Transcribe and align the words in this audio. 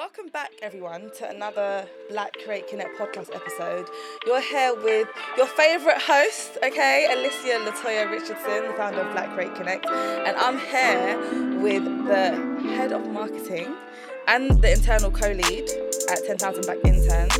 Welcome 0.00 0.28
back, 0.32 0.52
everyone, 0.62 1.10
to 1.18 1.28
another 1.28 1.86
Black 2.08 2.34
Create 2.42 2.66
Connect 2.68 2.98
podcast 2.98 3.34
episode. 3.36 3.86
You're 4.26 4.40
here 4.40 4.74
with 4.82 5.06
your 5.36 5.46
favourite 5.46 6.00
host, 6.00 6.56
okay, 6.64 7.06
Alicia 7.12 7.58
Latoya 7.70 8.10
Richardson, 8.10 8.66
the 8.66 8.72
founder 8.78 9.00
of 9.02 9.12
Black 9.12 9.28
Create 9.34 9.54
Connect, 9.56 9.84
and 9.84 10.34
I'm 10.38 10.58
here 10.58 11.60
with 11.60 11.84
the 12.06 12.30
head 12.76 12.92
of 12.92 13.06
marketing 13.10 13.76
and 14.26 14.62
the 14.62 14.72
internal 14.72 15.10
co-lead 15.10 15.68
at 16.10 16.24
10,000 16.24 16.62
Black 16.62 16.78
Interns, 16.82 17.36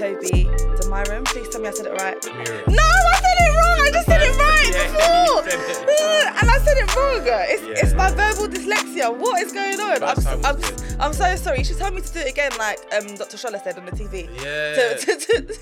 Tobi 0.00 0.46
Demiram. 0.80 1.26
Please 1.26 1.50
tell 1.50 1.60
me 1.60 1.68
I 1.68 1.72
said 1.72 1.88
it 1.88 1.92
right. 2.00 2.24
Miriam. 2.24 2.72
No, 2.72 2.82
I 2.82 3.20
said 3.20 3.36
it 3.38 3.52
wrong. 3.54 3.80
I 3.84 3.90
just 3.92 4.06
said 4.06 4.22
it 4.22 4.34
right 4.34 4.72
Yeah, 4.72 4.86
before, 4.86 5.46
it. 5.46 6.40
and 6.40 6.50
I 6.50 6.58
said 6.64 6.78
it 6.78 6.96
wrong. 6.96 7.20
It's, 7.50 7.62
Yeah. 7.62 7.84
it's 7.84 7.92
my 7.92 8.10
verbal 8.12 8.48
dyslexia. 8.48 9.14
What 9.14 9.42
is 9.42 9.52
going 9.52 9.78
on? 9.78 10.02
I'm, 10.02 10.56
I'm, 11.00 11.10
we 11.10 11.16
did. 11.16 11.22
I'm 11.22 11.36
so 11.36 11.44
sorry. 11.44 11.64
She 11.64 11.74
told 11.74 11.94
me 11.94 12.00
to 12.00 12.12
do 12.12 12.20
it 12.20 12.28
again, 12.30 12.52
like 12.58 12.78
um, 12.94 13.06
Dr. 13.16 13.36
Shola 13.36 13.62
said 13.62 13.78
on 13.78 13.86
the 13.86 13.92
TV. 13.92 14.28
Yeah. 14.42 14.74
To, 14.74 14.98
to, 14.98 15.16
to, 15.16 15.58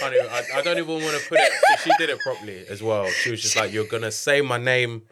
Can't 0.00 0.14
even, 0.14 0.26
I, 0.30 0.42
I 0.56 0.62
don't 0.62 0.78
even 0.78 0.88
want 1.02 1.20
to 1.20 1.28
put 1.28 1.38
it. 1.40 1.52
She 1.82 1.90
did 1.98 2.10
it 2.10 2.18
properly 2.20 2.64
as 2.68 2.82
well. 2.82 3.06
She 3.08 3.30
was 3.30 3.42
just 3.42 3.56
like, 3.56 3.72
"You're 3.72 3.86
gonna 3.86 4.10
say 4.12 4.40
my 4.40 4.58
name 4.58 5.02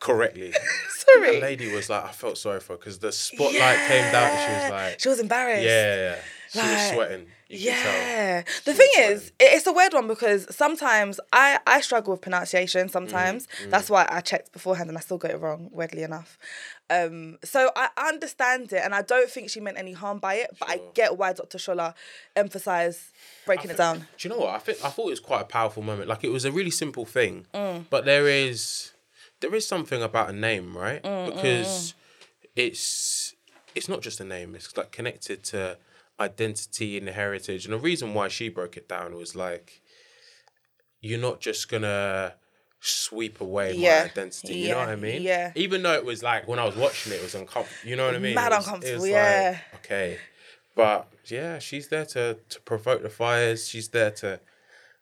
correctly." 0.00 0.52
Sorry. 0.90 1.36
The 1.36 1.40
lady 1.42 1.72
was 1.74 1.90
like, 1.90 2.04
I 2.04 2.12
felt 2.12 2.38
sorry 2.38 2.60
for 2.60 2.74
her 2.74 2.76
because 2.78 2.98
the 2.98 3.12
spotlight 3.12 3.78
came 3.88 4.10
down 4.10 4.30
and 4.30 4.40
she 4.40 4.62
was 4.62 4.70
like, 4.70 5.00
She 5.00 5.08
was 5.08 5.20
embarrassed. 5.20 5.62
"Yeah, 5.64 5.96
yeah." 5.96 6.16
She 6.50 6.58
was 6.60 6.92
sweating. 6.92 7.26
You 7.48 7.58
could 7.70 7.76
tell. 7.78 7.92
Yeah. 7.92 8.42
The 8.64 8.72
thing 8.74 8.88
is, 8.98 9.28
it- 9.38 9.52
it's 9.54 9.66
a 9.66 9.72
weird 9.72 9.92
one 9.92 10.08
because 10.08 10.46
sometimes 10.54 11.20
I, 11.32 11.58
I 11.66 11.80
struggle 11.82 12.12
with 12.14 12.22
pronunciation 12.22 12.88
sometimes. 12.88 13.46
Mm, 13.64 13.70
That's 13.70 13.90
why 13.90 14.06
I 14.10 14.20
checked 14.22 14.52
beforehand 14.52 14.88
and 14.88 14.96
I 14.96 15.00
still 15.02 15.18
got 15.18 15.30
it 15.30 15.38
wrong, 15.40 15.68
weirdly 15.72 16.02
enough. 16.02 16.38
Um, 16.90 17.38
so 17.44 17.70
I 17.76 17.88
understand 17.96 18.72
it 18.72 18.80
and 18.84 18.94
I 18.94 19.02
don't 19.02 19.28
think 19.30 19.50
she 19.50 19.60
meant 19.60 19.78
any 19.78 19.92
harm 19.92 20.18
by 20.18 20.34
it, 20.34 20.50
but 20.58 20.68
I 20.70 20.80
get 20.94 21.16
why 21.18 21.32
Dr. 21.34 21.58
Shola 21.58 21.94
emphasised 22.36 23.00
breaking 23.46 23.70
it 23.70 23.76
down. 23.76 23.98
Do 24.18 24.28
you 24.28 24.30
know 24.34 24.40
what? 24.40 24.54
I 24.54 24.58
think 24.58 24.78
I 24.84 24.88
thought 24.88 25.06
it 25.08 25.10
was 25.10 25.20
quite 25.20 25.42
a 25.42 25.46
powerful 25.46 25.82
moment. 25.82 26.08
Like 26.08 26.24
it 26.24 26.30
was 26.32 26.44
a 26.44 26.52
really 26.52 26.70
simple 26.70 27.04
thing, 27.06 27.46
Mm. 27.54 27.84
but 27.90 28.04
there 28.04 28.26
is 28.28 28.92
there 29.40 29.54
is 29.54 29.66
something 29.66 30.02
about 30.02 30.30
a 30.30 30.32
name, 30.32 30.76
right? 30.76 31.02
Mm, 31.02 31.26
because 31.34 31.94
it's 32.56 33.34
it's 33.74 33.88
not 33.88 34.00
just 34.02 34.20
a 34.20 34.24
name. 34.24 34.54
It's 34.54 34.76
like 34.76 34.90
connected 34.92 35.42
to 35.44 35.76
identity 36.20 36.96
and 36.96 37.08
heritage. 37.08 37.64
And 37.64 37.74
the 37.74 37.78
reason 37.78 38.14
why 38.14 38.28
she 38.28 38.48
broke 38.48 38.76
it 38.76 38.88
down 38.88 39.14
was 39.14 39.34
like 39.34 39.82
you're 41.00 41.20
not 41.20 41.40
just 41.40 41.68
gonna 41.68 42.34
sweep 42.80 43.40
away 43.40 43.74
Yeah. 43.74 44.00
my 44.00 44.04
identity. 44.10 44.54
You 44.54 44.68
know 44.70 44.78
what 44.78 44.88
I 44.88 44.96
mean? 44.96 45.22
Yeah. 45.22 45.52
Even 45.54 45.82
though 45.82 45.94
it 45.94 46.04
was 46.04 46.22
like 46.22 46.46
when 46.46 46.58
I 46.58 46.64
was 46.64 46.76
watching 46.76 47.12
it, 47.12 47.16
it 47.16 47.22
was 47.22 47.34
uncomfortable. 47.34 47.88
You 47.88 47.96
know 47.96 48.06
what 48.06 48.14
I 48.14 48.18
mean? 48.18 48.34
Mad 48.34 48.52
It 48.52 48.56
was- 48.56 48.64
it 48.64 48.68
uncomfortable, 48.68 49.00
was 49.00 49.10
yeah. 49.10 49.60
Like, 49.72 49.84
okay. 49.84 50.18
But 50.74 51.08
yeah, 51.26 51.58
she's 51.58 51.88
there 51.88 52.04
to 52.06 52.38
to 52.48 52.60
provoke 52.62 53.02
the 53.02 53.10
fires. 53.10 53.68
She's 53.68 53.88
there 53.88 54.10
to, 54.12 54.40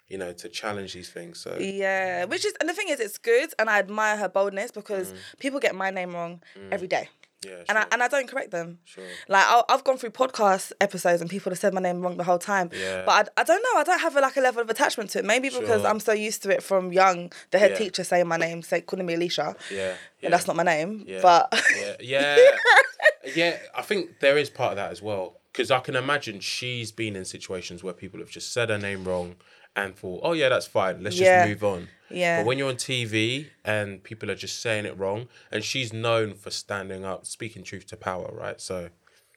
you 0.08 0.18
know, 0.18 0.32
to 0.32 0.48
challenge 0.48 0.92
these 0.92 1.10
things. 1.10 1.40
So 1.40 1.56
Yeah, 1.58 2.24
which 2.26 2.44
is, 2.44 2.54
and 2.60 2.68
the 2.68 2.74
thing 2.74 2.88
is, 2.88 3.00
it's 3.00 3.18
good 3.18 3.52
and 3.58 3.70
I 3.70 3.78
admire 3.78 4.16
her 4.16 4.28
boldness 4.28 4.70
because 4.70 5.12
mm. 5.12 5.16
people 5.38 5.60
get 5.60 5.74
my 5.74 5.90
name 5.90 6.14
wrong 6.14 6.42
mm. 6.56 6.68
every 6.70 6.88
day. 6.88 7.08
Yeah, 7.44 7.62
And 7.68 7.78
I, 7.78 7.86
and 7.92 8.02
I 8.02 8.08
don't 8.08 8.28
correct 8.28 8.50
them. 8.50 8.78
sure. 8.84 9.04
Like 9.28 9.44
i 9.46 9.62
I've 9.68 9.84
gone 9.84 9.96
through 9.98 10.10
podcast 10.10 10.72
episodes 10.80 11.20
and 11.20 11.28
people 11.30 11.50
have 11.50 11.58
said 11.58 11.74
my 11.74 11.80
name 11.80 12.00
wrong 12.02 12.16
the 12.16 12.24
whole 12.24 12.38
time. 12.38 12.70
Yeah. 12.72 13.02
But 13.04 13.30
I, 13.36 13.40
I 13.40 13.44
don't 13.44 13.62
know. 13.62 13.80
I 13.80 13.84
don't 13.84 14.00
have 14.00 14.16
a, 14.16 14.20
like 14.20 14.36
a 14.36 14.40
level 14.40 14.62
of 14.62 14.70
attachment 14.70 15.10
to 15.10 15.18
it. 15.20 15.24
Maybe 15.24 15.48
because 15.48 15.80
Sure. 15.82 15.86
I'm 15.90 16.00
so 16.00 16.12
used 16.12 16.42
to 16.44 16.50
it 16.50 16.62
from 16.62 16.92
young. 16.92 17.32
The 17.50 17.58
head 17.58 17.72
Yeah. 17.72 17.78
teacher 17.78 18.04
saying 18.04 18.26
my 18.28 18.36
name, 18.36 18.62
say 18.62 18.80
calling 18.80 19.06
me 19.06 19.14
Alicia, 19.14 19.56
Yeah, 19.70 19.76
yeah. 19.78 19.94
and 20.22 20.32
that's 20.32 20.46
not 20.46 20.56
my 20.56 20.62
name. 20.62 21.04
Yeah. 21.06 21.20
But 21.22 21.52
yeah, 21.78 21.96
yeah, 22.00 22.50
yeah. 23.34 23.56
I 23.74 23.82
think 23.82 24.20
there 24.20 24.36
is 24.38 24.50
part 24.50 24.72
of 24.72 24.76
that 24.76 24.90
as 24.92 25.00
well 25.02 25.40
because 25.52 25.70
I 25.70 25.80
can 25.80 25.96
imagine 25.96 26.40
she's 26.40 26.92
been 26.92 27.14
in 27.16 27.24
situations 27.24 27.82
where 27.82 27.92
people 27.92 28.20
have 28.20 28.30
just 28.30 28.52
said 28.52 28.70
her 28.70 28.78
name 28.78 29.04
wrong 29.04 29.36
and 29.76 29.96
thought, 29.96 30.20
"Oh 30.22 30.32
yeah, 30.32 30.48
that's 30.48 30.66
fine. 30.66 31.02
Let's 31.02 31.16
Yeah. 31.18 31.46
just 31.46 31.48
move 31.48 31.64
on." 31.64 31.88
Yeah. 32.10 32.40
But 32.40 32.46
when 32.46 32.58
you're 32.58 32.68
on 32.68 32.76
TV 32.76 33.46
and 33.64 34.02
people 34.04 34.30
are 34.30 34.34
just 34.34 34.60
saying 34.60 34.84
it 34.84 34.96
wrong, 34.98 35.28
and 35.50 35.64
she's 35.64 35.92
known 35.92 36.34
for 36.34 36.50
standing 36.50 37.04
up, 37.04 37.24
speaking 37.26 37.62
truth 37.62 37.86
to 37.86 37.96
power, 37.96 38.30
right? 38.32 38.60
So 38.60 38.90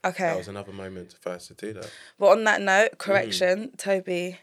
okay, 0.03 0.23
that 0.25 0.38
was 0.38 0.47
another 0.50 0.73
moment 0.73 1.16
for 1.22 1.29
us 1.29 1.47
to 1.47 1.53
do 1.53 1.73
that. 1.73 1.90
But 2.19 2.28
on 2.28 2.44
that 2.44 2.62
note, 2.62 2.91
Mm. 2.94 2.97
correction, 2.97 3.72
Tobi 3.78 4.38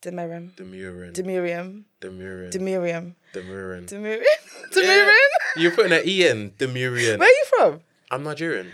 Demuren. 0.00 0.54
Demurring, 0.56 1.12
Demurium. 1.12 1.84
demurring, 2.00 2.50
Demurium. 2.50 3.14
demurring. 3.32 3.86
Demurium. 3.86 4.22
Demurium? 4.72 5.28
You're 5.56 5.70
putting 5.72 5.92
an 5.92 6.02
E 6.06 6.26
in 6.26 6.52
demurring. 6.58 7.18
Where 7.18 7.28
are 7.28 7.30
you 7.30 7.44
from? 7.56 7.80
I'm 8.10 8.22
Nigerian. 8.24 8.72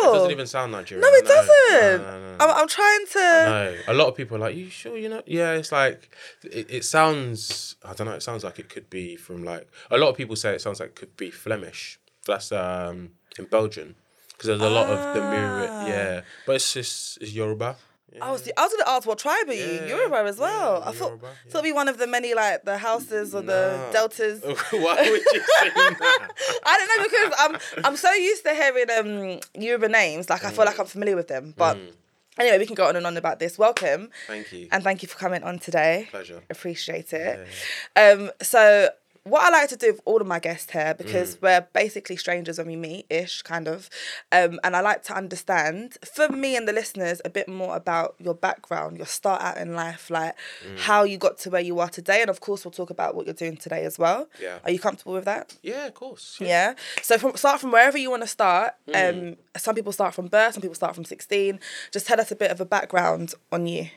Oh. 0.00 0.10
It 0.10 0.16
doesn't 0.16 0.30
even 0.30 0.46
sound 0.46 0.72
Nigerian. 0.72 1.02
no, 1.02 1.08
it 1.08 1.24
know. 1.24 1.30
doesn't. 1.30 2.02
No, 2.02 2.20
no, 2.20 2.36
no. 2.36 2.36
I'm, 2.40 2.50
I'm 2.62 2.68
trying 2.68 3.06
to. 3.06 3.18
No, 3.18 3.76
a 3.88 3.94
lot 3.94 4.08
of 4.08 4.16
people 4.16 4.36
are 4.36 4.40
like, 4.40 4.56
"You 4.56 4.70
sure 4.70 4.96
you 4.96 5.08
know?" 5.08 5.22
Yeah, 5.26 5.52
it's 5.52 5.72
like 5.72 6.10
it, 6.44 6.66
it 6.70 6.84
sounds. 6.84 7.76
I 7.84 7.94
don't 7.94 8.06
know. 8.06 8.14
It 8.14 8.22
sounds 8.22 8.44
like 8.44 8.58
it 8.58 8.68
could 8.68 8.88
be 8.90 9.16
from 9.16 9.44
like 9.44 9.68
a 9.90 9.98
lot 9.98 10.08
of 10.08 10.16
people 10.16 10.36
say 10.36 10.54
it 10.54 10.60
sounds 10.60 10.80
like 10.80 10.90
it 10.90 10.96
could 10.96 11.16
be 11.16 11.30
Flemish. 11.30 11.98
That's 12.26 12.52
um 12.52 13.10
in 13.38 13.46
Belgium 13.46 13.96
because 14.28 14.48
there's 14.48 14.60
a 14.60 14.70
lot 14.70 14.88
of 14.88 15.14
the 15.14 15.20
mirror. 15.20 15.66
Ah. 15.68 15.86
Yeah, 15.86 16.20
but 16.46 16.56
it's 16.56 16.72
just 16.72 17.18
it's 17.20 17.32
Yoruba. 17.32 17.76
Yeah. 18.12 18.20
Oh, 18.22 18.36
see, 18.38 18.50
I 18.56 18.62
was 18.62 18.72
gonna 18.72 18.96
ask 18.96 19.06
what 19.06 19.18
tribe 19.18 19.48
are 19.48 19.52
you? 19.52 19.64
Yeah, 19.64 19.86
Yoruba 19.86 20.16
as 20.28 20.38
well. 20.38 20.80
yeah, 20.82 20.88
I 20.88 20.92
thought 20.92 21.08
Yoruba, 21.08 21.26
thought 21.50 21.58
it'd 21.58 21.62
be 21.64 21.72
one 21.72 21.88
of 21.88 21.98
the 21.98 22.06
many 22.06 22.34
like 22.34 22.64
the 22.64 22.76
Hausas 22.76 23.34
or 23.34 23.42
the 23.42 23.88
deltas. 23.92 24.40
Why 24.70 24.96
would 25.10 25.22
you 25.32 25.40
say 25.60 25.70
that? 25.74 26.28
I 26.64 26.78
don't 26.78 26.98
know 26.98 27.04
because 27.04 27.70
I'm 27.78 27.84
I'm 27.84 27.96
so 27.96 28.10
used 28.12 28.44
to 28.44 28.54
hearing 28.54 28.90
um 28.98 29.40
Yoruba 29.62 29.88
names. 29.88 30.30
Like 30.30 30.44
I 30.44 30.50
feel 30.50 30.64
like 30.64 30.78
I'm 30.80 30.86
familiar 30.86 31.16
with 31.16 31.28
them. 31.28 31.54
But 31.56 31.76
Mm. 31.76 31.92
anyway, 32.38 32.58
we 32.58 32.66
can 32.66 32.74
go 32.76 32.86
on 32.88 32.96
and 32.96 33.06
on 33.06 33.16
about 33.16 33.38
this. 33.40 33.58
Welcome 33.58 34.10
Thank 34.26 34.52
you. 34.52 34.68
and 34.72 34.82
thank 34.82 35.02
you 35.02 35.08
for 35.08 35.18
coming 35.18 35.42
on 35.42 35.58
today. 35.58 36.08
Pleasure. 36.10 36.40
Appreciate 36.48 37.12
it. 37.12 37.46
Um, 37.94 38.30
so 38.40 38.88
what 39.30 39.42
I 39.42 39.50
like 39.50 39.68
to 39.70 39.76
do 39.76 39.92
with 39.92 40.00
all 40.04 40.20
of 40.20 40.26
my 40.26 40.38
guests 40.38 40.70
here, 40.72 40.94
because 40.94 41.36
Mm. 41.36 41.42
we're 41.42 41.60
basically 41.72 42.16
strangers 42.16 42.58
when 42.58 42.66
we 42.66 42.76
meet, 42.76 43.06
ish, 43.10 43.42
kind 43.42 43.68
of, 43.68 43.88
um, 44.32 44.58
and 44.64 44.74
I 44.76 44.80
like 44.80 45.02
to 45.04 45.14
understand 45.14 45.98
for 46.14 46.28
me 46.28 46.56
and 46.56 46.66
the 46.66 46.72
listeners 46.72 47.20
a 47.24 47.30
bit 47.30 47.48
more 47.48 47.76
about 47.76 48.14
your 48.18 48.34
background, 48.34 48.96
your 48.96 49.06
start 49.06 49.40
out 49.42 49.56
in 49.58 49.74
life, 49.74 50.10
like 50.10 50.34
Mm. 50.66 50.78
how 50.80 51.02
you 51.04 51.18
got 51.18 51.38
to 51.38 51.50
where 51.50 51.60
you 51.60 51.78
are 51.80 51.88
today, 51.88 52.20
and 52.20 52.30
of 52.30 52.40
course 52.40 52.64
we'll 52.64 52.72
talk 52.72 52.90
about 52.90 53.14
what 53.14 53.26
you're 53.26 53.34
doing 53.34 53.56
today 53.56 53.84
as 53.84 53.98
well. 53.98 54.28
Yeah. 54.40 54.58
Are 54.64 54.70
you 54.70 54.78
comfortable 54.78 55.12
with 55.14 55.24
that? 55.26 55.54
Yeah, 55.62 55.86
of 55.86 55.94
course. 55.94 56.36
Yeah. 56.40 56.74
So 57.02 57.18
from 57.18 57.36
start 57.36 57.60
from 57.60 57.70
wherever 57.72 57.98
you 57.98 58.10
want 58.10 58.22
to 58.22 58.28
start. 58.28 58.74
Mm. 58.88 59.30
Um, 59.30 59.36
some 59.56 59.74
people 59.74 59.92
start 59.92 60.14
from 60.14 60.28
birth, 60.28 60.54
some 60.54 60.62
people 60.62 60.74
start 60.74 60.94
from 60.94 61.04
sixteen. 61.04 61.60
Just 61.92 62.06
tell 62.06 62.20
us 62.20 62.30
a 62.30 62.36
bit 62.36 62.50
of 62.50 62.60
a 62.60 62.64
background 62.64 63.34
on 63.52 63.66
you. 63.66 63.90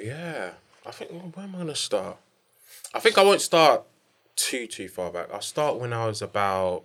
Yeah, 0.00 0.52
I 0.86 0.90
think 0.92 1.10
well, 1.12 1.30
where 1.34 1.44
am 1.44 1.54
I 1.54 1.58
gonna 1.58 1.74
start? 1.74 2.16
I 2.94 3.00
think 3.00 3.18
I 3.18 3.22
won't 3.22 3.40
start 3.40 3.82
too 4.36 4.66
too 4.66 4.88
far 4.88 5.10
back. 5.10 5.28
I'll 5.32 5.40
start 5.40 5.78
when 5.78 5.92
I 5.92 6.06
was 6.06 6.22
about. 6.22 6.84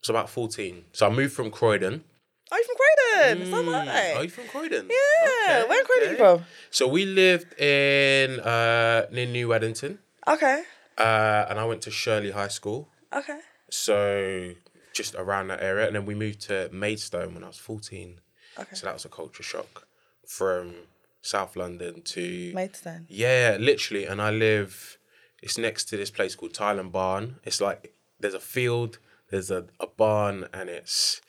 It's 0.00 0.08
about 0.08 0.30
fourteen. 0.30 0.84
So 0.92 1.06
I 1.06 1.10
moved 1.10 1.34
from 1.34 1.50
Croydon. 1.50 2.04
Are 2.52 2.58
you 2.58 2.64
from 2.64 2.76
Croydon? 2.76 3.46
So 3.46 3.56
am 3.58 3.64
Mm, 3.66 3.88
I. 3.88 4.14
Are 4.14 4.24
you 4.24 4.30
from 4.30 4.48
Croydon? 4.48 4.88
Yeah. 4.90 5.28
Okay, 5.60 5.68
Where 5.68 5.80
in 5.80 5.86
Croydon 5.86 6.08
are 6.08 6.12
you 6.12 6.16
from? 6.18 6.44
So 6.70 6.88
we 6.88 7.04
lived 7.04 7.52
in 7.60 8.40
uh, 8.40 9.06
near 9.12 9.26
New 9.26 9.52
Addington, 9.52 9.98
Okay. 10.26 10.64
uh, 10.98 11.46
and 11.48 11.60
I 11.60 11.64
went 11.64 11.82
to 11.82 11.90
Shirley 11.92 12.32
High 12.32 12.48
School. 12.48 12.88
Okay. 13.14 13.38
So 13.70 14.54
just 14.92 15.14
around 15.14 15.48
that 15.48 15.62
area, 15.62 15.86
and 15.86 15.94
then 15.94 16.06
we 16.06 16.14
moved 16.16 16.40
to 16.48 16.68
Maidstone 16.72 17.34
when 17.34 17.44
I 17.44 17.48
was 17.48 17.58
fourteen. 17.58 18.20
Okay. 18.58 18.74
So 18.74 18.86
that 18.86 18.94
was 18.94 19.04
a 19.04 19.08
culture 19.08 19.44
shock 19.44 19.86
from 20.26 20.74
South 21.22 21.56
London 21.56 22.02
to 22.02 22.52
Maidstone. 22.54 23.06
Yeah, 23.08 23.56
literally. 23.60 24.06
And 24.06 24.20
I 24.22 24.30
live, 24.30 24.98
it's 25.42 25.58
next 25.58 25.84
to 25.86 25.96
this 25.96 26.10
place 26.10 26.34
called 26.34 26.54
Tyland 26.54 26.92
Barn. 26.92 27.36
It's 27.44 27.60
like, 27.60 27.94
there's 28.18 28.34
a 28.34 28.40
field, 28.40 28.98
there's 29.30 29.50
a, 29.50 29.66
a 29.78 29.86
barn, 29.86 30.46
and 30.52 30.68
it's, 30.68 31.20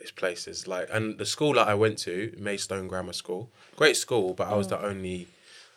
it's 0.00 0.10
places 0.10 0.66
like, 0.66 0.88
and 0.92 1.18
the 1.18 1.26
school 1.26 1.54
that 1.54 1.68
I 1.68 1.74
went 1.74 1.98
to, 2.00 2.34
Maidstone 2.38 2.88
Grammar 2.88 3.12
School, 3.12 3.50
great 3.76 3.96
school, 3.96 4.34
but 4.34 4.48
I 4.48 4.54
was 4.54 4.68
the 4.68 4.82
only, 4.82 5.28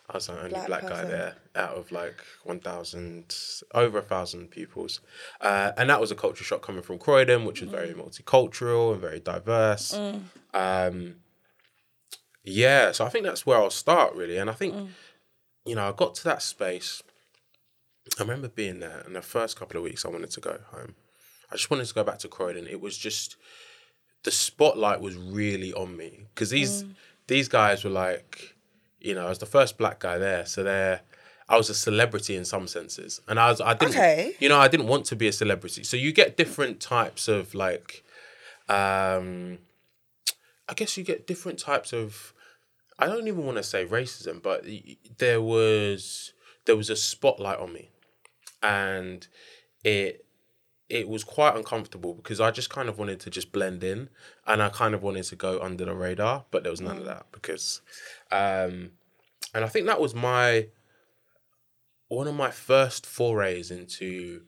I 0.10 0.18
was 0.18 0.28
the 0.28 0.38
only 0.38 0.50
Black 0.50 0.68
black, 0.68 0.88
guy 0.88 1.04
there 1.06 1.36
out 1.56 1.75
of 1.75 1.92
like 1.92 2.24
1,000, 2.44 3.36
over 3.74 4.00
a 4.00 4.02
thousand 4.02 4.52
pupils. 4.52 5.00
Uh, 5.42 5.72
and 5.78 5.90
that 5.90 6.00
was 6.00 6.12
a 6.12 6.16
culture 6.16 6.44
shock 6.44 6.62
coming 6.62 6.81
from 6.81 6.98
Croydon, 6.98 7.46
which 7.46 7.62
was 7.62 7.69
very 7.69 7.94
multicultural 7.94 8.92
and 8.94 9.02
very 9.02 9.19
diverse. 9.19 9.94
Um, 10.54 11.16
yeah, 12.45 12.92
so 12.92 13.06
I 13.06 13.09
think 13.09 13.25
that's 13.25 13.45
where 13.45 13.57
I'll 13.57 13.69
start 13.69 14.15
really. 14.15 14.38
And 14.38 14.50
I 14.50 14.53
think, 14.53 14.74
you 15.65 15.75
know, 15.75 15.89
I 15.89 15.92
got 15.92 16.15
to 16.15 16.24
that 16.25 16.42
space. 16.42 17.01
I 18.19 18.21
remember 18.21 18.47
being 18.47 18.80
there, 18.80 19.01
and 19.06 19.15
the 19.15 19.21
first 19.21 19.57
couple 19.57 19.77
of 19.77 19.83
weeks 19.83 20.06
I 20.06 20.09
wanted 20.09 20.31
to 20.31 20.39
go 20.39 20.59
home. 20.71 20.95
I 21.51 21.56
just 21.56 21.69
wanted 21.69 21.86
to 21.88 21.94
go 21.94 22.03
back 22.03 22.19
to 22.19 22.27
Croydon. 22.27 22.68
It 22.68 22.81
was 22.81 22.97
just 22.97 23.36
the 24.24 24.31
spotlight 24.31 25.01
was 25.01 25.15
really 25.15 25.74
on 25.74 25.97
me 25.97 26.27
because 26.33 26.50
these 26.50 26.86
these 27.27 27.47
guys 27.47 27.83
were 27.83 27.89
like, 27.89 28.56
you 29.00 29.15
know, 29.15 29.25
I 29.25 29.30
was 29.30 29.39
the 29.39 29.45
first 29.45 29.77
black 29.77 30.00
guy 30.00 30.18
there, 30.18 30.45
so 30.45 30.63
they're. 30.63 31.01
I 31.47 31.57
was 31.57 31.69
a 31.69 31.75
celebrity 31.75 32.36
in 32.36 32.44
some 32.44 32.68
senses, 32.68 33.21
and 33.27 33.39
I 33.39 33.50
was. 33.50 33.62
I 33.62 33.75
didn't. 33.75 33.95
Okay. 33.95 34.36
You 34.39 34.50
know, 34.50 34.57
I 34.57 34.68
didn't 34.68 34.88
want 34.88 35.06
to 35.06 35.15
be 35.15 35.27
a 35.27 35.31
celebrity. 35.31 35.83
So 35.83 35.95
you 35.95 36.12
get 36.12 36.38
different 36.38 36.80
types 36.80 37.27
of 37.27 37.53
like, 37.53 38.03
um, 38.68 39.59
I 40.68 40.74
guess 40.75 40.97
you 40.97 41.03
get 41.03 41.27
different 41.27 41.59
types 41.59 41.94
of. 41.94 42.33
I 42.97 43.07
don't 43.07 43.27
even 43.27 43.45
want 43.45 43.57
to 43.57 43.63
say 43.63 43.86
racism, 43.86 44.42
but 44.42 44.65
there 45.18 45.42
was 45.42 46.33
there 46.65 46.75
was 46.75 46.89
a 46.89 46.95
spotlight 46.95 47.59
on 47.59 47.74
me, 47.74 47.89
and 48.63 49.27
it 49.83 50.25
it 50.88 51.09
was 51.09 51.24
quite 51.24 51.56
uncomfortable 51.56 52.13
because 52.13 52.39
I 52.39 52.51
just 52.51 52.69
kind 52.69 52.89
of 52.89 52.97
wanted 52.97 53.19
to 53.21 53.30
just 53.30 53.51
blend 53.51 53.83
in, 53.83 54.09
and 54.45 54.62
I 54.62 54.69
kind 54.69 54.94
of 54.94 55.03
wanted 55.03 55.24
to 55.25 55.36
go 55.36 55.59
under 55.62 55.86
the 55.86 55.95
radar, 55.95 56.45
but 56.51 56.63
there 56.63 56.71
was 56.71 56.81
none 56.81 56.97
of 56.97 57.06
that 57.06 57.25
because, 57.31 57.81
um, 58.31 58.92
and 59.53 59.65
I 59.65 59.68
think 59.68 59.88
that 59.88 60.00
was 60.00 60.13
my 60.13 60.68
one 62.07 62.27
of 62.27 62.36
my 62.36 62.51
first 62.51 63.06
forays 63.06 63.71
into 63.71 64.44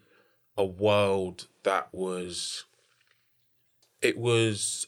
a 0.55 0.65
world 0.65 1.47
that 1.63 1.89
was 1.91 2.65
it 4.01 4.17
was 4.17 4.87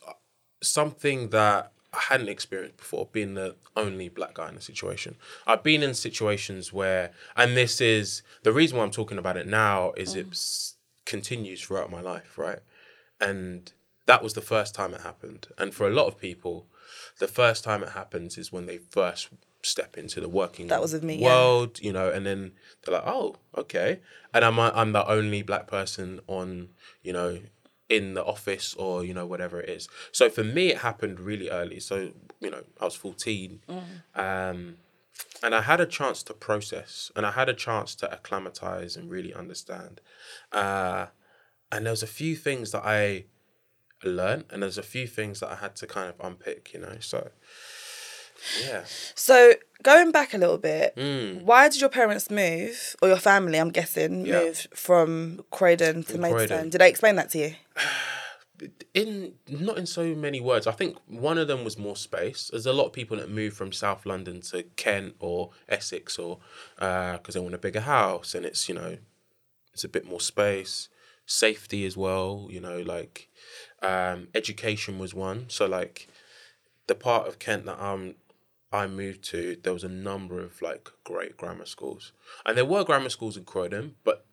something 0.62 1.30
that 1.30 1.74
I 1.94 2.00
hadn't 2.10 2.30
experienced 2.30 2.78
before, 2.78 3.08
being 3.12 3.34
the 3.34 3.56
only 3.76 4.10
black 4.10 4.36
guy 4.36 4.50
in 4.50 4.56
a 4.56 4.62
situation. 4.62 5.16
I've 5.48 5.64
been 5.64 5.82
in 5.82 5.94
situations 5.94 6.72
where, 6.72 7.12
and 7.36 7.58
this 7.58 7.82
is 7.82 8.22
the 8.44 8.54
reason 8.54 8.78
why 8.78 8.84
I'm 8.84 8.92
talking 8.92 9.18
about 9.18 9.38
it 9.38 9.48
now, 9.48 9.94
is 9.98 10.16
it 10.16 10.30
mm. 10.30 10.74
continues 11.06 11.62
throughout 11.62 11.90
my 11.90 12.02
life, 12.02 12.38
right? 12.38 12.60
And 13.20 13.72
that 14.06 14.22
was 14.22 14.34
the 14.34 14.42
first 14.42 14.76
time 14.76 14.94
it 14.94 15.02
happened. 15.02 15.48
And 15.58 15.74
for 15.74 15.88
a 15.88 15.92
lot 15.92 16.08
of 16.08 16.20
people, 16.20 16.68
the 17.20 17.28
first 17.28 17.64
time 17.64 17.82
it 17.84 17.90
happens 17.90 18.38
is 18.38 18.52
when 18.52 18.68
they 18.68 18.78
first 18.78 19.30
step 19.62 19.98
into 19.98 20.22
the 20.22 20.30
working 20.30 20.68
That 20.68 20.82
was 20.82 20.94
with 20.94 21.04
me, 21.04 21.16
yeah. 21.16 21.28
world, 21.28 21.80
you 21.82 21.92
know, 21.92 22.10
and 22.10 22.26
then 22.26 22.54
they're 22.84 22.96
like, 22.96 23.08
oh, 23.08 23.36
okay. 23.58 24.00
And 24.34 24.46
I'm, 24.46 24.60
I'm 24.60 24.92
the 24.92 25.08
only 25.08 25.42
black 25.42 25.68
person 25.68 26.22
on, 26.28 26.70
you 27.02 27.14
know, 27.14 27.40
in 27.90 28.14
the 28.14 28.24
office 28.24 28.76
or 28.76 29.04
you 29.04 29.14
know 29.14 29.26
whatever 29.26 29.60
it 29.60 29.70
is. 29.70 29.90
So 30.12 30.30
for 30.30 30.44
me, 30.44 30.68
it 30.68 30.80
happened 30.80 31.20
really 31.20 31.50
early. 31.50 31.80
So 31.80 32.12
you 32.40 32.52
know, 32.52 32.64
I 32.80 32.86
was 32.86 32.96
fourteen, 32.96 33.62
um, 34.16 34.78
and 35.44 35.56
I 35.56 35.62
had 35.62 35.82
a 35.82 35.86
chance 35.86 36.24
to 36.24 36.34
process, 36.34 37.12
and 37.16 37.26
I 37.26 37.32
had 37.32 37.50
a 37.50 37.54
chance 37.54 37.96
to 37.96 38.12
acclimatize 38.12 38.96
and 38.96 39.10
really 39.10 39.34
understand. 39.34 40.02
Uh, 40.52 41.08
and 41.72 41.86
there 41.86 41.94
was 41.94 42.04
a 42.04 42.08
few 42.08 42.36
things 42.36 42.72
that 42.72 42.84
I 42.86 43.26
learned, 44.04 44.46
and 44.50 44.64
there's 44.64 44.78
a 44.78 44.84
few 44.84 45.08
things 45.08 45.40
that 45.40 45.52
I 45.52 45.56
had 45.56 45.76
to 45.78 45.88
kind 45.88 46.10
of 46.10 46.16
unpick. 46.24 46.74
You 46.74 46.82
know, 46.82 46.98
so 47.00 47.32
yeah. 48.66 48.84
So 49.16 49.54
going 49.84 50.12
back 50.12 50.34
a 50.34 50.38
little 50.38 50.58
bit, 50.58 50.94
why 51.44 51.70
did 51.70 51.82
your 51.82 51.90
parents 51.90 52.30
move, 52.30 52.96
or 53.02 53.08
your 53.08 53.18
family? 53.18 53.58
I'm 53.60 53.70
guessing 53.72 54.26
Yeah. 54.26 54.42
move 54.42 54.68
from 54.74 55.44
Croydon 55.52 56.04
to 56.04 56.18
Maidstone. 56.18 56.70
Did 56.70 56.82
they 56.82 56.90
explain 56.90 57.16
that 57.16 57.30
to 57.32 57.38
you? 57.40 57.56
in 58.94 59.34
not 59.48 59.78
in 59.78 59.86
so 59.86 60.14
many 60.16 60.42
words. 60.42 60.68
I 60.68 60.72
think 60.72 60.98
one 61.08 61.38
of 61.38 61.48
them 61.48 61.64
was 61.64 61.78
more 61.78 61.96
space. 61.96 62.50
There's 62.52 62.66
a 62.66 62.74
lot 62.74 62.88
of 62.88 62.94
people 62.94 63.18
that 63.18 63.30
move 63.30 63.54
from 63.54 63.72
South 63.72 64.06
London 64.06 64.42
to 64.42 64.64
Kent 64.76 65.16
or 65.20 65.52
Essex 65.68 66.20
or 66.20 66.40
because 66.76 67.34
they 67.34 67.40
want 67.40 67.56
a 67.56 67.60
bigger 67.60 67.82
house 67.82 68.36
and 68.36 68.46
it's 68.46 68.68
you 68.68 68.76
know 68.76 68.98
it's 69.74 69.84
a 69.84 69.90
bit 69.90 70.06
more 70.06 70.20
space, 70.20 70.90
safety 71.26 71.86
as 71.86 71.96
well. 71.96 72.48
You 72.50 72.60
know 72.60 72.80
like 72.82 73.30
um, 73.82 74.28
education 74.36 75.00
was 75.00 75.14
one. 75.14 75.46
So 75.50 75.66
like 75.66 76.10
the 76.88 76.96
part 76.96 77.28
of 77.28 77.40
Kent 77.40 77.66
that 77.66 77.82
um 77.82 78.16
I 78.72 78.88
moved 78.88 79.24
to, 79.32 79.58
there 79.64 79.74
was 79.74 79.84
a 79.84 79.90
number 79.90 80.40
of 80.40 80.62
like 80.62 80.90
great 81.04 81.38
grammar 81.38 81.66
schools, 81.66 82.12
and 82.46 82.56
there 82.58 82.66
were 82.66 82.84
grammar 82.84 83.10
schools 83.10 83.36
in 83.38 83.44
Croydon, 83.46 83.96
but 84.04 84.26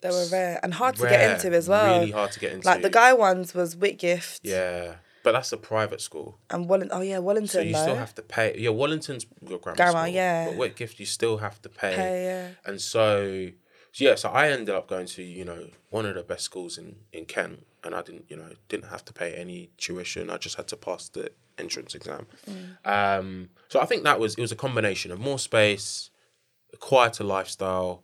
They 0.00 0.10
were 0.10 0.26
rare 0.32 0.58
and 0.62 0.74
hard 0.74 0.96
to 0.96 1.08
get 1.08 1.30
into 1.30 1.54
as 1.56 1.68
well. 1.68 2.00
Really 2.00 2.10
hard 2.12 2.32
to 2.32 2.40
get 2.40 2.52
into. 2.52 2.66
Like 2.66 2.82
the 2.82 2.90
guy 2.90 3.12
ones 3.12 3.54
was 3.54 3.74
Whitgift 3.76 4.40
Yeah, 4.42 4.96
but 5.22 5.32
that's 5.32 5.52
a 5.52 5.56
private 5.56 6.00
school. 6.00 6.38
and 6.50 6.68
Wallington. 6.68 6.96
Oh 6.98 7.02
yeah, 7.02 7.18
Wallington. 7.18 7.48
So 7.48 7.60
you 7.60 7.72
though. 7.72 7.82
still 7.82 7.96
have 7.96 8.14
to 8.16 8.22
pay. 8.22 8.54
Yeah, 8.58 8.70
Wallington's 8.70 9.26
your 9.46 9.58
grammar, 9.58 9.76
Grammar, 9.76 10.00
school, 10.00 10.14
yeah. 10.14 10.46
But 10.46 10.56
Whitgift, 10.58 10.98
you 10.98 11.06
still 11.06 11.38
have 11.38 11.60
to 11.62 11.68
pay. 11.68 11.94
Pay, 11.94 12.24
yeah. 12.24 12.48
And 12.70 12.80
so, 12.80 13.50
so, 13.92 14.04
yeah, 14.04 14.14
so 14.16 14.28
I 14.30 14.48
ended 14.48 14.74
up 14.74 14.88
going 14.88 15.06
to 15.06 15.22
you 15.22 15.44
know 15.44 15.68
one 15.90 16.06
of 16.06 16.14
the 16.14 16.22
best 16.22 16.44
schools 16.44 16.78
in 16.78 16.96
in 17.12 17.24
Kent, 17.26 17.66
and 17.82 17.94
I 17.94 18.02
didn't 18.02 18.24
you 18.28 18.36
know 18.36 18.50
didn't 18.68 18.88
have 18.88 19.04
to 19.06 19.12
pay 19.12 19.34
any 19.34 19.70
tuition. 19.78 20.28
I 20.30 20.36
just 20.38 20.56
had 20.56 20.68
to 20.68 20.76
pass 20.76 21.08
the 21.08 21.30
entrance 21.58 21.94
exam. 21.94 22.26
Um, 22.84 23.50
so 23.68 23.80
I 23.80 23.86
think 23.86 24.04
that 24.04 24.20
was 24.20 24.34
it 24.34 24.40
was 24.40 24.52
a 24.52 24.56
combination 24.56 25.10
of 25.10 25.18
more 25.18 25.38
space, 25.38 26.10
a 26.72 26.76
quieter 26.76 27.24
lifestyle, 27.24 28.02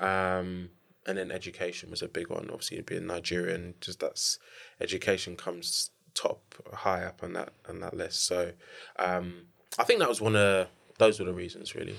um, 0.00 0.70
and 1.06 1.18
then 1.18 1.30
education 1.30 1.90
was 1.90 2.02
a 2.02 2.08
big 2.08 2.28
one. 2.30 2.48
Obviously, 2.50 2.80
being 2.80 3.06
Nigerian, 3.06 3.74
just 3.80 4.00
that's 4.00 4.38
education 4.80 5.36
comes 5.36 5.90
top 6.14 6.54
high 6.72 7.04
up 7.04 7.22
on 7.22 7.32
that 7.34 7.52
on 7.68 7.80
that 7.80 7.94
list. 7.94 8.24
So 8.26 8.52
um, 8.98 9.46
I 9.78 9.84
think 9.84 10.00
that 10.00 10.08
was 10.08 10.20
one 10.20 10.36
of 10.36 10.68
those 10.98 11.18
were 11.18 11.26
the 11.26 11.32
reasons 11.32 11.74
really. 11.74 11.96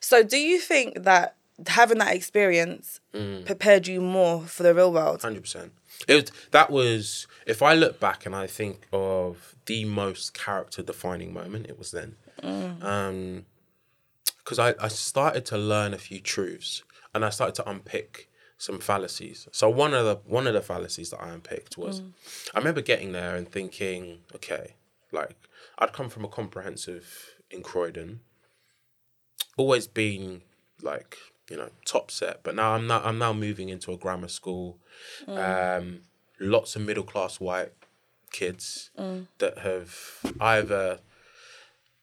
So 0.00 0.22
do 0.22 0.38
you 0.38 0.58
think 0.58 1.02
that 1.04 1.36
having 1.66 1.98
that 1.98 2.14
experience 2.14 3.00
Mm. 3.14 3.44
prepared 3.46 3.86
you 3.86 4.00
more 4.00 4.42
for 4.46 4.62
the 4.62 4.74
real 4.74 4.92
world? 4.92 5.22
Hundred 5.22 5.42
percent. 5.42 5.72
It 6.06 6.30
that 6.52 6.70
was 6.70 7.26
if 7.46 7.62
I 7.62 7.74
look 7.74 7.98
back 7.98 8.26
and 8.26 8.34
I 8.36 8.46
think 8.46 8.86
of 8.92 9.54
the 9.66 9.84
most 9.84 10.34
character 10.34 10.82
defining 10.82 11.32
moment, 11.32 11.66
it 11.66 11.78
was 11.78 11.90
then. 11.90 12.16
Um, 12.42 13.46
because 14.38 14.58
I, 14.58 14.74
I 14.80 14.88
started 14.88 15.44
to 15.46 15.58
learn 15.58 15.92
a 15.92 15.98
few 15.98 16.20
truths 16.20 16.82
and 17.14 17.24
I 17.24 17.30
started 17.30 17.54
to 17.56 17.68
unpick 17.68 18.30
some 18.56 18.78
fallacies. 18.78 19.46
So 19.52 19.68
one 19.68 19.92
of 19.94 20.04
the 20.04 20.16
one 20.24 20.46
of 20.46 20.54
the 20.54 20.62
fallacies 20.62 21.10
that 21.10 21.20
I 21.20 21.30
unpicked 21.30 21.76
was 21.76 22.02
I 22.54 22.58
remember 22.58 22.80
getting 22.82 23.12
there 23.12 23.34
and 23.36 23.50
thinking, 23.50 24.20
okay, 24.34 24.74
like 25.12 25.34
I'd 25.78 25.92
come 25.92 26.08
from 26.08 26.24
a 26.24 26.28
comprehensive 26.28 27.34
in 27.50 27.62
Croydon, 27.62 28.20
always 29.56 29.86
been 29.86 30.42
like 30.82 31.16
you 31.50 31.56
know 31.56 31.70
top 31.84 32.10
set, 32.10 32.42
but 32.42 32.54
now 32.54 32.74
I'm 32.74 32.86
now 32.86 33.00
I'm 33.04 33.18
now 33.18 33.32
moving 33.32 33.68
into 33.68 33.92
a 33.92 33.96
grammar 33.96 34.28
school. 34.28 34.78
Um, 35.26 36.00
lots 36.40 36.76
of 36.76 36.82
middle 36.82 37.04
class 37.04 37.40
white 37.40 37.72
kids 38.30 38.90
that 39.38 39.58
have 39.58 40.20
either 40.40 41.00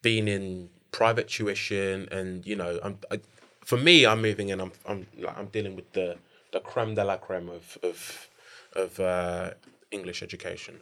been 0.01 0.27
in 0.27 0.69
private 0.91 1.27
tuition 1.27 2.07
and 2.11 2.45
you 2.45 2.55
know 2.55 2.79
I'm 2.83 2.97
I, 3.11 3.19
for 3.63 3.77
me 3.77 4.05
I'm 4.05 4.21
moving 4.21 4.49
in 4.49 4.59
I'm 4.59 4.71
I'm 4.87 5.07
like 5.17 5.37
I'm 5.37 5.47
dealing 5.47 5.75
with 5.75 5.91
the 5.93 6.17
the 6.51 6.59
creme 6.59 6.95
de 6.95 7.03
la 7.03 7.17
creme 7.17 7.49
of 7.49 7.77
of 7.83 8.29
of 8.73 8.99
uh, 8.99 9.51
English 9.91 10.21
education, 10.21 10.79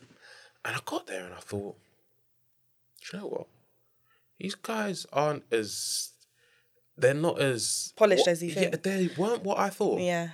and 0.65 0.75
I 0.75 0.79
got 0.85 1.05
there 1.07 1.25
and 1.25 1.33
I 1.33 1.39
thought, 1.39 1.75
"Do 3.01 3.17
you 3.17 3.19
know 3.19 3.27
what? 3.27 3.47
These 4.39 4.55
guys 4.55 5.05
aren't 5.13 5.43
as 5.51 6.12
they're 6.97 7.13
not 7.13 7.39
as 7.41 7.93
Polished 7.95 8.21
what- 8.27 8.31
as 8.31 8.43
you 8.43 8.51
think. 8.51 8.71
Yeah, 8.73 8.79
they 8.81 9.09
weren't 9.17 9.43
what 9.43 9.57
I 9.57 9.69
thought 9.69 9.99
Yeah. 10.01 10.29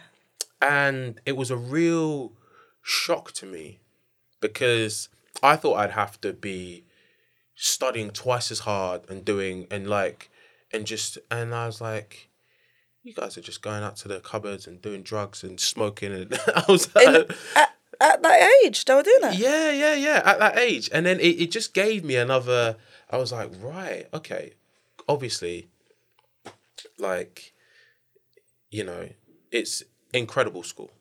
and 0.61 1.19
it 1.25 1.37
was 1.37 1.51
a 1.51 1.57
real 1.57 2.33
shock 2.81 3.31
to 3.33 3.45
me 3.45 3.79
because 4.41 5.09
I 5.43 5.55
thought 5.55 5.75
I'd 5.75 5.91
have 5.91 6.19
to 6.21 6.33
be 6.33 6.83
studying 7.55 8.09
twice 8.11 8.51
as 8.51 8.59
hard 8.59 9.01
and 9.09 9.23
doing 9.25 9.67
and 9.69 9.89
like 9.89 10.29
and 10.71 10.85
just 10.85 11.17
and 11.29 11.53
I 11.53 11.65
was 11.65 11.81
like 11.81 12.29
you 13.03 13.13
guys 13.13 13.37
are 13.37 13.41
just 13.41 13.61
going 13.61 13.83
out 13.83 13.95
to 13.97 14.07
the 14.07 14.19
cupboards 14.19 14.67
and 14.67 14.81
doing 14.81 15.01
drugs 15.03 15.43
and 15.43 15.59
smoking 15.59 16.13
and 16.13 16.33
I 16.55 16.63
was 16.69 16.93
like 16.95 17.07
At, 17.55 17.69
at 18.01 18.21
that 18.21 18.51
age, 18.63 18.85
they 18.85 18.93
were 18.93 19.03
doing 19.03 19.21
that. 19.21 19.35
yeah 19.37 19.71
yeah 19.71 19.93
yeah 19.95 20.21
at 20.25 20.39
that 20.39 20.57
age 20.57 20.89
and 20.93 21.05
then 21.05 21.19
it, 21.19 21.41
it 21.41 21.51
just 21.51 21.73
gave 21.73 22.03
me 22.05 22.15
another 22.15 22.77
I 23.09 23.17
was 23.17 23.31
like 23.31 23.51
right 23.61 24.07
okay 24.13 24.53
obviously 25.07 25.67
like 26.97 27.53
you 28.69 28.83
know 28.83 29.09
it's 29.51 29.83
incredible 30.13 30.63
school. 30.63 30.91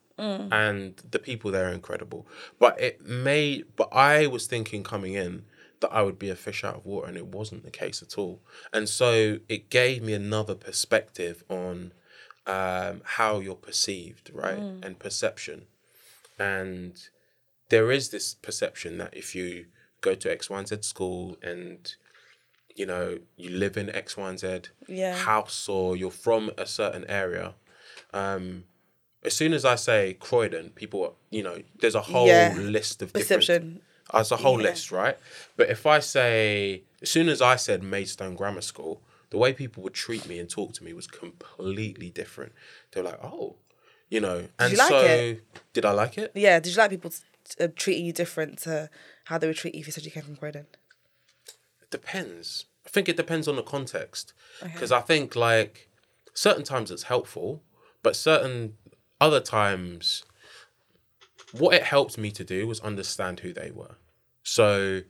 And 0.52 0.96
the 1.08 1.20
people 1.20 1.52
there 1.52 1.68
are 1.68 1.72
incredible. 1.72 2.26
But 2.58 2.80
it 2.80 3.06
made 3.06 3.66
but 3.76 3.88
i 3.92 4.26
was 4.26 4.46
thinking 4.46 4.82
coming 4.82 5.14
in 5.14 5.44
that 5.80 5.92
i 5.92 6.02
would 6.02 6.18
be 6.18 6.28
a 6.28 6.34
fish 6.34 6.64
out 6.64 6.74
of 6.74 6.84
water 6.84 7.06
and 7.06 7.16
it 7.16 7.26
wasn't 7.26 7.62
the 7.64 7.70
case 7.70 8.02
at 8.02 8.18
all. 8.18 8.40
And 8.72 8.88
so 8.88 9.38
it 9.48 9.70
gave 9.70 10.02
me 10.02 10.12
another 10.14 10.54
perspective 10.54 11.44
on 11.48 11.92
um, 12.46 13.02
how 13.04 13.38
you're 13.40 13.54
perceived 13.54 14.30
right 14.34 14.58
and 14.82 14.98
perception. 14.98 15.66
And 16.38 16.96
there 17.68 17.92
is 17.92 18.08
this 18.08 18.34
perception 18.34 18.98
that 18.98 19.14
if 19.16 19.34
you 19.34 19.66
go 20.00 20.14
to 20.14 20.30
X, 20.32 20.48
Y, 20.48 20.58
and 20.58 20.68
Z 20.68 20.78
school 20.82 21.36
and 21.42 21.94
you 22.78 22.86
know 22.86 23.18
you 23.36 23.50
live 23.50 23.76
in 23.76 23.86
X, 24.04 24.16
Y, 24.16 24.28
and 24.28 24.38
Z 24.38 24.60
Yeah. 24.86 25.14
house 25.16 25.68
or 25.68 25.96
you're 25.96 26.10
from 26.26 26.42
a 26.56 26.66
certain 26.66 27.04
area, 27.22 27.54
um, 28.12 28.64
as 29.24 29.34
soon 29.40 29.52
as 29.52 29.64
I 29.64 29.74
say 29.74 30.14
Croydon, 30.26 30.70
people 30.80 31.16
you 31.30 31.42
know 31.42 31.56
there's 31.80 31.94
a 32.02 32.06
whole 32.14 32.26
Yeah. 32.28 32.54
list 32.56 33.02
of 33.02 33.12
different. 33.12 33.40
Perception. 33.42 33.82
As 34.14 34.32
a 34.32 34.36
whole 34.44 34.58
Yeah. 34.62 34.70
list, 34.70 34.90
right? 34.90 35.18
But 35.58 35.68
if 35.68 35.84
I 35.84 35.98
say, 36.00 36.84
as 37.02 37.10
soon 37.10 37.28
as 37.28 37.42
I 37.42 37.56
said 37.56 37.82
Maidstone 37.82 38.36
Grammar 38.36 38.62
School, 38.62 39.02
the 39.30 39.36
way 39.36 39.52
people 39.52 39.82
would 39.82 39.92
treat 39.92 40.24
me 40.26 40.38
and 40.38 40.48
talk 40.48 40.72
to 40.78 40.84
me 40.84 40.94
was 40.94 41.06
completely 41.06 42.08
different. 42.10 42.52
They 42.90 43.02
were 43.02 43.08
like, 43.10 43.22
"Oh, 43.22 43.56
you 44.08 44.20
know," 44.20 44.48
and 44.58 44.70
you 44.72 44.78
like 44.78 44.88
so 44.88 45.00
it? 45.06 45.42
did 45.74 45.84
I 45.84 45.90
like 46.02 46.16
it? 46.16 46.32
Yeah. 46.34 46.58
Did 46.60 46.70
you 46.72 46.78
like 46.78 46.90
people 46.90 47.10
t- 47.10 47.62
uh, 47.64 47.68
treating 47.76 48.06
you 48.06 48.14
different 48.14 48.58
to 48.60 48.88
how 49.24 49.36
they 49.38 49.46
would 49.46 49.56
treat 49.56 49.74
you 49.74 49.80
if 49.80 49.86
you 49.88 49.92
said 49.92 50.04
you 50.06 50.10
came 50.10 50.22
from 50.22 50.36
Croydon? 50.36 50.66
Depends. 51.90 52.66
I 52.86 52.90
think 52.90 53.08
it 53.08 53.16
depends 53.16 53.46
on 53.48 53.56
the 53.56 53.62
context 53.62 54.32
because 54.72 54.90
I 54.92 55.00
think 55.00 55.36
like 55.36 55.88
certain 56.34 56.64
times 56.64 56.90
it's 56.90 57.04
helpful, 57.04 57.62
but 58.02 58.16
certain 58.16 58.74
other 59.20 59.40
times, 59.40 60.24
what 61.52 61.74
it 61.74 61.82
helped 61.82 62.16
me 62.18 62.30
to 62.32 62.44
do 62.44 62.66
was 62.66 62.80
understand 62.80 63.40
who 63.40 63.52
they 63.52 63.70
were. 63.70 63.96
So 64.42 65.02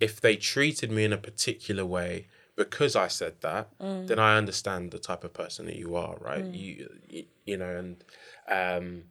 if 0.00 0.20
they 0.20 0.36
treated 0.36 0.90
me 0.90 1.04
in 1.04 1.12
a 1.12 1.18
particular 1.18 1.84
way 1.86 2.26
because 2.56 2.96
I 2.96 3.08
said 3.08 3.40
that, 3.40 3.68
then 3.78 4.18
I 4.18 4.36
understand 4.36 4.90
the 4.90 4.98
type 4.98 5.24
of 5.24 5.32
person 5.32 5.66
that 5.66 5.76
you 5.76 5.94
are, 5.96 6.16
right? 6.20 6.44
You, 6.54 6.88
you 7.08 7.24
you 7.46 7.56
know, 7.56 7.76
and 7.76 8.04
um, 8.48 9.04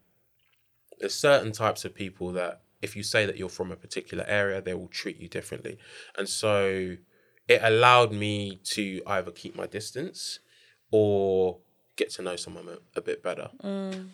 there's 0.99 1.13
certain 1.13 1.51
types 1.51 1.85
of 1.85 1.95
people 1.95 2.31
that 2.33 2.61
if 2.81 2.95
you 2.95 3.03
say 3.03 3.25
that 3.25 3.37
you're 3.37 3.49
from 3.49 3.71
a 3.71 3.75
particular 3.75 4.23
area, 4.27 4.61
they 4.61 4.73
will 4.73 4.87
treat 4.87 5.19
you 5.19 5.27
differently. 5.27 5.77
And 6.17 6.27
so 6.29 6.95
it 7.47 7.61
allowed 7.63 8.11
me 8.11 8.59
to 8.63 9.01
either 9.07 9.31
keep 9.31 9.55
my 9.55 9.67
distance 9.67 10.39
or 10.91 11.59
get 11.95 12.11
to 12.11 12.21
know 12.21 12.35
someone 12.35 12.67
a, 12.69 12.77
a 12.99 13.01
bit 13.01 13.23
better. 13.23 13.49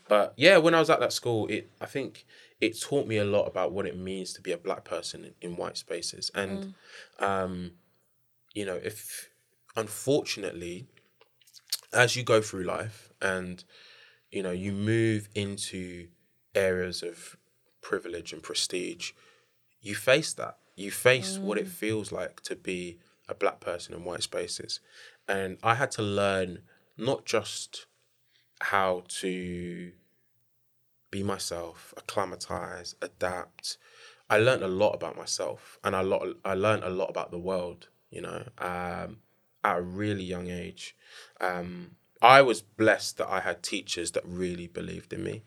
But 0.08 0.34
yeah, 0.38 0.58
when 0.58 0.74
I 0.74 0.80
was 0.80 0.90
at 0.90 1.00
that 1.02 1.12
school, 1.14 1.48
it 1.48 1.70
I 1.82 1.86
think 1.86 2.26
it 2.62 2.80
taught 2.80 3.08
me 3.08 3.18
a 3.18 3.26
lot 3.26 3.46
about 3.46 3.74
what 3.74 3.86
it 3.86 3.98
means 3.98 4.32
to 4.34 4.42
be 4.42 4.54
a 4.54 4.58
black 4.58 4.86
person 4.86 5.26
in, 5.26 5.52
in 5.52 5.58
white 5.58 5.78
spaces. 5.78 6.32
And 6.34 6.76
um, 7.20 7.72
you 8.54 8.66
know, 8.66 8.80
if 8.82 9.30
unfortunately, 9.76 10.88
as 11.92 12.16
you 12.16 12.24
go 12.24 12.42
through 12.42 12.64
life 12.64 13.12
and 13.22 13.64
you 14.32 14.42
know, 14.42 14.52
you 14.52 14.72
move 14.72 15.28
into 15.36 16.08
areas 16.56 17.04
of 17.04 17.38
privilege 17.84 18.34
and 18.34 18.42
prestige, 18.42 19.12
you 19.82 19.94
face 19.94 20.34
that. 20.34 20.58
You 20.76 20.90
face 20.90 21.38
what 21.38 21.60
it 21.60 21.68
feels 21.68 22.12
like 22.12 22.42
to 22.42 22.56
be 22.56 22.98
a 23.30 23.36
black 23.36 23.60
person 23.60 23.94
in 23.94 24.04
white 24.04 24.24
spaces. 24.24 24.80
And 25.28 25.60
I 25.62 25.76
had 25.76 25.92
to 25.92 26.02
learn 26.02 26.64
not 26.98 27.26
just 27.26 27.86
how 28.60 29.04
to 29.20 29.92
be 31.12 31.22
myself, 31.22 31.94
acclimatize, 31.96 32.96
adapt. 33.02 33.78
I 34.30 34.40
learned 34.40 34.64
a 34.64 34.68
lot 34.68 34.94
about 34.96 35.16
myself 35.16 35.78
and 35.84 35.94
a 35.94 36.02
lot 36.02 36.28
I 36.44 36.56
learned 36.56 36.84
a 36.84 36.90
lot 36.90 37.10
about 37.12 37.30
the 37.30 37.38
world, 37.38 37.90
you 38.10 38.22
know, 38.22 38.44
um, 38.58 39.18
at 39.64 39.78
a 39.78 39.82
really 39.82 40.24
young 40.24 40.50
age. 40.50 40.96
Um, 41.40 41.98
I 42.20 42.42
was 42.42 42.62
blessed 42.62 43.18
that 43.18 43.30
I 43.30 43.42
had 43.42 43.62
teachers 43.62 44.12
that 44.12 44.24
really 44.26 44.68
believed 44.68 45.14
in 45.14 45.24
me. 45.24 45.44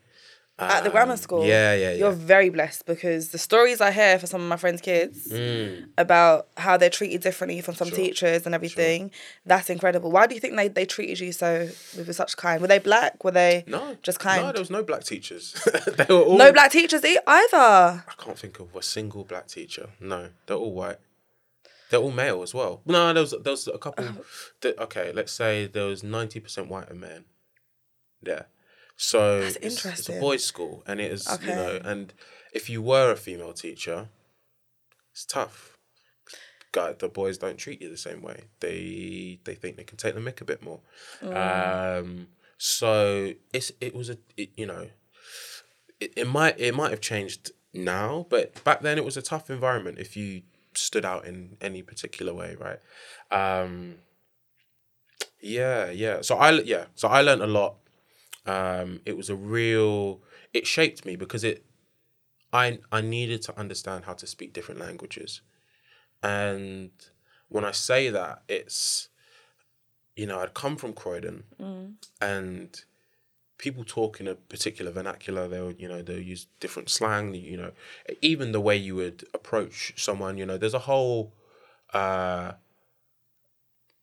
At 0.59 0.83
the 0.83 0.89
grammar 0.89 1.17
school. 1.17 1.41
Um, 1.41 1.47
yeah, 1.47 1.75
yeah, 1.75 1.91
yeah. 1.91 1.97
You're 1.97 2.11
very 2.11 2.49
blessed 2.49 2.87
because 2.87 3.29
the 3.29 3.37
stories 3.37 3.79
I 3.79 3.91
hear 3.91 4.17
for 4.17 4.25
some 4.25 4.41
of 4.41 4.47
my 4.47 4.57
friends' 4.57 4.81
kids 4.81 5.27
Mm. 5.27 5.89
about 5.99 6.47
how 6.57 6.77
they're 6.77 6.89
treated 6.89 7.21
differently 7.21 7.61
from 7.61 7.75
some 7.75 7.91
teachers 7.91 8.47
and 8.47 8.55
everything, 8.55 9.11
that's 9.45 9.69
incredible. 9.69 10.09
Why 10.09 10.25
do 10.25 10.33
you 10.33 10.41
think 10.41 10.55
they, 10.55 10.67
they 10.67 10.85
treated 10.85 11.19
you 11.19 11.31
so 11.31 11.69
with 11.95 12.15
such 12.15 12.35
kind? 12.37 12.59
Were 12.59 12.67
they 12.67 12.79
black? 12.79 13.23
Were 13.23 13.29
they 13.29 13.65
No, 13.67 13.97
just 14.01 14.19
kind? 14.19 14.41
No, 14.41 14.51
there 14.51 14.61
was 14.61 14.71
no 14.71 14.81
black 14.81 15.03
teachers. 15.03 15.53
they 15.95 16.05
were 16.09 16.21
all. 16.23 16.37
no 16.39 16.51
black 16.51 16.71
teachers 16.71 17.03
either. 17.05 17.23
I 18.07 18.13
can't 18.17 18.39
think 18.39 18.59
of 18.59 18.75
a 18.75 18.81
single 18.81 19.25
black 19.25 19.47
teacher. 19.47 19.89
No, 19.99 20.29
they're 20.47 20.57
all 20.57 20.73
white. 20.73 20.97
They're 21.91 21.99
all 22.01 22.11
male 22.11 22.41
as 22.41 22.53
well. 22.55 22.81
No, 22.85 23.13
there 23.13 23.21
was 23.21 23.31
there 23.43 23.51
was 23.53 23.67
a 23.67 23.77
couple. 23.77 24.05
That, 24.61 24.77
okay, 24.79 25.11
let's 25.13 25.31
say 25.31 25.67
there 25.67 25.85
was 25.85 26.03
ninety 26.03 26.39
percent 26.39 26.67
white 26.67 26.89
and 26.89 26.99
men. 26.99 27.25
Yeah, 28.23 28.41
so 28.97 29.39
it's, 29.39 29.85
it's 29.85 30.09
a 30.09 30.19
boys' 30.19 30.43
school, 30.43 30.83
and 30.85 30.99
it 30.99 31.11
is 31.11 31.27
you 31.41 31.55
know, 31.55 31.79
and 31.83 32.13
if 32.53 32.69
you 32.69 32.81
were 32.81 33.11
a 33.11 33.15
female 33.15 33.53
teacher, 33.53 34.09
it's 35.11 35.25
tough. 35.25 35.77
Guy, 36.73 36.93
the 36.93 37.07
boys 37.07 37.37
don't 37.37 37.57
treat 37.57 37.81
you 37.81 37.89
the 37.89 37.97
same 37.97 38.21
way. 38.21 38.45
They 38.59 39.39
they 39.45 39.55
think 39.55 39.77
they 39.77 39.83
can 39.83 39.97
take 39.97 40.15
the 40.15 40.21
mick 40.21 40.41
a 40.41 40.45
bit 40.45 40.61
more. 40.61 40.81
Um, 41.21 42.27
so 42.57 43.33
it's 43.53 43.71
it 43.79 43.95
was 43.95 44.09
a 44.09 44.17
it, 44.35 44.49
you 44.57 44.65
know 44.65 44.89
it, 45.99 46.13
it 46.15 46.27
might 46.27 46.59
it 46.59 46.75
might 46.75 46.91
have 46.91 47.01
changed 47.01 47.51
now, 47.73 48.25
but 48.29 48.63
back 48.63 48.81
then 48.81 48.97
it 48.97 49.05
was 49.05 49.17
a 49.17 49.21
tough 49.21 49.49
environment 49.49 49.97
if 49.99 50.15
you 50.17 50.43
stood 50.75 51.05
out 51.05 51.25
in 51.25 51.57
any 51.61 51.81
particular 51.81 52.33
way, 52.33 52.55
right? 52.59 52.79
Um, 53.31 53.95
yeah, 55.41 55.89
yeah. 55.91 56.21
So 56.21 56.37
I 56.37 56.51
yeah, 56.51 56.85
so 56.95 57.07
I 57.07 57.21
learned 57.21 57.41
a 57.41 57.47
lot. 57.47 57.75
Um, 58.47 59.01
it 59.05 59.17
was 59.17 59.29
a 59.29 59.35
real. 59.35 60.21
It 60.53 60.65
shaped 60.65 61.05
me 61.05 61.15
because 61.15 61.43
it. 61.43 61.65
I 62.53 62.79
I 62.91 63.01
needed 63.01 63.41
to 63.43 63.59
understand 63.59 64.05
how 64.05 64.13
to 64.13 64.25
speak 64.25 64.53
different 64.53 64.79
languages, 64.79 65.41
and 66.23 66.91
when 67.49 67.65
I 67.65 67.71
say 67.71 68.09
that, 68.09 68.43
it's, 68.47 69.09
you 70.15 70.25
know, 70.25 70.39
I'd 70.39 70.53
come 70.53 70.77
from 70.77 70.93
Croydon, 70.93 71.43
and 72.21 72.83
people 73.57 73.83
talk 73.83 74.19
in 74.19 74.27
a 74.27 74.35
particular 74.35 74.91
vernacular 74.91 75.47
they'll 75.47 75.71
you 75.71 75.87
know 75.87 76.01
they'll 76.01 76.19
use 76.19 76.47
different 76.59 76.89
slang 76.89 77.33
you 77.33 77.57
know 77.57 77.71
even 78.21 78.51
the 78.51 78.61
way 78.61 78.75
you 78.77 78.95
would 78.95 79.23
approach 79.33 79.93
someone 79.97 80.37
you 80.37 80.45
know 80.45 80.57
there's 80.57 80.73
a 80.75 80.79
whole 80.79 81.33
uh 81.93 82.51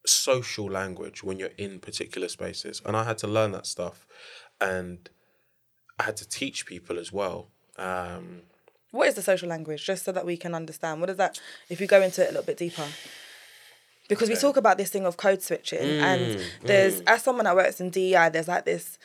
social 0.06 0.66
language 0.66 1.22
when 1.24 1.38
you're 1.38 1.56
in 1.58 1.78
particular 1.80 2.28
spaces 2.28 2.82
and 2.84 2.96
i 2.96 3.04
had 3.04 3.16
to 3.18 3.26
learn 3.26 3.52
that 3.52 3.66
stuff 3.66 4.06
and 4.60 5.08
i 5.98 6.02
had 6.04 6.16
to 6.16 6.28
teach 6.28 6.66
people 6.66 6.98
as 6.98 7.10
well 7.12 7.48
um 7.78 8.42
What 8.90 9.08
is 9.08 9.14
the 9.14 9.22
social 9.22 9.48
language? 9.48 9.84
Just 9.84 10.04
so 10.04 10.12
that 10.12 10.24
we 10.24 10.36
can 10.36 10.54
understand. 10.54 11.00
What 11.00 11.10
is 11.10 11.16
that? 11.16 11.40
If 11.68 11.80
you 11.80 11.88
go 11.88 12.00
into 12.00 12.22
it 12.22 12.26
a 12.30 12.32
little 12.32 12.44
bit 12.46 12.58
deeper. 12.58 12.86
Because 14.08 14.28
we 14.28 14.36
talk 14.36 14.56
about 14.56 14.76
this 14.78 14.90
thing 14.90 15.04
of 15.06 15.16
code 15.16 15.42
switching, 15.42 15.80
Mm, 15.80 16.00
and 16.10 16.40
there's 16.62 17.00
as 17.06 17.22
someone 17.24 17.46
that 17.46 17.56
works 17.56 17.80
in 17.80 17.90
DEI, 17.90 18.28
there's 18.28 18.46
like 18.46 18.64
this 18.64 18.98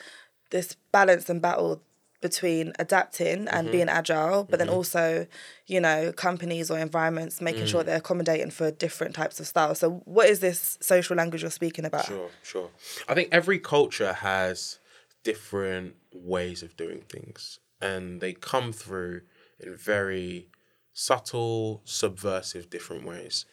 this 0.50 0.76
balance 0.92 1.28
and 1.28 1.40
battle 1.42 1.80
between 2.20 2.72
adapting 2.78 3.48
and 3.48 3.64
Mm-hmm. 3.66 3.72
being 3.72 3.88
agile, 3.88 4.44
but 4.44 4.58
then 4.58 4.68
also, 4.68 5.26
you 5.66 5.80
know, 5.80 6.12
companies 6.12 6.70
or 6.70 6.78
environments 6.78 7.40
making 7.40 7.64
Mm. 7.64 7.68
sure 7.68 7.82
they're 7.84 7.96
accommodating 7.96 8.50
for 8.50 8.70
different 8.70 9.14
types 9.14 9.40
of 9.40 9.46
styles. 9.46 9.78
So, 9.78 10.02
what 10.04 10.28
is 10.28 10.40
this 10.40 10.78
social 10.80 11.16
language 11.16 11.42
you're 11.42 11.50
speaking 11.50 11.84
about? 11.84 12.04
Sure, 12.06 12.30
sure. 12.42 12.70
I 13.08 13.14
think 13.14 13.28
every 13.32 13.58
culture 13.58 14.12
has 14.12 14.78
different 15.22 15.96
ways 16.12 16.62
of 16.62 16.76
doing 16.76 17.02
things, 17.08 17.58
and 17.80 18.20
they 18.20 18.32
come 18.32 18.72
through 18.72 19.22
in 19.58 19.76
very 19.76 20.48
subtle, 20.92 21.80
subversive, 21.84 22.68
different 22.68 23.04
ways. 23.06 23.46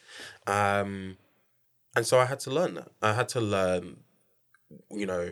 Um, 0.46 1.18
and 1.96 2.06
so 2.06 2.20
I 2.20 2.26
had 2.26 2.40
to 2.42 2.52
learn 2.52 2.74
that. 2.76 2.90
I 3.02 3.14
had 3.14 3.30
to 3.30 3.42
learn, 3.42 3.98
you 4.92 5.06
know, 5.06 5.32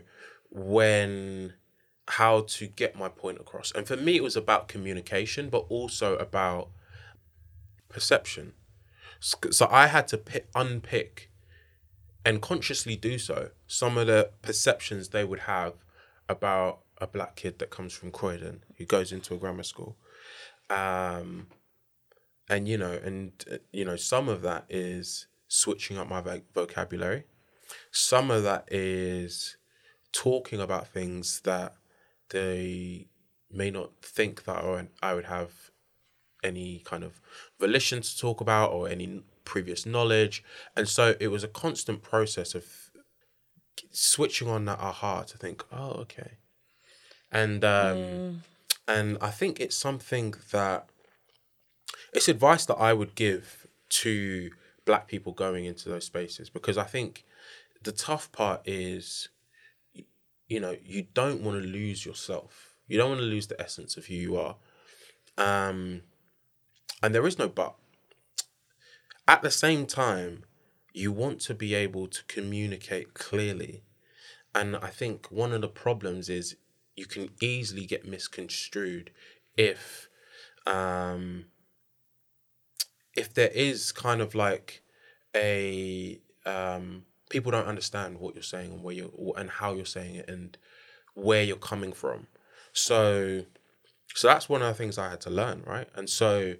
when 0.51 1.53
how 2.07 2.41
to 2.41 2.67
get 2.67 2.95
my 2.95 3.09
point 3.09 3.39
across. 3.39 3.71
And 3.71 3.87
for 3.87 3.97
me, 3.97 4.15
it 4.15 4.23
was 4.23 4.35
about 4.35 4.67
communication, 4.67 5.49
but 5.49 5.65
also 5.69 6.15
about 6.17 6.69
perception. 7.89 8.53
So 9.19 9.67
I 9.71 9.87
had 9.87 10.07
to 10.09 10.17
pick, 10.17 10.47
unpick 10.53 11.31
and 12.23 12.41
consciously 12.41 12.95
do 12.95 13.17
so 13.17 13.51
some 13.67 13.97
of 13.97 14.07
the 14.07 14.31
perceptions 14.41 15.09
they 15.09 15.23
would 15.23 15.41
have 15.41 15.73
about 16.27 16.79
a 16.99 17.07
black 17.07 17.35
kid 17.35 17.59
that 17.59 17.69
comes 17.69 17.93
from 17.93 18.11
Croydon 18.11 18.63
who 18.77 18.85
goes 18.85 19.11
into 19.11 19.33
a 19.33 19.37
grammar 19.37 19.63
school. 19.63 19.95
Um, 20.69 21.47
and 22.49 22.67
you 22.67 22.77
know, 22.77 22.99
and 23.03 23.31
uh, 23.51 23.57
you 23.71 23.85
know, 23.85 23.95
some 23.95 24.29
of 24.29 24.41
that 24.43 24.65
is 24.69 25.27
switching 25.47 25.97
up 25.97 26.07
my 26.07 26.21
voc- 26.21 26.43
vocabulary. 26.53 27.25
Some 27.91 28.31
of 28.31 28.43
that 28.43 28.67
is 28.71 29.57
talking 30.11 30.59
about 30.59 30.87
things 30.87 31.41
that 31.41 31.75
they 32.29 33.07
may 33.51 33.71
not 33.71 33.91
think 34.01 34.43
that 34.45 34.89
I- 35.01 35.13
would 35.13 35.25
have 35.25 35.71
any 36.43 36.79
kind 36.79 37.03
of 37.03 37.21
volition 37.59 38.01
to 38.01 38.17
talk 38.17 38.41
about 38.41 38.71
or 38.71 38.87
any 38.87 39.23
previous 39.45 39.85
knowledge. 39.85 40.43
And 40.75 40.87
so 40.87 41.15
it 41.19 41.27
was 41.27 41.43
a 41.43 41.47
constant 41.47 42.03
process 42.03 42.53
of 42.55 42.91
switching 43.91 44.47
on 44.47 44.65
that 44.65 44.79
aha 44.79 45.23
to 45.23 45.37
think, 45.37 45.63
oh, 45.71 45.91
okay. 45.91 46.37
And 47.31 47.63
um, 47.65 48.43
and 48.87 49.17
I 49.21 49.31
think 49.31 49.59
it's 49.59 49.75
something 49.75 50.35
that 50.51 50.87
it's 52.13 52.27
advice 52.27 52.65
that 52.67 52.75
I 52.75 52.93
would 52.93 53.15
give 53.15 53.67
to 53.89 54.51
black 54.85 55.07
people 55.07 55.33
going 55.33 55.65
into 55.65 55.89
those 55.89 56.05
spaces 56.05 56.49
because 56.49 56.77
I 56.77 56.83
think 56.83 57.25
the 57.83 57.91
tough 57.91 58.31
part 58.31 58.61
is 58.65 59.29
you 60.47 60.59
know, 60.59 60.75
you 60.83 61.07
don't 61.13 61.41
want 61.41 61.61
to 61.61 61.67
lose 61.67 62.05
yourself. 62.05 62.75
You 62.87 62.97
don't 62.97 63.09
want 63.09 63.21
to 63.21 63.25
lose 63.25 63.47
the 63.47 63.59
essence 63.59 63.97
of 63.97 64.05
who 64.05 64.13
you 64.13 64.37
are. 64.37 64.55
Um 65.37 66.01
and 67.01 67.13
there 67.13 67.27
is 67.27 67.37
no 67.37 67.47
but. 67.47 67.75
At 69.27 69.41
the 69.41 69.51
same 69.51 69.85
time, 69.85 70.43
you 70.93 71.11
want 71.11 71.41
to 71.41 71.53
be 71.53 71.73
able 71.73 72.07
to 72.07 72.23
communicate 72.25 73.13
clearly. 73.13 73.83
And 74.53 74.77
I 74.77 74.87
think 74.89 75.27
one 75.31 75.51
of 75.51 75.61
the 75.61 75.67
problems 75.67 76.29
is 76.29 76.55
you 76.95 77.05
can 77.05 77.29
easily 77.41 77.85
get 77.85 78.07
misconstrued 78.07 79.11
if 79.57 80.07
um 80.65 81.45
if 83.15 83.33
there 83.33 83.49
is 83.49 83.91
kind 83.91 84.21
of 84.21 84.35
like 84.35 84.81
a 85.35 86.19
um, 86.45 87.03
people 87.29 87.51
don't 87.51 87.67
understand 87.67 88.19
what 88.19 88.35
you're 88.35 88.43
saying 88.43 88.71
and 88.71 88.83
where 88.83 88.95
you 88.95 89.33
and 89.37 89.49
how 89.49 89.73
you're 89.73 89.85
saying 89.85 90.15
it 90.15 90.29
and 90.29 90.57
where 91.13 91.43
you're 91.43 91.57
coming 91.57 91.93
from. 91.93 92.27
So, 92.73 93.45
so 94.13 94.27
that's 94.27 94.49
one 94.49 94.61
of 94.61 94.67
the 94.67 94.73
things 94.73 94.97
I 94.97 95.09
had 95.09 95.21
to 95.21 95.29
learn, 95.29 95.63
right? 95.65 95.87
And 95.95 96.09
so, 96.09 96.55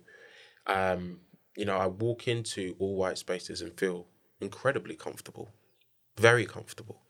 um, 0.68 1.20
you 1.56 1.66
know, 1.66 1.78
I 1.78 1.88
walk 1.88 2.28
into 2.28 2.76
all 2.80 2.96
white 2.96 3.18
spaces 3.18 3.62
and 3.62 3.78
feel 3.78 4.08
incredibly 4.42 4.96
comfortable, 4.96 5.50
very 6.18 6.46
comfortable, 6.46 7.02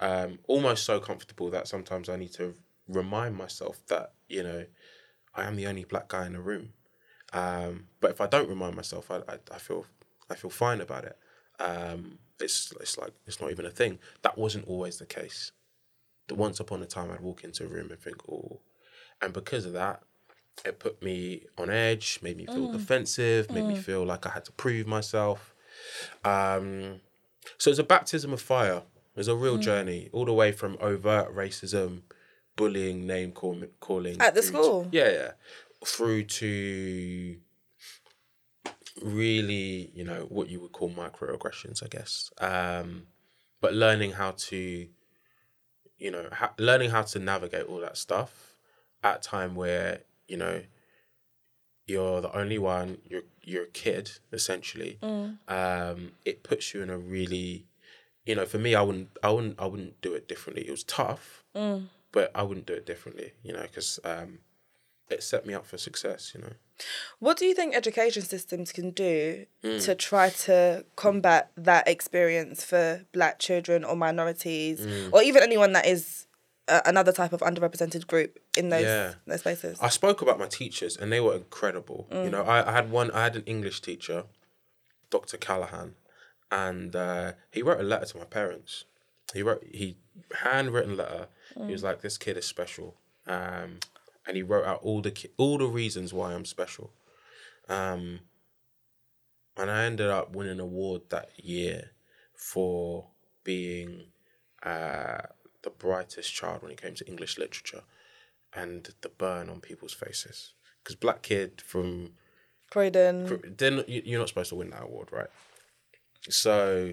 um, 0.00 0.38
almost 0.48 0.84
so 0.84 1.00
comfortable 1.00 1.50
that 1.50 1.68
sometimes 1.68 2.08
I 2.08 2.16
need 2.16 2.32
to 2.34 2.54
remind 2.88 3.34
myself 3.34 3.78
that 3.88 4.12
you 4.28 4.42
know 4.42 4.66
I 5.34 5.44
am 5.44 5.56
the 5.56 5.66
only 5.66 5.84
black 5.84 6.08
guy 6.08 6.26
in 6.26 6.34
the 6.34 6.40
room. 6.40 6.70
Um, 7.32 7.86
but 8.00 8.10
if 8.12 8.20
I 8.20 8.26
don't 8.26 8.48
remind 8.48 8.76
myself, 8.76 9.10
I, 9.10 9.16
I, 9.28 9.38
I 9.52 9.58
feel 9.58 9.86
I 10.30 10.34
feel 10.34 10.50
fine 10.50 10.80
about 10.80 11.04
it. 11.04 11.18
Um, 11.60 12.18
it's 12.40 12.72
it's 12.80 12.98
like 12.98 13.12
it's 13.26 13.40
not 13.40 13.50
even 13.50 13.66
a 13.66 13.70
thing. 13.70 13.98
That 14.22 14.38
wasn't 14.38 14.66
always 14.66 14.98
the 14.98 15.06
case. 15.06 15.52
The 16.28 16.34
once 16.34 16.60
upon 16.60 16.82
a 16.82 16.86
time, 16.86 17.10
I'd 17.10 17.20
walk 17.20 17.44
into 17.44 17.64
a 17.64 17.68
room 17.68 17.90
and 17.90 17.98
think, 17.98 18.16
oh, 18.30 18.60
and 19.20 19.32
because 19.32 19.66
of 19.66 19.74
that, 19.74 20.02
it 20.64 20.78
put 20.78 21.02
me 21.02 21.44
on 21.58 21.70
edge, 21.70 22.20
made 22.22 22.36
me 22.36 22.46
feel 22.46 22.68
mm. 22.68 22.72
defensive, 22.72 23.50
made 23.50 23.66
me 23.66 23.74
mm. 23.74 23.82
feel 23.82 24.04
like 24.04 24.26
I 24.26 24.30
had 24.30 24.44
to 24.46 24.52
prove 24.52 24.86
myself. 24.86 25.54
Um, 26.24 27.00
so 27.58 27.70
it's 27.70 27.78
a 27.78 27.84
baptism 27.84 28.32
of 28.32 28.40
fire. 28.40 28.82
It 29.14 29.18
was 29.18 29.28
a 29.28 29.34
real 29.34 29.58
mm. 29.58 29.62
journey, 29.62 30.08
all 30.12 30.24
the 30.24 30.32
way 30.32 30.52
from 30.52 30.78
overt 30.80 31.34
racism, 31.34 32.02
bullying, 32.56 33.06
name 33.06 33.32
call, 33.32 33.62
calling 33.80 34.20
At 34.20 34.34
the 34.34 34.42
through 34.42 34.62
school? 34.62 34.88
yeah, 34.92 35.10
yeah, 35.10 35.30
through 35.84 36.24
to 36.24 37.36
really, 39.02 39.90
you 39.94 40.04
know, 40.04 40.26
what 40.28 40.48
you 40.48 40.60
would 40.60 40.72
call 40.72 40.90
microaggressions, 40.90 41.82
I 41.82 41.88
guess. 41.88 42.30
Um, 42.38 43.06
but 43.60 43.74
learning 43.74 44.12
how 44.12 44.32
to, 44.32 44.88
you 45.98 46.10
know, 46.10 46.28
ha- 46.32 46.54
learning 46.58 46.90
how 46.90 47.02
to 47.02 47.18
navigate 47.18 47.66
all 47.66 47.80
that 47.80 47.96
stuff 47.96 48.54
at 49.02 49.16
a 49.16 49.20
time 49.20 49.54
where 49.54 50.00
you 50.28 50.36
know 50.36 50.62
you're 51.86 52.20
the 52.20 52.34
only 52.36 52.58
one, 52.58 52.98
you're 53.08 53.22
you're 53.42 53.64
a 53.64 53.68
kid 53.68 54.10
essentially. 54.32 54.98
Um, 55.48 56.12
it 56.24 56.42
puts 56.42 56.72
you 56.72 56.82
in 56.82 56.88
a 56.90 56.96
really, 56.98 57.66
you 58.24 58.34
know, 58.34 58.46
for 58.46 58.58
me, 58.58 58.74
I 58.74 58.80
wouldn't, 58.82 59.10
I 59.22 59.30
wouldn't, 59.30 59.60
I 59.60 59.66
wouldn't 59.66 60.00
do 60.00 60.14
it 60.14 60.26
differently. 60.26 60.66
It 60.66 60.70
was 60.70 60.84
tough, 60.84 61.44
but 62.12 62.30
I 62.34 62.42
wouldn't 62.42 62.66
do 62.66 62.72
it 62.72 62.86
differently, 62.86 63.32
you 63.42 63.52
know, 63.52 63.62
because 63.62 64.00
um, 64.04 64.38
it 65.10 65.22
set 65.22 65.44
me 65.44 65.52
up 65.52 65.66
for 65.66 65.76
success, 65.76 66.32
you 66.34 66.40
know. 66.40 66.52
What 67.20 67.36
do 67.38 67.44
you 67.46 67.54
think 67.54 67.74
education 67.74 68.22
systems 68.22 68.72
can 68.72 68.90
do 68.90 69.46
Hmm. 69.62 69.78
to 69.78 69.94
try 69.94 70.30
to 70.46 70.84
combat 70.96 71.50
that 71.56 71.86
experience 71.88 72.64
for 72.64 73.04
black 73.12 73.38
children 73.38 73.84
or 73.84 73.96
minorities 73.96 74.80
Hmm. 74.84 75.10
or 75.14 75.22
even 75.22 75.42
anyone 75.42 75.72
that 75.72 75.86
is 75.86 76.26
uh, 76.66 76.80
another 76.86 77.12
type 77.12 77.32
of 77.34 77.40
underrepresented 77.40 78.06
group 78.06 78.38
in 78.56 78.70
those 78.70 78.84
Yeah. 78.84 79.14
those 79.26 79.40
spaces? 79.40 79.78
I 79.82 79.88
spoke 79.90 80.22
about 80.22 80.38
my 80.38 80.46
teachers 80.46 80.96
and 80.96 81.12
they 81.12 81.20
were 81.20 81.34
incredible. 81.36 82.08
You 82.10 82.30
know, 82.30 82.42
I, 82.42 82.66
I 82.70 82.72
had 82.72 82.90
one, 82.90 83.10
I 83.10 83.24
had 83.24 83.36
an 83.36 83.42
English 83.44 83.82
teacher, 83.82 84.24
Dr. 85.10 85.36
Callahan, 85.36 85.94
and 86.50 86.96
uh, 86.96 87.32
he 87.52 87.60
wrote 87.62 87.80
a 87.80 87.82
letter 87.82 88.06
to 88.06 88.18
my 88.18 88.24
parents. 88.24 88.84
He 89.34 89.42
wrote, 89.42 89.62
he 89.70 89.96
handwritten 90.42 90.96
letter. 90.96 91.28
He 91.66 91.72
was 91.72 91.82
like, 91.82 92.00
"This 92.00 92.16
kid 92.18 92.36
is 92.36 92.46
special," 92.46 92.96
um, 93.26 93.78
and 94.26 94.36
he 94.36 94.42
wrote 94.42 94.64
out 94.64 94.80
all 94.82 95.00
the 95.00 95.10
ki- 95.10 95.30
all 95.36 95.58
the 95.58 95.66
reasons 95.66 96.12
why 96.12 96.32
I'm 96.32 96.44
special. 96.44 96.92
Um, 97.68 98.20
and 99.56 99.70
I 99.70 99.84
ended 99.84 100.08
up 100.08 100.34
winning 100.34 100.52
an 100.54 100.60
award 100.60 101.02
that 101.10 101.30
year 101.36 101.90
for 102.36 103.08
being 103.44 104.06
uh, 104.62 105.18
the 105.62 105.70
brightest 105.70 106.32
child 106.34 106.62
when 106.62 106.72
it 106.72 106.80
came 106.80 106.94
to 106.94 107.06
English 107.06 107.38
literature 107.38 107.82
and 108.52 108.92
the 109.00 109.08
burn 109.08 109.48
on 109.48 109.60
people's 109.60 109.92
faces. 109.94 110.54
Because 110.82 110.96
black 110.96 111.22
kid 111.22 111.62
from 111.64 112.14
Croydon. 112.70 113.54
then 113.56 113.84
you- 113.86 114.02
you're 114.04 114.18
not 114.18 114.28
supposed 114.28 114.50
to 114.50 114.56
win 114.56 114.70
that 114.70 114.82
award, 114.82 115.10
right? 115.12 115.30
So 116.28 116.92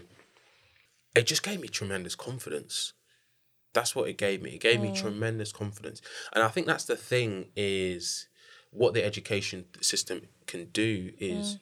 it 1.15 1.23
just 1.23 1.43
gave 1.43 1.59
me 1.59 1.67
tremendous 1.67 2.15
confidence. 2.15 2.93
That's 3.73 3.95
what 3.95 4.09
it 4.09 4.17
gave 4.17 4.41
me. 4.41 4.51
It 4.51 4.61
gave 4.61 4.81
me 4.81 4.89
mm. 4.89 4.95
tremendous 4.95 5.51
confidence, 5.51 6.01
and 6.33 6.43
I 6.43 6.49
think 6.49 6.67
that's 6.67 6.85
the 6.85 6.95
thing 6.95 7.47
is 7.55 8.27
what 8.71 8.93
the 8.93 9.03
education 9.03 9.65
system 9.81 10.21
can 10.47 10.65
do 10.65 11.11
is 11.19 11.55
mm. 11.55 11.59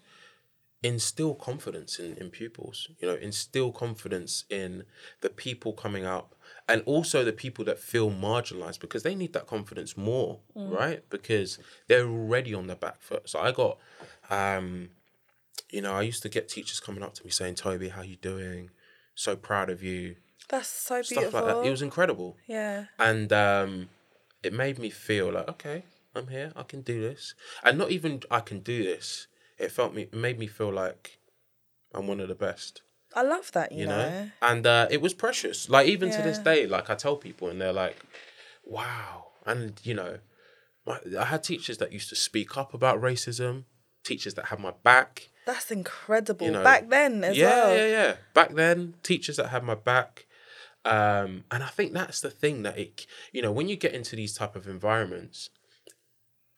instill 0.84 1.34
confidence 1.34 2.00
in, 2.00 2.14
in 2.18 2.30
pupils 2.30 2.88
you 3.00 3.08
know 3.08 3.16
instill 3.16 3.72
confidence 3.72 4.46
in 4.50 4.84
the 5.22 5.30
people 5.30 5.74
coming 5.74 6.06
up 6.06 6.36
and 6.68 6.84
also 6.86 7.24
the 7.24 7.34
people 7.34 7.66
that 7.66 7.80
feel 7.80 8.12
marginalized 8.12 8.80
because 8.80 9.02
they 9.04 9.16
need 9.16 9.34
that 9.34 9.48
confidence 9.48 9.98
more 9.98 10.40
mm. 10.56 10.72
right? 10.72 11.04
Because 11.10 11.58
they're 11.88 12.08
already 12.08 12.54
on 12.54 12.68
the 12.68 12.76
back 12.76 13.02
foot. 13.02 13.28
So 13.28 13.40
i 13.40 13.52
got 13.52 13.78
um 14.30 14.90
you 15.70 15.82
know 15.82 15.94
i 15.94 16.02
used 16.02 16.22
to 16.22 16.30
get 16.30 16.48
teachers 16.48 16.80
coming 16.80 17.04
up 17.04 17.14
to 17.16 17.24
me 17.26 17.32
saying 17.32 17.56
tobi 17.56 17.90
how 17.90 18.04
you 18.04 18.16
doing? 18.18 18.70
So 19.16 19.36
proud 19.36 19.70
of 19.70 19.84
you 19.84 20.16
That's 20.48 20.68
so 20.68 21.02
stuff 21.02 21.18
beautiful. 21.18 21.46
like 21.46 21.56
that 21.56 21.66
it 21.66 21.70
was 21.70 21.82
incredible 21.82 22.38
yeah. 22.48 22.86
and 22.98 23.32
um, 23.34 23.90
it 24.42 24.54
made 24.54 24.80
me 24.80 24.90
feel 24.90 25.32
like 25.32 25.48
okay 25.48 25.84
i'm 26.16 26.28
here 26.28 26.52
i 26.56 26.64
can 26.64 26.82
do 26.82 27.02
this 27.02 27.36
and 27.64 27.78
not 27.78 27.92
even 27.92 28.22
i 28.32 28.40
can 28.40 28.60
do 28.60 28.84
this 28.84 29.28
it 29.58 29.72
felt 29.72 29.94
me 29.94 30.04
it 30.04 30.14
made 30.14 30.40
me 30.40 30.48
feel 30.48 30.72
like 30.72 31.20
i'm 31.94 32.08
one 32.08 32.20
of 32.20 32.28
the 32.28 32.36
best 32.36 32.82
I 33.16 33.24
love 33.24 33.52
that, 33.54 33.72
you, 33.72 33.80
you 33.80 33.86
know. 33.88 34.10
know 34.10 34.32
and 34.42 34.68
uh, 34.68 34.88
it 34.92 35.02
was 35.02 35.16
precious 35.16 35.68
like 35.68 35.88
even 35.88 36.12
to 36.12 36.22
this 36.22 36.38
day 36.38 36.68
like 36.68 36.90
i 36.90 36.96
tell 36.96 37.16
people 37.16 37.48
and 37.50 37.60
they're 37.60 37.74
like 37.74 37.98
wow 38.64 39.30
and 39.48 39.80
you 39.84 39.96
know 39.96 40.20
my, 40.86 41.00
i 41.20 41.26
had 41.26 41.44
teachers 41.44 41.80
that 41.80 41.92
used 41.92 42.10
to 42.10 42.16
speak 42.16 42.56
up 42.56 42.74
about 42.74 43.02
racism 43.02 43.64
teachers 44.04 44.34
that 44.36 44.46
had 44.46 44.60
my 44.60 44.74
back 44.84 45.30
That's 45.46 45.72
incredible. 45.72 46.46
you 46.46 46.54
know, 46.54 46.64
Back 46.64 46.90
then 46.90 47.24
as 47.24 47.38
yeah, 47.38 47.48
well. 47.48 47.76
Yeah, 47.76 47.88
yeah, 47.88 48.16
Back 48.34 48.54
then, 48.54 48.94
teachers 49.04 49.38
that 49.38 49.48
had 49.50 49.64
my 49.64 49.76
back. 49.76 50.26
Um, 50.86 51.44
and 51.52 51.64
I 51.64 51.68
think 51.68 51.94
that's 51.94 52.22
the 52.22 52.30
thing 52.30 52.64
that 52.64 52.78
it, 52.78 53.06
you 53.32 53.42
know, 53.42 53.52
when 53.52 53.68
you 53.68 53.76
get 53.76 53.94
into 53.94 54.16
these 54.16 54.34
type 54.34 54.56
of 54.56 54.68
environments, 54.68 55.50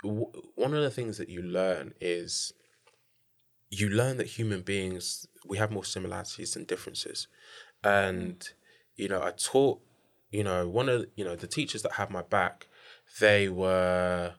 w- 0.03 0.31
one 0.55 0.73
of 0.73 0.83
the 0.83 0.91
things 0.91 1.17
that 1.17 1.29
you 1.29 1.41
learn 1.41 1.93
is 1.99 2.53
you 3.69 3.89
learn 3.89 4.17
that 4.17 4.27
human 4.27 4.61
beings 4.61 5.27
we 5.47 5.57
have 5.57 5.71
more 5.71 5.85
similarities 5.85 6.53
than 6.53 6.65
differences, 6.65 7.27
and 7.83 8.51
you 8.95 9.07
know, 9.07 9.23
I 9.23 9.31
taught, 9.31 9.81
you 10.29 10.43
know, 10.43 10.67
one 10.67 10.87
of 10.89 11.07
you 11.15 11.25
know 11.25 11.35
the 11.35 11.47
teachers 11.47 11.81
that 11.81 11.93
had 11.93 12.11
my 12.11 12.21
back, 12.21 12.67
they 13.19 13.49
were 13.49 14.35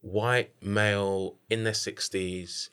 white 0.00 0.54
male 0.62 1.36
in 1.50 1.64
their 1.64 1.74
sixties 1.74 2.70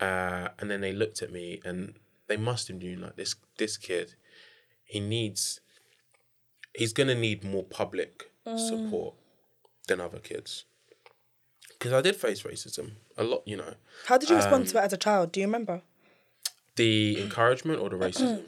uh, 0.00 0.48
and 0.58 0.70
then 0.70 0.80
they 0.80 0.92
looked 0.92 1.22
at 1.22 1.30
me 1.30 1.60
and 1.64 1.94
they 2.26 2.36
must 2.36 2.68
have 2.68 2.82
known 2.82 3.00
like 3.00 3.16
this 3.16 3.36
this 3.58 3.76
kid 3.76 4.14
he 4.92 5.00
needs 5.00 5.60
he's 6.74 6.92
gonna 6.92 7.14
need 7.26 7.42
more 7.44 7.64
public 7.64 8.30
support 8.56 9.14
than 9.88 10.00
other 10.00 10.18
kids 10.18 10.64
because 11.72 11.92
i 11.92 12.00
did 12.00 12.16
face 12.16 12.42
racism 12.42 12.86
a 13.16 13.24
lot 13.24 13.42
you 13.46 13.56
know 13.56 13.74
How 14.06 14.18
did 14.18 14.28
you 14.30 14.36
respond 14.36 14.62
Um, 14.62 14.70
to 14.72 14.78
it 14.78 14.84
as 14.88 14.92
a 14.92 14.96
child? 15.06 15.32
Do 15.32 15.40
you 15.40 15.46
remember? 15.46 15.82
the 16.76 17.20
encouragement 17.20 17.78
or 17.80 17.88
the 17.90 17.96
racism 17.96 18.44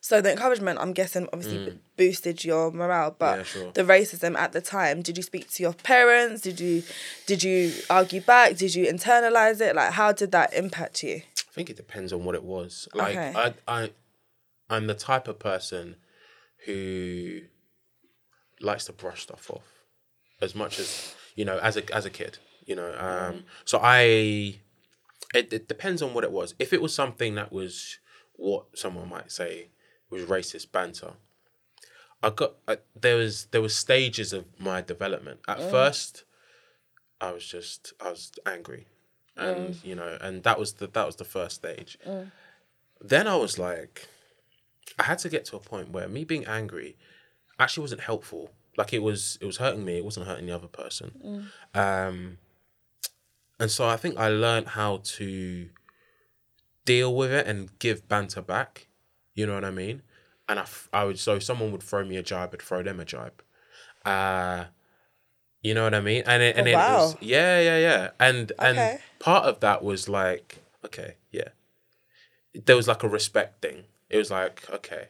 So 0.00 0.20
the 0.20 0.30
encouragement, 0.30 0.78
I'm 0.78 0.92
guessing, 0.92 1.28
obviously 1.32 1.58
b- 1.66 1.78
boosted 1.96 2.44
your 2.44 2.70
morale, 2.70 3.10
but 3.18 3.34
Mm. 3.34 3.38
Yeah, 3.38 3.42
sure. 3.54 3.72
the 3.78 3.82
racism 3.96 4.32
at 4.44 4.52
the 4.52 4.60
time. 4.60 5.02
Did 5.02 5.16
you 5.18 5.22
speak 5.30 5.50
to 5.54 5.62
your 5.66 5.74
parents? 5.92 6.42
Did 6.48 6.58
you 6.60 6.82
did 7.30 7.40
you 7.42 7.58
argue 7.90 8.20
back? 8.20 8.48
Did 8.56 8.72
you 8.76 8.84
internalize 8.86 9.60
it? 9.60 9.74
Like, 9.80 9.92
how 10.00 10.10
did 10.12 10.30
that 10.30 10.48
impact 10.54 11.02
you? 11.02 11.16
I 11.50 11.52
think 11.56 11.70
it 11.70 11.76
depends 11.84 12.12
on 12.12 12.20
what 12.26 12.34
it 12.40 12.44
was. 12.56 12.88
Like 12.94 13.16
Okay. 13.16 13.32
I, 13.44 13.46
I, 13.76 13.80
I'm 14.68 14.86
the 14.86 14.94
type 14.94 15.28
of 15.28 15.38
person 15.38 15.96
who 16.66 17.40
likes 18.60 18.86
to 18.86 18.92
brush 18.92 19.22
stuff 19.22 19.50
off 19.50 19.84
as 20.40 20.54
much 20.54 20.78
as 20.78 21.14
you 21.34 21.44
know 21.44 21.58
as 21.58 21.76
a 21.76 21.94
as 21.94 22.04
a 22.06 22.10
kid. 22.10 22.38
You 22.66 22.76
know, 22.76 22.94
um, 22.98 23.44
so 23.64 23.78
I. 23.82 24.60
It, 25.34 25.52
it 25.52 25.66
depends 25.68 26.00
on 26.00 26.14
what 26.14 26.22
it 26.22 26.30
was. 26.30 26.54
If 26.60 26.72
it 26.72 26.80
was 26.80 26.94
something 26.94 27.34
that 27.34 27.52
was 27.52 27.98
what 28.36 28.66
someone 28.74 29.08
might 29.08 29.32
say 29.32 29.68
was 30.08 30.22
racist 30.22 30.70
banter, 30.70 31.14
I 32.22 32.30
got 32.30 32.54
I, 32.66 32.78
there 32.98 33.16
was 33.16 33.46
there 33.50 33.60
was 33.60 33.74
stages 33.74 34.32
of 34.32 34.46
my 34.58 34.80
development. 34.80 35.40
At 35.46 35.58
first, 35.70 36.24
I 37.20 37.32
was 37.32 37.44
just 37.44 37.92
I 38.00 38.10
was 38.10 38.32
angry, 38.46 38.86
and 39.36 39.76
you 39.84 39.94
know, 39.94 40.16
and 40.20 40.42
that 40.44 40.58
was 40.58 40.74
the 40.74 40.86
that 40.86 41.06
was 41.06 41.16
the 41.16 41.24
first 41.24 41.56
stage. 41.56 41.98
Then 43.00 43.26
I 43.26 43.36
was 43.36 43.58
like, 43.58 44.08
I 44.98 45.04
had 45.04 45.18
to 45.20 45.28
get 45.28 45.44
to 45.46 45.56
a 45.56 45.60
point 45.60 45.90
where 45.90 46.08
me 46.08 46.24
being 46.24 46.44
angry 46.46 46.96
actually 47.58 47.82
wasn't 47.82 48.02
helpful. 48.02 48.50
Like 48.76 48.92
it 48.92 49.02
was 49.02 49.38
it 49.40 49.46
was 49.46 49.56
hurting 49.58 49.84
me. 49.84 49.98
It 49.98 50.04
wasn't 50.04 50.26
hurting 50.26 50.46
the 50.46 50.54
other 50.54 50.66
person. 50.68 51.12
Um, 51.74 52.38
and 53.60 53.70
so 53.70 53.86
I 53.88 53.96
think 53.96 54.18
I 54.18 54.28
learned 54.28 54.68
how 54.68 55.00
to 55.04 55.68
deal 56.84 57.14
with 57.14 57.32
it 57.32 57.46
and 57.46 57.76
give 57.78 58.08
banter 58.08 58.42
back. 58.42 58.88
You 59.34 59.46
know 59.46 59.54
what 59.54 59.64
I 59.64 59.70
mean? 59.70 60.02
And 60.48 60.58
I, 60.58 60.62
f- 60.62 60.88
I 60.92 61.04
would 61.04 61.18
so 61.18 61.38
someone 61.38 61.72
would 61.72 61.82
throw 61.82 62.04
me 62.04 62.16
a 62.16 62.22
jibe, 62.22 62.50
I'd 62.52 62.62
throw 62.62 62.82
them 62.82 63.00
a 63.00 63.04
jibe. 63.04 63.42
Uh 64.04 64.64
you 65.62 65.72
know 65.72 65.84
what 65.84 65.94
I 65.94 66.00
mean? 66.00 66.22
And 66.26 66.42
it, 66.42 66.56
and 66.56 66.68
Oh, 66.68 66.70
it 66.70 66.74
wow. 66.74 66.96
was 66.96 67.16
yeah, 67.20 67.58
yeah, 67.60 67.78
yeah. 67.78 68.10
And 68.20 68.52
Okay. 68.60 68.90
and 68.92 69.00
part 69.18 69.46
of 69.46 69.60
that 69.60 69.82
was 69.82 70.08
like, 70.08 70.58
okay, 70.84 71.16
yeah. 71.30 71.48
There 72.66 72.76
was 72.76 72.86
like 72.86 73.02
a 73.02 73.08
respect 73.08 73.62
thing. 73.62 73.84
It 74.14 74.18
was 74.18 74.30
like, 74.30 74.64
okay. 74.70 75.08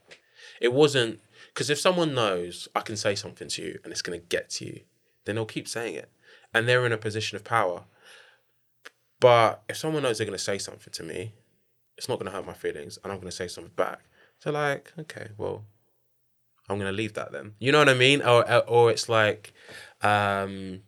It 0.63 0.73
wasn't 0.73 1.21
because 1.53 1.69
if 1.69 1.79
someone 1.79 2.15
knows 2.15 2.69
I 2.75 2.81
can 2.81 2.97
say 2.97 3.15
something 3.15 3.49
to 3.49 3.63
you 3.63 3.79
and 3.85 3.93
it's 3.93 4.01
gonna 4.01 4.17
get 4.17 4.49
to 4.51 4.65
you, 4.65 4.81
then 5.27 5.35
they'll 5.35 5.45
keep 5.45 5.69
saying 5.69 5.95
it. 5.95 6.09
And 6.55 6.67
they're 6.67 6.87
in 6.87 6.93
a 6.93 6.97
position 6.97 7.37
of 7.37 7.45
power. 7.45 7.85
But 9.21 9.63
if 9.69 9.77
someone 9.77 10.05
knows 10.05 10.17
they're 10.17 10.27
gonna 10.27 10.39
say 10.39 10.57
something 10.57 10.91
to 10.95 11.03
me, 11.03 11.35
it's 11.99 12.09
not 12.09 12.19
gonna 12.19 12.31
hurt 12.31 12.47
my 12.47 12.55
feelings, 12.55 12.99
and 13.05 13.13
I'm 13.13 13.19
gonna 13.19 13.31
say 13.31 13.47
something 13.47 13.75
back. 13.77 14.01
So 14.39 14.51
like, 14.51 14.95
okay, 14.99 15.29
well, 15.37 15.67
I'm 16.71 16.79
gonna 16.79 16.93
leave 16.93 17.13
that 17.13 17.31
then. 17.31 17.57
You 17.59 17.73
know 17.73 17.81
what 17.81 17.91
I 17.91 17.95
mean? 17.95 18.23
Or 18.23 18.43
or 18.67 18.91
it's 18.91 19.11
like, 19.11 19.53
um, 20.01 20.81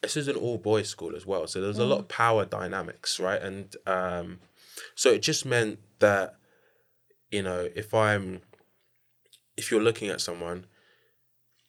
this 0.00 0.16
is 0.16 0.26
an 0.26 0.36
all 0.36 0.56
boys 0.56 0.88
school 0.88 1.14
as 1.14 1.26
well, 1.26 1.46
so 1.46 1.60
there's 1.60 1.78
a 1.78 1.84
lot 1.84 1.98
of 1.98 2.08
power 2.08 2.46
dynamics, 2.46 3.20
right? 3.20 3.42
And 3.42 3.76
um, 3.86 4.40
so 4.94 5.10
it 5.10 5.20
just 5.20 5.44
meant 5.44 5.80
that, 5.98 6.37
you 7.30 7.42
know, 7.42 7.68
if 7.74 7.92
I'm, 7.94 8.42
if 9.56 9.70
you're 9.70 9.82
looking 9.82 10.08
at 10.08 10.20
someone, 10.20 10.66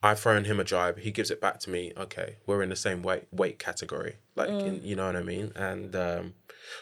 I've 0.01 0.19
thrown 0.19 0.45
him 0.45 0.59
a 0.59 0.63
jibe, 0.63 0.99
he 0.99 1.11
gives 1.11 1.29
it 1.29 1.41
back 1.41 1.59
to 1.61 1.69
me. 1.69 1.91
Okay, 1.97 2.37
we're 2.45 2.63
in 2.63 2.69
the 2.69 2.75
same 2.75 3.01
weight 3.03 3.27
weight 3.31 3.59
category, 3.59 4.17
like 4.35 4.49
in, 4.49 4.81
you 4.83 4.95
know 4.95 5.07
what 5.07 5.17
I 5.17 5.23
mean. 5.23 5.51
And 5.55 5.93
um, 5.95 6.33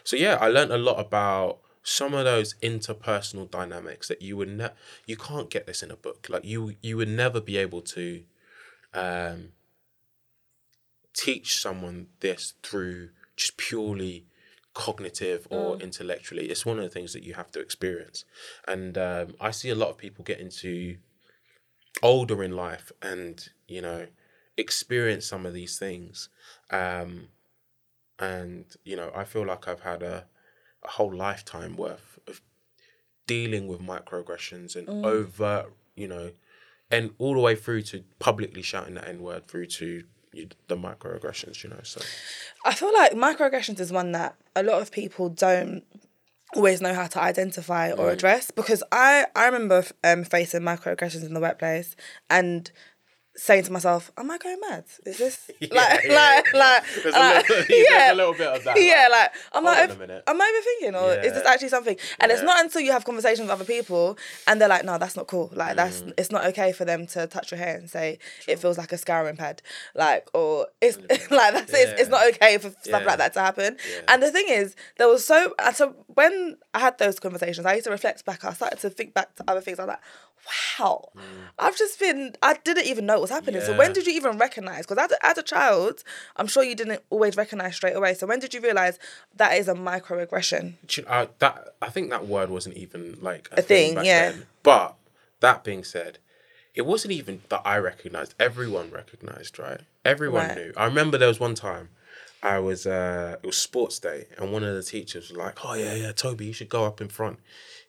so 0.03 0.15
yeah, 0.15 0.37
I 0.39 0.49
learned 0.49 0.71
a 0.71 0.77
lot 0.77 0.99
about 0.99 1.59
some 1.81 2.13
of 2.13 2.25
those 2.25 2.53
interpersonal 2.55 3.49
dynamics 3.49 4.07
that 4.09 4.21
you 4.21 4.37
would 4.37 4.49
ne- 4.49 4.69
you 5.07 5.17
can't 5.17 5.49
get 5.49 5.65
this 5.65 5.81
in 5.81 5.89
a 5.89 5.95
book. 5.95 6.27
Like 6.29 6.45
you 6.45 6.75
you 6.81 6.97
would 6.97 7.09
never 7.09 7.41
be 7.41 7.57
able 7.57 7.81
to 7.81 8.23
um, 8.93 9.53
teach 11.13 11.59
someone 11.59 12.07
this 12.19 12.53
through 12.61 13.09
just 13.35 13.57
purely 13.57 14.25
cognitive 14.77 15.47
or 15.49 15.75
intellectually. 15.77 16.45
It's 16.51 16.63
one 16.63 16.77
of 16.77 16.83
the 16.83 16.91
things 16.91 17.11
that 17.13 17.23
you 17.23 17.33
have 17.33 17.51
to 17.53 17.59
experience. 17.59 18.25
And 18.67 18.95
um, 18.95 19.33
I 19.41 19.49
see 19.49 19.69
a 19.69 19.75
lot 19.75 19.89
of 19.89 19.97
people 19.97 20.23
get 20.23 20.39
into 20.39 20.97
older 22.03 22.43
in 22.43 22.51
life 22.55 22.91
and, 23.01 23.49
you 23.67 23.81
know, 23.81 24.05
experience 24.55 25.25
some 25.25 25.47
of 25.47 25.53
these 25.55 25.79
things. 25.79 26.29
Um, 26.69 27.29
and, 28.19 28.65
you 28.83 28.95
know, 28.95 29.11
I 29.15 29.23
feel 29.23 29.47
like 29.47 29.67
I've 29.67 29.81
had 29.81 30.03
a, 30.03 30.25
a 30.83 30.89
whole 30.89 31.15
lifetime 31.15 31.75
worth 31.75 32.19
of 32.27 32.41
dealing 33.25 33.67
with 33.67 33.81
microaggressions 33.81 34.75
and 34.75 34.87
overt, 35.03 35.73
you 35.95 36.07
know, 36.07 36.33
and 36.91 37.15
all 37.17 37.33
the 37.33 37.39
way 37.39 37.55
through 37.55 37.81
to 37.81 38.03
publicly 38.19 38.61
shouting 38.61 38.93
that 38.93 39.07
N 39.07 39.23
word 39.23 39.47
through 39.47 39.65
to 39.65 40.03
the 40.67 40.75
microaggressions, 40.75 41.63
you 41.63 41.69
know. 41.69 41.79
So 41.83 42.01
I 42.65 42.73
feel 42.73 42.93
like 42.93 43.13
microaggressions 43.13 43.79
is 43.79 43.91
one 43.91 44.11
that 44.13 44.35
a 44.55 44.63
lot 44.63 44.81
of 44.81 44.91
people 44.91 45.29
don't 45.29 45.83
always 46.55 46.81
know 46.81 46.93
how 46.93 47.07
to 47.07 47.21
identify 47.21 47.91
or 47.91 48.09
address 48.09 48.51
because 48.51 48.83
I 48.91 49.25
I 49.35 49.45
remember 49.45 49.83
um, 50.03 50.23
facing 50.23 50.61
microaggressions 50.61 51.25
in 51.25 51.33
the 51.33 51.41
workplace 51.41 51.95
and 52.29 52.71
saying 53.37 53.63
to 53.63 53.71
myself, 53.71 54.11
"Am 54.17 54.29
I 54.31 54.37
going 54.39 54.57
mad? 54.67 54.83
Is 55.05 55.17
this 55.19 55.49
like 55.61 55.69
yeah, 55.71 56.41
like 56.43 56.53
like 56.53 56.83
there's 57.03 57.15
a, 57.15 57.19
like, 57.19 57.49
little, 57.49 57.65
yeah." 57.91 58.13
a 58.13 58.15
little 58.15 58.33
bit 58.33 58.47
of 58.47 58.63
that. 58.63 58.81
yeah, 58.81 59.07
like 59.11 59.31
I'm 59.53 59.63
like, 59.63 59.89
over- 59.91 60.21
am 60.27 60.41
I 60.41 60.61
overthinking 60.83 61.01
or 61.01 61.13
is 61.23 61.33
this 61.33 61.45
actually 61.45 61.69
something? 61.69 61.95
And 62.19 62.31
it's 62.31 62.41
not 62.43 62.63
until 62.63 62.81
you 62.81 62.91
have 62.91 63.05
conversations 63.05 63.41
with 63.47 63.51
other 63.51 63.63
people 63.65 64.17
and 64.47 64.59
they're 64.59 64.67
like, 64.67 64.83
no, 64.85 64.97
that's 64.97 65.15
not 65.15 65.27
cool. 65.27 65.51
Like 65.53 65.75
that's 65.75 66.01
Mm. 66.01 66.13
it's 66.17 66.31
not 66.31 66.45
okay 66.47 66.71
for 66.73 66.83
them 66.85 67.07
to 67.07 67.27
touch 67.27 67.51
your 67.51 67.57
hair 67.59 67.75
and 67.77 67.89
say 67.89 68.19
it 68.47 68.59
feels 68.59 68.77
like 68.77 68.91
a 68.91 68.97
scouring 68.97 69.37
pad, 69.37 69.61
like 69.95 70.27
or 70.33 70.67
it's 70.81 70.97
like 71.31 71.53
that's 71.53 71.71
it's, 71.73 72.01
it's 72.01 72.09
not 72.09 72.27
okay 72.33 72.57
for 72.57 72.69
stuff 72.69 73.01
Yeah. 73.01 73.05
like 73.05 73.17
that 73.19 73.33
to 73.33 73.39
happen. 73.39 73.77
Yeah. 73.77 74.01
And 74.09 74.21
the 74.23 74.31
thing 74.31 74.45
is, 74.49 74.75
there 74.97 75.07
was 75.07 75.23
so 75.25 75.53
so 75.73 75.95
when 76.07 76.57
I 76.73 76.79
had 76.79 76.97
those 76.97 77.19
conversations, 77.19 77.65
I 77.65 77.73
used 77.75 77.85
to 77.85 77.91
reflect 77.91 78.25
back. 78.25 78.43
I 78.45 78.53
started 78.53 78.79
to 78.79 78.89
think 78.89 79.13
back 79.13 79.35
to 79.35 79.43
other 79.47 79.61
things. 79.61 79.79
I'm 79.79 79.87
like, 79.87 79.99
wow, 80.47 81.11
I've 81.59 81.77
just 81.77 81.99
been. 81.99 82.33
I 82.41 82.53
didn't 82.63 82.85
even 82.85 83.05
know 83.05 83.13
what 83.15 83.21
was 83.21 83.29
happening. 83.31 83.61
So 83.61 83.75
when 83.77 83.91
Mm. 83.91 83.95
Did 83.95 84.07
you 84.07 84.13
even 84.13 84.37
recognize? 84.37 84.85
Because 84.85 85.03
as 85.05 85.11
a, 85.11 85.25
as 85.25 85.37
a 85.37 85.43
child, 85.43 86.03
I'm 86.35 86.47
sure 86.47 86.63
you 86.63 86.75
didn't 86.75 87.01
always 87.09 87.35
recognize 87.35 87.75
straight 87.75 87.95
away. 87.95 88.13
So 88.13 88.27
when 88.27 88.39
did 88.39 88.53
you 88.53 88.61
realize 88.61 88.99
that 89.35 89.53
is 89.57 89.67
a 89.67 89.73
microaggression? 89.73 90.73
You- 90.95 91.05
I, 91.07 91.27
that 91.39 91.75
I 91.81 91.89
think 91.89 92.09
that 92.09 92.27
word 92.27 92.49
wasn't 92.49 92.77
even 92.77 93.17
like 93.21 93.49
a, 93.51 93.59
A 93.59 93.61
thing, 93.61 93.95
back 93.95 94.05
yeah. 94.05 94.31
then. 94.31 94.45
But 94.63 94.95
that 95.39 95.63
being 95.63 95.83
said, 95.83 96.19
it 96.75 96.85
wasn't 96.85 97.13
even 97.13 97.41
that 97.49 97.61
I 97.65 97.77
recognized. 97.77 98.35
Everyone 98.39 98.91
recognized, 98.91 99.57
right? 99.59 99.81
Everyone 100.05 100.47
Right. 100.49 100.57
knew. 100.57 100.73
I 100.77 100.85
remember 100.85 101.17
there 101.17 101.27
was 101.27 101.39
one 101.39 101.55
time 101.55 101.89
I 102.43 102.59
was 102.59 102.85
uh 102.85 103.37
it 103.41 103.45
was 103.47 103.57
sports 103.57 103.97
day 103.99 104.27
and 104.37 104.51
one 104.53 104.63
of 104.63 104.75
the 104.75 104.83
teachers 104.83 105.29
was 105.29 105.37
like, 105.37 105.57
Oh 105.65 105.73
yeah, 105.73 105.95
yeah, 105.95 106.11
Tobi, 106.11 106.45
you 106.45 106.53
should 106.53 106.69
go 106.69 106.85
up 106.85 107.01
in 107.01 107.07
front. 107.09 107.39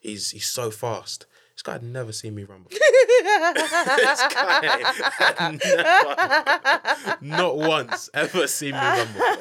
He's 0.00 0.30
he's 0.30 0.46
so 0.46 0.70
fast. 0.70 1.26
Guy 1.68 1.72
had 1.74 1.82
never 1.82 2.12
seen 2.12 2.34
me 2.34 2.44
run 2.44 2.62
before. 2.62 2.78
this 2.78 4.20
guy 4.34 4.82
had 5.28 5.60
never, 5.64 7.16
not 7.20 7.56
once 7.56 8.10
ever 8.14 8.46
seen 8.46 8.72
me 8.72 8.78
run 8.80 9.06
before. 9.06 9.36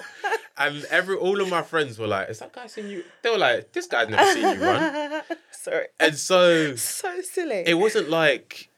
And 0.58 0.86
every 0.86 1.16
all 1.16 1.40
of 1.42 1.50
my 1.50 1.62
friends 1.62 2.00
were 2.00 2.08
like, 2.08 2.30
"Is 2.30 2.40
that 2.40 2.52
guy 2.54 2.68
seen 2.68 2.90
you?" 2.90 3.04
They 3.22 3.30
were 3.30 3.38
like, 3.38 3.72
"This 3.74 3.86
guy's 3.88 4.10
never 4.10 4.32
seen 4.34 4.44
you 4.60 4.66
run." 4.66 5.22
Sorry, 5.52 5.86
And 6.00 6.16
so 6.18 6.76
so 6.76 7.22
silly. 7.22 7.64
it 7.66 7.76
wasn't 7.76 8.10
like 8.10 8.70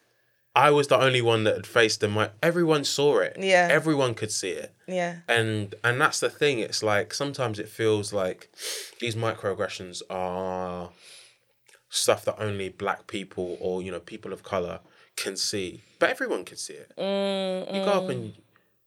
I 0.56 0.72
was 0.72 0.88
the 0.88 1.00
only 1.00 1.22
one 1.22 1.44
that 1.46 1.56
had 1.56 1.68
faced 1.68 2.02
them. 2.02 2.16
Like 2.16 2.34
everyone 2.44 2.84
saw 2.84 3.20
it. 3.20 3.38
Yeah. 3.40 3.68
Everyone 3.72 4.14
could 4.14 4.32
see 4.32 4.50
it. 4.52 4.74
yeah, 4.88 5.18
And 5.28 5.76
and 5.84 6.02
that's 6.02 6.20
the 6.20 6.30
thing. 6.30 6.60
It's 6.60 6.84
like 6.84 7.14
sometimes 7.14 7.60
it 7.60 7.70
feels 7.70 8.12
like 8.12 8.50
these 9.00 9.16
microaggressions 9.16 10.02
are 10.10 10.90
stuff 11.89 12.23
that 12.25 12.36
only 12.39 12.69
black 12.69 13.08
people 13.08 13.58
or 13.60 13.82
you 13.82 13.91
know 13.91 13.99
people 13.99 14.32
of 14.34 14.43
color 14.43 14.80
can 15.15 15.36
see, 15.36 15.84
but 15.99 16.10
everyone 16.10 16.45
can 16.45 16.58
see 16.58 16.73
it. 16.73 16.91
You 16.97 17.84
go 17.84 17.91
up 17.91 18.10
and 18.10 18.34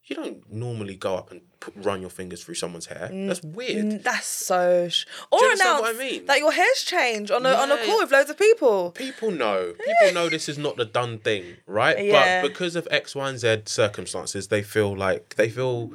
you 0.04 0.16
don't 0.16 0.52
normally 0.52 0.96
go 0.96 1.16
up 1.16 1.30
and 1.30 1.40
put, 1.60 1.74
run 1.76 2.00
your 2.00 2.10
fingers 2.10 2.42
through 2.42 2.56
someone's 2.56 2.86
hair. 2.86 3.08
That's 3.12 3.42
weird. 3.42 3.84
Mm, 3.86 4.02
that's 4.02 4.26
so. 4.26 4.88
Sh- 4.88 5.06
or 5.30 5.38
you 5.40 5.46
understand 5.46 5.78
announce 5.78 5.82
what 5.82 5.94
I 5.94 6.10
mean? 6.10 6.26
that 6.26 6.38
your 6.38 6.52
hair's 6.52 6.82
changed 6.82 7.30
on 7.30 7.46
a 7.46 7.50
on 7.50 7.70
a 7.70 7.76
call 7.84 7.98
with 7.98 8.10
loads 8.10 8.28
of 8.30 8.36
people. 8.38 8.90
People 8.90 9.30
know. 9.30 9.74
People 9.78 10.14
know 10.14 10.28
this 10.28 10.48
is 10.48 10.58
not 10.58 10.76
the 10.76 10.84
done 10.84 11.18
thing, 11.18 11.56
right? 11.66 12.04
Yeah. 12.04 12.42
But 12.42 12.48
because 12.48 12.76
of 12.76 12.88
X, 12.90 13.14
Y, 13.14 13.28
and 13.28 13.38
Z 13.38 13.62
circumstances, 13.66 14.48
they 14.48 14.62
feel 14.62 14.96
like 14.96 15.36
they 15.36 15.48
feel 15.48 15.92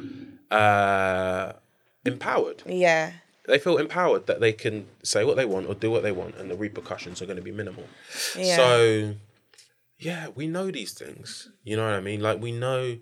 uh, 0.52 1.54
empowered. 2.06 2.64
Yeah, 2.66 3.12
They 3.48 3.58
feel 3.60 3.78
empowered 3.78 4.28
that 4.28 4.40
they 4.40 4.54
can 4.54 4.86
say 5.04 5.24
what 5.24 5.36
they 5.38 5.46
want 5.46 5.68
or 5.68 5.74
do 5.74 5.90
what 5.90 6.04
they 6.04 6.12
want, 6.12 6.36
and 6.36 6.52
the 6.52 6.56
repercussions 6.56 7.22
are 7.22 7.26
going 7.26 7.38
to 7.38 7.44
be 7.44 7.52
minimal. 7.52 7.86
yeah. 8.38 8.56
So, 8.58 9.16
yeah, 10.00 10.28
we 10.36 10.48
know 10.48 10.70
these 10.70 10.94
things. 10.94 11.50
You 11.64 11.76
know 11.78 11.84
what 11.86 11.94
I 11.94 12.02
mean? 12.02 12.22
Like 12.22 12.40
we 12.42 12.52
know 12.52 12.98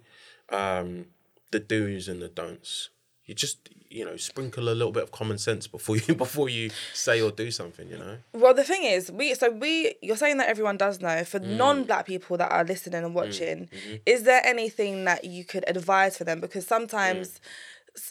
um, 0.50 1.08
the 1.52 1.60
do's 1.60 2.08
and 2.08 2.22
the 2.22 2.28
don'ts. 2.30 2.90
You 3.26 3.34
just 3.34 3.70
you 3.90 4.04
know 4.06 4.18
sprinkle 4.18 4.68
a 4.70 4.76
little 4.76 4.92
bit 4.92 5.02
of 5.04 5.12
common 5.12 5.38
sense 5.40 5.66
before 5.68 5.98
you 5.98 6.14
before 6.26 6.48
you 6.48 6.70
say 6.94 7.22
or 7.22 7.32
do 7.32 7.50
something. 7.50 7.90
You 7.90 7.98
know. 7.98 8.18
Well, 8.34 8.54
the 8.54 8.64
thing 8.64 8.84
is, 8.84 9.12
we 9.12 9.34
so 9.34 9.50
we 9.50 9.96
you're 10.02 10.16
saying 10.16 10.38
that 10.38 10.48
everyone 10.48 10.78
does 10.78 11.02
know. 11.02 11.24
For 11.24 11.40
Mm. 11.40 11.58
non-black 11.58 12.06
people 12.06 12.38
that 12.38 12.52
are 12.52 12.64
listening 12.64 13.04
and 13.04 13.16
watching, 13.16 13.68
Mm-hmm. 13.68 13.96
is 14.06 14.24
there 14.24 14.42
anything 14.46 15.06
that 15.06 15.24
you 15.26 15.44
could 15.44 15.64
advise 15.68 16.18
for 16.18 16.24
them? 16.24 16.40
Because 16.40 16.68
sometimes. 16.68 17.28
s- 17.30 17.40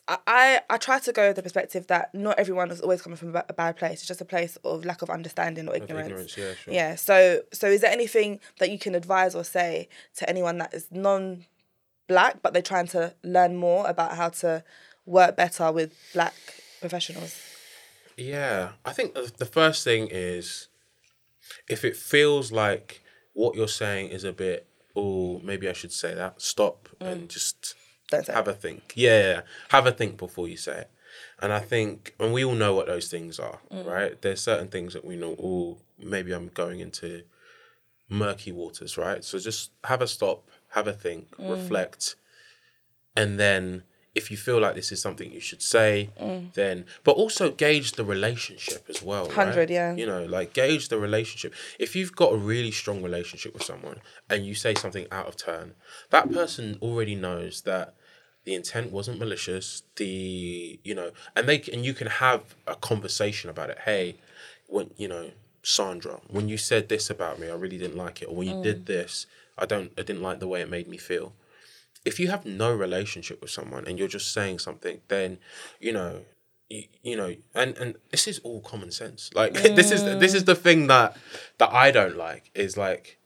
I, 0.09 0.19
I 0.27 0.61
I 0.71 0.77
try 0.79 0.99
to 0.99 1.13
go 1.13 1.29
with 1.29 1.37
the 1.37 1.43
perspective 1.43 1.87
that 1.89 2.15
not 2.15 2.39
everyone 2.39 2.71
is 2.71 2.81
always 2.81 3.03
coming 3.03 3.17
from 3.17 3.35
a 3.35 3.53
bad 3.53 3.77
place. 3.77 3.99
It's 3.99 4.07
just 4.07 4.21
a 4.21 4.25
place 4.25 4.57
of 4.65 4.85
lack 4.85 5.03
of 5.03 5.11
understanding 5.11 5.69
or 5.69 5.77
ignorance. 5.77 6.09
ignorance, 6.09 6.37
yeah, 6.37 6.55
sure. 6.55 6.75
Yeah. 6.75 6.95
So 6.95 7.43
so 7.53 7.67
is 7.67 7.81
there 7.83 7.91
anything 7.91 8.41
that 8.59 8.71
you 8.71 8.79
can 8.79 8.95
advise 8.95 9.35
or 9.35 9.45
say 9.45 9.89
to 10.17 10.29
anyone 10.29 10.59
that 10.59 10.73
is 10.73 10.89
non-black 10.91 12.43
but 12.43 12.53
they're 12.53 12.63
trying 12.63 12.87
to 12.89 13.15
learn 13.23 13.57
more 13.57 13.87
about 13.87 14.17
how 14.17 14.31
to 14.31 14.65
work 15.07 15.37
better 15.37 15.71
with 15.71 15.93
black 16.13 16.35
professionals? 16.81 17.39
Yeah, 18.17 18.71
I 18.85 18.93
think 18.93 19.15
the 19.15 19.31
the 19.37 19.47
first 19.47 19.85
thing 19.85 20.09
is 20.11 20.69
if 21.69 21.85
it 21.85 21.97
feels 21.97 22.53
like 22.53 23.03
what 23.35 23.55
you're 23.55 23.69
saying 23.69 24.09
is 24.11 24.25
a 24.25 24.33
bit, 24.33 24.67
oh, 24.97 25.41
maybe 25.41 25.69
I 25.69 25.73
should 25.73 25.93
say 25.93 26.15
that. 26.15 26.41
Stop 26.41 26.89
and 27.01 27.23
mm. 27.23 27.29
just 27.29 27.75
Don't 28.11 28.27
say 28.27 28.33
it. 28.33 28.37
have 28.37 28.49
a 28.49 28.53
think. 28.53 28.93
Yeah, 28.95 29.21
yeah, 29.21 29.41
have 29.71 29.87
a 29.87 29.93
think 29.93 30.17
before 30.17 30.49
you 30.49 30.57
say 30.57 30.81
it. 30.81 30.91
And 31.41 31.53
I 31.53 31.61
think, 31.61 32.15
and 32.19 32.33
we 32.33 32.45
all 32.45 32.55
know 32.55 32.75
what 32.75 32.87
those 32.87 33.09
things 33.09 33.39
are, 33.39 33.61
mm. 33.73 33.87
right? 33.87 34.21
There's 34.21 34.41
certain 34.41 34.69
things 34.69 34.95
that 34.95 35.05
we 35.05 35.17
know. 35.17 35.37
Oh, 35.43 35.79
maybe 35.99 36.33
I'm 36.33 36.49
going 36.49 36.81
into 36.81 37.23
murky 38.09 38.53
waters, 38.53 38.97
right? 38.99 39.25
So 39.25 39.39
just 39.39 39.71
have 39.85 40.03
a 40.03 40.07
stop, 40.07 40.49
have 40.71 40.89
a 40.89 40.93
think, 40.93 41.37
mm. 41.37 41.51
reflect, 41.51 42.17
and 43.17 43.39
then 43.39 43.85
if 44.15 44.31
you 44.31 44.37
feel 44.37 44.61
like 44.61 44.75
this 44.75 44.93
is 44.93 45.01
something 45.01 45.33
you 45.33 45.41
should 45.41 45.63
say, 45.63 46.11
mm. 46.21 46.53
then 46.55 46.87
but 47.03 47.13
also 47.13 47.51
gauge 47.51 47.93
the 47.93 48.05
relationship 48.05 48.87
as 48.89 49.03
well. 49.03 49.27
right? 49.27 49.37
100, 49.37 49.71
yeah. 49.71 49.95
You 49.95 50.07
know, 50.07 50.25
like 50.25 50.53
gauge 50.53 50.89
the 50.89 50.99
relationship. 50.99 51.53
If 51.79 51.97
you've 51.97 52.15
got 52.15 52.33
a 52.33 52.37
really 52.37 52.71
strong 52.71 53.03
relationship 53.03 53.55
with 53.55 53.65
someone 53.65 54.01
and 54.31 54.47
you 54.47 54.55
say 54.55 54.75
something 54.75 55.07
out 55.11 55.27
of 55.27 55.37
turn, 55.37 55.75
that 56.11 56.33
person 56.33 56.79
already 56.81 57.15
knows 57.15 57.63
that 57.63 57.95
the 58.45 58.55
intent 58.55 58.93
wasn't 58.93 59.19
malicious. 59.19 59.83
The 59.97 60.79
you 60.85 60.95
know, 60.95 61.11
and 61.35 61.49
they 61.49 61.63
and 61.73 61.85
you 61.85 61.95
can 61.95 62.07
have 62.07 62.55
a 62.67 62.77
conversation 62.77 63.51
about 63.51 63.71
it. 63.71 63.79
Hey, 63.85 64.17
when 64.69 64.91
you 64.97 65.09
know, 65.09 65.31
Sandra, 65.63 66.21
when 66.29 66.49
you 66.49 66.57
said 66.57 66.89
this 66.89 67.11
about 67.11 67.41
me, 67.41 67.49
I 67.49 67.55
really 67.55 67.79
didn't 67.79 67.97
like 67.97 68.23
it. 68.23 68.27
Or 68.27 68.37
when 68.37 68.49
you 68.49 68.63
did 68.63 68.83
mm. 68.83 68.87
this, 68.87 69.27
I 69.59 69.67
don't, 69.67 69.93
I 69.99 70.03
didn't 70.03 70.23
like 70.23 70.41
the 70.41 70.49
way 70.49 70.61
it 70.61 70.71
made 70.71 70.89
me 70.89 70.99
feel 70.99 71.33
if 72.05 72.21
you 72.21 72.29
have 72.29 72.45
no 72.45 72.73
relationship 72.75 73.41
with 73.41 73.51
someone 73.51 73.87
and 73.87 73.99
you're 73.99 74.09
just 74.09 74.33
saying 74.33 74.59
something, 74.59 75.01
then 75.09 75.39
you 75.81 75.93
know, 75.93 76.23
you, 76.69 76.85
you 77.03 77.17
know, 77.17 77.35
and 77.55 77.77
and 77.79 77.97
this 78.11 78.27
is 78.27 78.39
all 78.41 78.61
common 78.61 78.91
sense. 78.91 79.31
Like 79.35 79.55
this 79.79 79.91
is 79.91 80.05
this 80.05 80.35
is 80.35 80.43
mm. 80.43 80.47
the 80.47 80.55
thing 80.55 80.87
that 80.89 81.17
that 81.59 81.73
I 81.73 81.91
don't 81.91 82.17
like 82.17 82.51
is 82.55 82.77
like, 82.77 83.19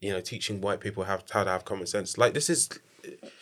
you 0.00 0.12
know, 0.12 0.20
teaching 0.20 0.60
white 0.60 0.80
people 0.80 1.04
how 1.04 1.20
how 1.30 1.44
to 1.44 1.50
have 1.50 1.64
common 1.64 1.86
sense. 1.86 2.18
Like 2.18 2.34
this 2.34 2.50
is. 2.50 2.68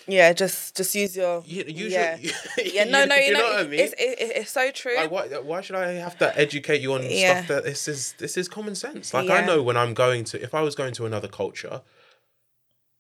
Yeah, 0.06 0.32
just 0.32 0.76
just 0.76 0.94
use 0.94 1.16
your. 1.16 1.42
You, 1.44 1.64
use 1.66 1.92
yeah. 1.92 2.16
your, 2.20 2.32
yeah, 2.64 2.84
no, 2.84 3.04
no, 3.04 3.16
you, 3.16 3.24
you 3.24 3.32
know, 3.32 3.40
know 3.40 3.44
what 3.46 3.66
I 3.66 3.68
mean. 3.68 3.80
it's, 3.80 3.92
it, 3.94 4.20
it- 4.20 4.36
it's 4.36 4.52
so 4.52 4.70
true. 4.70 4.94
Like, 4.94 5.10
why, 5.10 5.26
why 5.40 5.60
should 5.62 5.74
I 5.74 5.94
have 5.94 6.16
to 6.18 6.38
educate 6.38 6.80
you 6.80 6.92
on 6.92 7.02
Yeah. 7.02 7.42
stuff 7.42 7.48
that 7.48 7.64
this 7.64 7.88
is 7.88 8.14
this 8.18 8.36
is 8.36 8.48
common 8.48 8.76
sense? 8.76 9.12
Like 9.12 9.28
I 9.28 9.44
know 9.44 9.60
when 9.60 9.76
I'm 9.76 9.94
going 9.94 10.22
to 10.24 10.40
if 10.40 10.54
I 10.54 10.62
was 10.62 10.76
going 10.76 10.94
to 10.94 11.06
another 11.06 11.26
culture, 11.26 11.82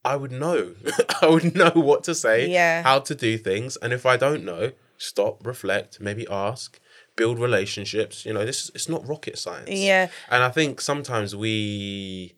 I 0.04 0.16
would 0.16 0.32
know. 0.32 0.74
I 1.22 1.26
would 1.26 1.54
know 1.54 1.72
what 1.74 2.04
to 2.04 2.14
say, 2.14 2.48
Yeah. 2.48 2.82
how 2.82 2.98
to 3.00 3.14
do 3.14 3.36
things, 3.38 3.76
and 3.76 3.92
if 3.92 4.06
I 4.06 4.16
don't 4.16 4.44
know, 4.44 4.72
stop, 4.96 5.46
reflect, 5.46 6.00
maybe 6.00 6.26
ask, 6.30 6.80
build 7.16 7.38
relationships. 7.38 8.24
You 8.24 8.32
know, 8.34 8.44
this 8.44 8.70
it's 8.74 8.88
not 8.88 9.06
rocket 9.06 9.38
science. 9.38 9.70
Yeah. 9.70 10.08
And 10.30 10.42
I 10.44 10.50
think 10.50 10.80
sometimes 10.80 11.34
we 11.36 12.34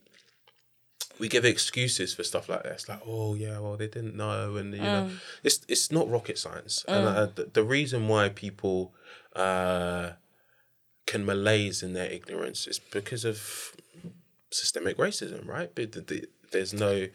we 1.18 1.28
give 1.28 1.44
excuses 1.44 2.14
for 2.14 2.24
stuff 2.24 2.48
like 2.48 2.62
this, 2.62 2.88
like 2.88 3.02
oh 3.06 3.34
yeah, 3.34 3.58
well 3.58 3.76
they 3.76 3.88
didn't 3.88 4.16
know, 4.16 4.56
and 4.56 4.72
you 4.74 4.80
know, 4.82 5.10
it's 5.44 5.60
it's 5.68 5.92
not 5.92 6.08
rocket 6.10 6.38
science. 6.38 6.84
And 6.88 7.06
uh, 7.06 7.26
the, 7.34 7.44
the 7.52 7.62
reason 7.62 8.08
why 8.08 8.30
people 8.30 8.94
uh, 9.36 10.12
can 11.06 11.24
malaise 11.26 11.82
in 11.82 11.92
their 11.92 12.10
ignorance 12.10 12.66
is 12.66 12.78
because 12.78 13.24
of 13.24 13.72
systemic 14.50 14.96
racism, 14.96 15.46
right? 15.46 15.70
But 15.74 15.92
the, 15.92 16.00
the, 16.00 16.24
there's 16.50 16.72
no 16.72 17.08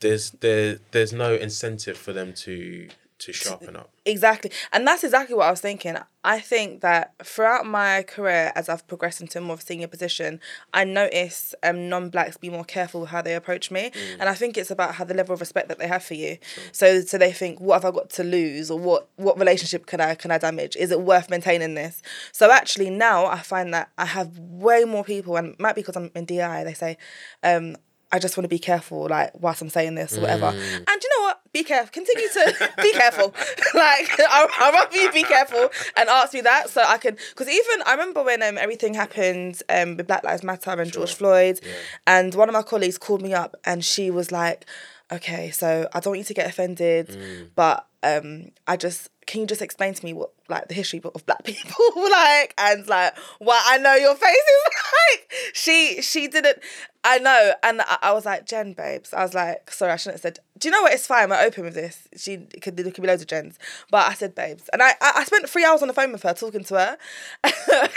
there's 0.00 0.30
there 0.30 0.78
there's 0.90 1.12
no 1.12 1.34
incentive 1.34 1.96
for 1.96 2.12
them 2.12 2.32
to 2.34 2.88
to 3.18 3.32
sharpen 3.32 3.76
up. 3.76 3.90
Exactly. 4.04 4.50
And 4.72 4.86
that's 4.86 5.02
exactly 5.02 5.34
what 5.34 5.46
I 5.46 5.50
was 5.50 5.60
thinking. 5.60 5.96
I 6.22 6.38
think 6.38 6.80
that 6.82 7.14
throughout 7.24 7.64
my 7.64 8.02
career, 8.02 8.52
as 8.54 8.68
I've 8.68 8.86
progressed 8.86 9.20
into 9.20 9.38
a 9.38 9.40
more 9.40 9.54
of 9.54 9.60
a 9.60 9.62
senior 9.62 9.88
position, 9.88 10.40
I 10.74 10.84
notice 10.84 11.54
um, 11.62 11.88
non 11.88 12.10
blacks 12.10 12.36
be 12.36 12.50
more 12.50 12.64
careful 12.64 13.06
how 13.06 13.22
they 13.22 13.34
approach 13.34 13.70
me. 13.70 13.90
And 14.20 14.28
I 14.28 14.34
think 14.34 14.58
it's 14.58 14.70
about 14.70 14.96
how 14.96 15.04
the 15.04 15.14
level 15.14 15.32
of 15.32 15.40
respect 15.40 15.68
that 15.68 15.78
they 15.78 15.88
have 15.88 16.04
for 16.04 16.14
you. 16.14 16.38
So 16.72 17.00
so 17.00 17.16
they 17.16 17.32
think, 17.32 17.60
what 17.60 17.82
have 17.82 17.84
I 17.84 17.96
got 17.96 18.10
to 18.10 18.24
lose 18.24 18.70
or 18.70 18.78
what 18.78 19.08
what 19.16 19.38
relationship 19.38 19.86
can 19.86 20.00
I 20.00 20.14
can 20.14 20.30
I 20.30 20.38
damage? 20.38 20.76
Is 20.76 20.90
it 20.90 21.00
worth 21.00 21.30
maintaining 21.30 21.74
this? 21.74 22.02
So 22.32 22.50
actually 22.50 22.90
now 22.90 23.26
I 23.26 23.38
find 23.38 23.72
that 23.72 23.90
I 23.96 24.06
have 24.06 24.38
way 24.38 24.84
more 24.84 25.04
people 25.04 25.36
and 25.36 25.54
it 25.54 25.60
might 25.60 25.74
be 25.74 25.80
because 25.80 25.96
I'm 25.96 26.10
in 26.14 26.26
DI, 26.26 26.64
they 26.64 26.74
say, 26.74 26.98
um, 27.42 27.76
I 28.12 28.18
just 28.20 28.36
want 28.36 28.44
to 28.44 28.48
be 28.48 28.58
careful, 28.58 29.08
like 29.08 29.32
whilst 29.34 29.60
I'm 29.62 29.68
saying 29.68 29.96
this 29.96 30.16
or 30.16 30.20
whatever. 30.20 30.46
And 30.46 30.56
you 30.58 31.10
know 31.18 31.22
what? 31.24 31.40
Be 31.52 31.64
careful. 31.64 31.90
Continue 31.92 32.28
to 32.28 32.70
be 32.82 32.92
careful. 32.92 33.26
like 33.74 34.08
I, 34.20 34.46
I'd 34.60 34.72
rather 34.72 34.96
you 34.96 35.10
be 35.10 35.24
careful 35.24 35.70
and 35.96 36.08
ask 36.08 36.32
me 36.32 36.40
that 36.42 36.70
so 36.70 36.84
I 36.86 36.98
can. 36.98 37.16
Because 37.30 37.48
even 37.48 37.82
I 37.84 37.92
remember 37.92 38.22
when 38.22 38.42
um, 38.42 38.58
everything 38.58 38.94
happened 38.94 39.60
um, 39.68 39.96
with 39.96 40.06
Black 40.06 40.22
Lives 40.22 40.44
Matter 40.44 40.70
and 40.70 40.92
George 40.92 41.14
Floyd, 41.14 41.60
and 42.06 42.34
one 42.34 42.48
of 42.48 42.52
my 42.52 42.62
colleagues 42.62 42.98
called 42.98 43.22
me 43.22 43.34
up 43.34 43.56
and 43.64 43.84
she 43.84 44.10
was 44.10 44.30
like, 44.30 44.66
"Okay, 45.10 45.50
so 45.50 45.88
I 45.92 46.00
don't 46.00 46.12
want 46.12 46.18
you 46.18 46.24
to 46.24 46.34
get 46.34 46.48
offended, 46.48 47.50
but 47.54 47.86
um, 48.02 48.52
I 48.66 48.76
just." 48.76 49.10
Can 49.26 49.40
you 49.40 49.48
just 49.48 49.60
explain 49.60 49.92
to 49.92 50.04
me 50.04 50.12
what 50.12 50.30
like 50.48 50.68
the 50.68 50.74
history 50.74 51.00
of 51.04 51.26
black 51.26 51.42
people 51.44 51.84
like 51.96 52.54
and 52.58 52.86
like 52.86 53.18
what 53.40 53.60
I 53.66 53.76
know 53.78 53.94
your 53.94 54.14
face 54.14 54.30
is 54.30 54.74
like 55.10 55.32
she 55.52 56.00
she 56.00 56.28
didn't 56.28 56.58
I 57.06 57.18
know 57.18 57.52
and 57.62 57.80
I, 57.82 57.98
I 58.02 58.12
was 58.12 58.26
like 58.26 58.46
Jen 58.46 58.72
babes 58.72 59.14
I 59.14 59.22
was 59.22 59.32
like 59.34 59.70
sorry 59.70 59.92
I 59.92 59.96
shouldn't 59.96 60.16
have 60.16 60.22
said 60.22 60.38
do 60.58 60.68
you 60.68 60.72
know 60.72 60.82
what 60.82 60.92
it's 60.92 61.06
fine 61.06 61.30
we're 61.30 61.40
open 61.40 61.64
with 61.64 61.74
this 61.74 62.08
she 62.16 62.34
it 62.34 62.62
could 62.62 62.76
there 62.76 62.90
could 62.90 63.02
be 63.02 63.08
loads 63.08 63.22
of 63.22 63.28
Jens 63.28 63.58
but 63.90 64.08
I 64.10 64.14
said 64.14 64.34
babes 64.34 64.68
and 64.72 64.82
I 64.82 64.90
I, 65.00 65.12
I 65.16 65.24
spent 65.24 65.48
three 65.48 65.64
hours 65.64 65.82
on 65.82 65.88
the 65.88 65.94
phone 65.94 66.12
with 66.12 66.22
her 66.22 66.34
talking 66.34 66.64
to 66.64 66.74
her 66.74 66.98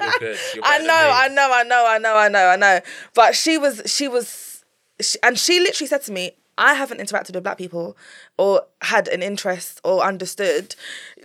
You're 0.00 0.12
good. 0.18 0.38
You're 0.54 0.64
I 0.64 0.78
know. 0.78 1.10
I 1.12 1.28
know, 1.28 1.50
I 1.52 1.62
know, 1.62 1.86
I 1.86 1.98
know, 1.98 2.16
I 2.16 2.28
know, 2.28 2.46
I 2.48 2.56
know. 2.56 2.80
But 3.14 3.34
she 3.34 3.58
was, 3.58 3.82
she 3.86 4.08
was, 4.08 4.64
she, 5.00 5.18
and 5.22 5.38
she 5.38 5.60
literally 5.60 5.88
said 5.88 6.02
to 6.02 6.12
me, 6.12 6.32
I 6.58 6.74
haven't 6.74 7.00
interacted 7.00 7.34
with 7.34 7.42
black 7.42 7.58
people 7.58 7.96
or 8.38 8.62
had 8.82 9.08
an 9.08 9.22
interest 9.22 9.80
or 9.84 10.02
understood. 10.02 10.74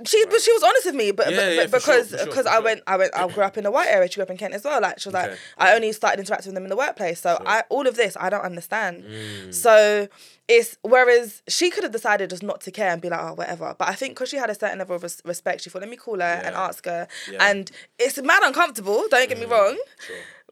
She, 0.05 0.25
but 0.25 0.41
she 0.41 0.51
was 0.51 0.63
honest 0.63 0.85
with 0.87 0.95
me, 0.95 1.11
but, 1.11 1.31
Yeah, 1.31 1.37
but, 1.37 1.55
yeah, 1.55 1.67
but 1.67 1.81
sure, 1.81 1.95
because 1.95 2.09
sure, 2.09 2.25
because 2.25 2.45
for 2.45 2.49
I 2.49 2.55
sure. 2.55 2.63
went, 2.63 2.81
I 2.87 2.97
went, 2.97 3.15
I 3.15 3.27
grew 3.27 3.43
up 3.43 3.57
in 3.57 3.63
the 3.63 3.71
white 3.71 3.87
area. 3.87 4.09
She 4.09 4.15
grew 4.15 4.23
up 4.23 4.29
in 4.29 4.37
Kent 4.37 4.53
as 4.53 4.63
well. 4.63 4.81
Like 4.81 4.99
she 4.99 5.07
was 5.09 5.13
like, 5.13 5.37
I 5.57 5.73
only 5.73 5.91
started 5.93 6.19
interacting 6.19 6.49
with 6.49 6.55
them 6.55 6.63
in 6.63 6.69
the 6.69 6.75
workplace. 6.75 7.21
So 7.21 7.41
I, 7.45 7.63
all 7.69 7.87
of 7.87 7.95
this, 7.95 8.17
I 8.19 8.29
don't 8.29 8.43
understand. 8.43 9.03
Mm. 9.03 9.53
So 9.53 10.09
it's 10.47 10.77
whereas 10.81 11.43
she 11.47 11.69
could 11.69 11.83
have 11.83 11.93
decided 11.93 12.29
just 12.29 12.43
not 12.43 12.59
to 12.61 12.71
care 12.71 12.89
and 12.91 13.01
be 13.01 13.09
like, 13.09 13.21
oh, 13.21 13.33
whatever. 13.33 13.73
But 13.77 13.87
I 13.87 13.93
think 13.93 14.15
because 14.15 14.27
she 14.29 14.37
had 14.37 14.49
a 14.49 14.55
certain 14.55 14.79
level 14.79 14.97
of 14.97 15.03
res- 15.03 15.21
respect, 15.23 15.61
she 15.61 15.69
thought, 15.69 15.81
let 15.81 15.89
me 15.89 15.95
call 15.95 16.19
her 16.19 16.41
and 16.43 16.55
ask 16.55 16.85
her. 16.85 17.07
Yeah. 17.31 17.39
Mm. 17.39 17.51
And 17.51 17.71
it's 17.97 18.21
mad 18.21 18.43
uncomfortable. 18.43 19.05
Don't 19.09 19.29
get 19.29 19.39
me 19.39 19.45
wrong. 19.45 19.77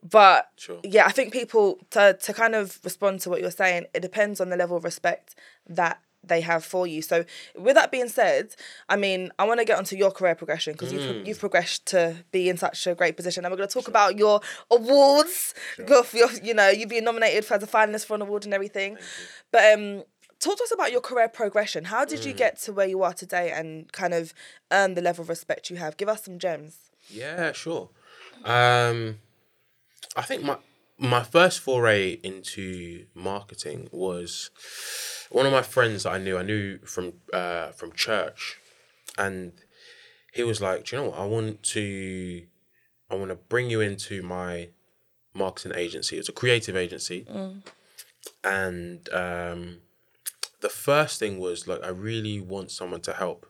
Sure. 0.02 0.10
But 0.10 0.50
Sure. 0.58 0.80
yeah, 0.84 1.06
I 1.06 1.12
think 1.12 1.34
people 1.34 1.80
to 1.92 2.14
to 2.22 2.34
kind 2.34 2.56
of 2.56 2.80
respond 2.84 3.20
to 3.22 3.30
what 3.30 3.42
you're 3.42 3.52
saying, 3.52 3.86
it 3.94 4.02
depends 4.02 4.40
on 4.42 4.50
the 4.50 4.58
level 4.58 4.78
of 4.78 4.84
respect 4.84 5.36
that 5.68 6.00
they 6.22 6.42
have 6.42 6.66
for 6.66 6.86
you. 6.86 7.02
So 7.02 7.24
with 7.56 7.76
that 7.76 7.92
being 7.92 8.10
said, 8.10 8.54
I 8.90 8.98
mean, 8.98 9.32
I 9.40 9.46
want 9.46 9.60
to 9.62 9.66
get 9.66 9.78
onto 9.78 9.96
your 9.96 10.12
career 10.12 10.36
progression 10.36 10.74
because 10.74 10.92
Mm. 10.92 10.94
you've 11.18 11.28
you've 11.28 11.40
progressed 11.40 11.86
to 11.88 12.26
be 12.32 12.50
in 12.50 12.58
such 12.58 12.86
a 12.88 12.94
great 12.96 13.16
position, 13.16 13.46
and 13.46 13.52
we're 13.52 13.58
going 13.58 13.70
to 13.70 13.74
talk 13.74 13.88
about 13.88 14.18
your 14.18 14.42
awards. 14.70 15.54
Your, 15.78 16.06
your, 16.14 16.30
you 16.44 16.54
know, 16.54 16.70
you've 16.70 16.90
been 16.90 17.06
nominated 17.06 17.46
for 17.46 17.54
as 17.56 17.64
a 17.64 17.68
finalist 17.68 18.06
for 18.06 18.16
an 18.16 18.22
award 18.22 18.44
and 18.46 18.54
everything. 18.54 18.98
But 19.52 19.74
um, 19.74 20.04
talk 20.40 20.58
to 20.58 20.64
us 20.64 20.74
about 20.74 20.92
your 20.92 21.02
career 21.02 21.30
progression. 21.30 21.86
How 21.86 22.04
did 22.06 22.20
Mm. 22.22 22.26
you 22.28 22.34
get 22.34 22.60
to 22.64 22.74
where 22.74 22.88
you 22.88 23.02
are 23.02 23.14
today 23.14 23.52
and 23.52 23.90
kind 23.94 24.14
of 24.14 24.34
earn 24.72 24.96
the 24.96 25.02
level 25.02 25.22
of 25.24 25.30
respect 25.30 25.70
you 25.70 25.78
have? 25.78 25.96
Give 25.96 26.10
us 26.10 26.24
some 26.26 26.38
gems. 26.38 26.92
Yeah, 27.10 27.54
sure. 27.54 27.90
Um, 28.44 29.20
I 30.16 30.22
think 30.24 30.44
my 30.44 30.58
my 30.98 31.24
first 31.24 31.62
foray 31.62 32.20
into 32.24 33.06
marketing 33.14 33.88
was 33.92 34.50
one 35.30 35.46
of 35.46 35.52
my 35.52 35.62
friends 35.62 36.04
that 36.04 36.12
I 36.12 36.18
knew. 36.18 36.38
I 36.38 36.44
knew 36.44 36.80
from 36.80 37.14
uh, 37.34 37.68
from 37.68 37.94
church, 37.94 38.60
and 39.18 39.54
he 40.34 40.44
was 40.44 40.62
like, 40.62 40.86
"Do 40.86 40.96
you 40.96 41.02
know 41.02 41.10
what? 41.10 41.20
I 41.20 41.26
want 41.26 41.64
to, 41.64 42.44
I 43.10 43.16
want 43.16 43.30
to 43.30 43.36
bring 43.36 43.70
you 43.70 43.82
into 43.82 44.22
my 44.22 44.70
marketing 45.34 45.74
agency. 45.76 46.18
It's 46.18 46.30
a 46.30 46.34
creative 46.34 46.76
agency, 46.76 47.26
and 48.44 49.08
um, 49.14 49.78
the 50.62 50.70
first 50.70 51.20
thing 51.20 51.40
was 51.40 51.68
like, 51.68 51.84
I 51.84 51.90
really 51.90 52.40
want 52.42 52.72
someone 52.72 53.02
to 53.02 53.14
help 53.14 53.46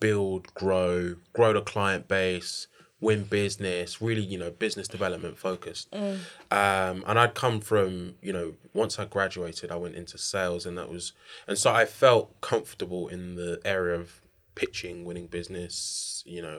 build, 0.00 0.52
grow, 0.54 1.16
grow 1.32 1.52
the 1.52 1.60
client 1.60 2.08
base, 2.08 2.66
win 3.06 3.22
business, 3.40 3.88
really, 4.06 4.22
you 4.32 4.38
know, 4.42 4.50
business 4.64 4.88
development 4.96 5.34
focused. 5.48 5.86
Um, 5.94 6.96
and 7.08 7.16
I'd 7.22 7.34
come 7.44 7.58
from, 7.70 7.90
you 8.26 8.32
know, 8.36 8.48
once 8.82 8.98
I 9.02 9.04
graduated, 9.16 9.70
I 9.70 9.76
went 9.84 9.94
into 9.94 10.16
sales 10.18 10.62
and 10.66 10.74
that 10.78 10.88
was, 10.94 11.04
and 11.48 11.56
so 11.62 11.68
I 11.82 11.84
felt 12.02 12.24
comfortable 12.40 13.04
in 13.14 13.22
the 13.36 13.60
area 13.64 13.94
of 14.02 14.20
pitching, 14.54 15.04
winning 15.08 15.28
business, 15.38 16.22
you 16.26 16.42
know, 16.46 16.58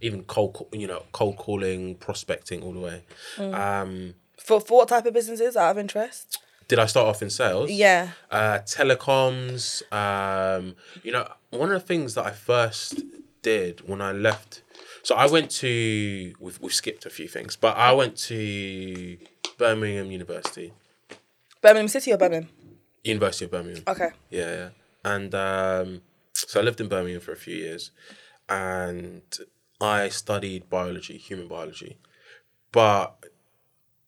even 0.00 0.24
cold, 0.24 0.52
you 0.72 0.86
know, 0.86 1.02
cold 1.12 1.36
calling, 1.44 1.94
prospecting 2.06 2.62
all 2.64 2.74
the 2.78 2.84
way. 2.88 2.98
Um, 3.38 4.14
For, 4.46 4.60
for 4.60 4.74
what 4.78 4.88
type 4.88 5.06
of 5.06 5.14
businesses 5.14 5.56
out 5.56 5.70
of 5.70 5.78
interest? 5.78 6.38
did 6.68 6.78
I 6.80 6.86
start 6.86 7.06
off 7.06 7.22
in 7.22 7.30
sales? 7.30 7.70
Yeah. 7.70 8.10
uh, 8.30 8.58
telecoms. 8.76 9.62
Um, 10.02 10.74
you 11.04 11.12
know, 11.12 11.26
one 11.50 11.70
of 11.72 11.80
the 11.80 11.86
things 11.86 12.14
that 12.16 12.26
I 12.26 12.32
first 12.32 13.02
did 13.42 13.74
when 13.88 14.00
I 14.00 14.12
left. 14.12 14.62
So 15.06 15.14
I 15.14 15.28
went 15.28 15.52
to. 15.62 16.34
We've, 16.40 16.58
we've 16.60 16.74
skipped 16.74 17.06
a 17.06 17.10
few 17.10 17.28
things, 17.28 17.54
but 17.54 17.76
I 17.76 17.92
went 17.92 18.16
to 18.30 19.16
Birmingham 19.56 20.10
University, 20.10 20.72
Birmingham 21.62 21.86
City 21.86 22.12
or 22.12 22.16
Birmingham? 22.16 22.48
University 23.04 23.44
of 23.44 23.52
Birmingham. 23.52 23.84
Okay. 23.86 24.08
Yeah, 24.30 24.50
yeah. 24.50 24.68
And 25.04 25.32
um, 25.32 26.00
so 26.34 26.58
I 26.58 26.64
lived 26.64 26.80
in 26.80 26.88
Birmingham 26.88 27.20
for 27.20 27.30
a 27.30 27.36
few 27.36 27.54
years, 27.54 27.92
and 28.48 29.22
I 29.80 30.08
studied 30.08 30.68
biology, 30.68 31.18
human 31.18 31.46
biology, 31.46 31.98
but 32.72 33.14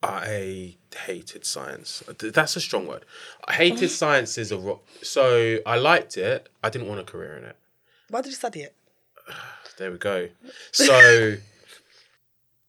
I 0.02 0.78
hated 1.06 1.44
science. 1.44 2.02
That's 2.18 2.56
a 2.56 2.60
strong 2.60 2.88
word. 2.88 3.04
I 3.46 3.52
hated 3.52 3.90
science 4.02 4.36
is 4.36 4.50
a 4.50 4.58
ro- 4.58 4.82
so 5.02 5.58
I 5.64 5.76
liked 5.76 6.16
it. 6.16 6.48
I 6.64 6.70
didn't 6.70 6.88
want 6.88 6.98
a 6.98 7.04
career 7.04 7.36
in 7.36 7.44
it. 7.44 7.56
Why 8.10 8.20
did 8.20 8.30
you 8.30 8.34
study 8.34 8.62
it? 8.62 8.74
There 9.78 9.92
we 9.92 9.98
go. 9.98 10.28
So 10.72 11.36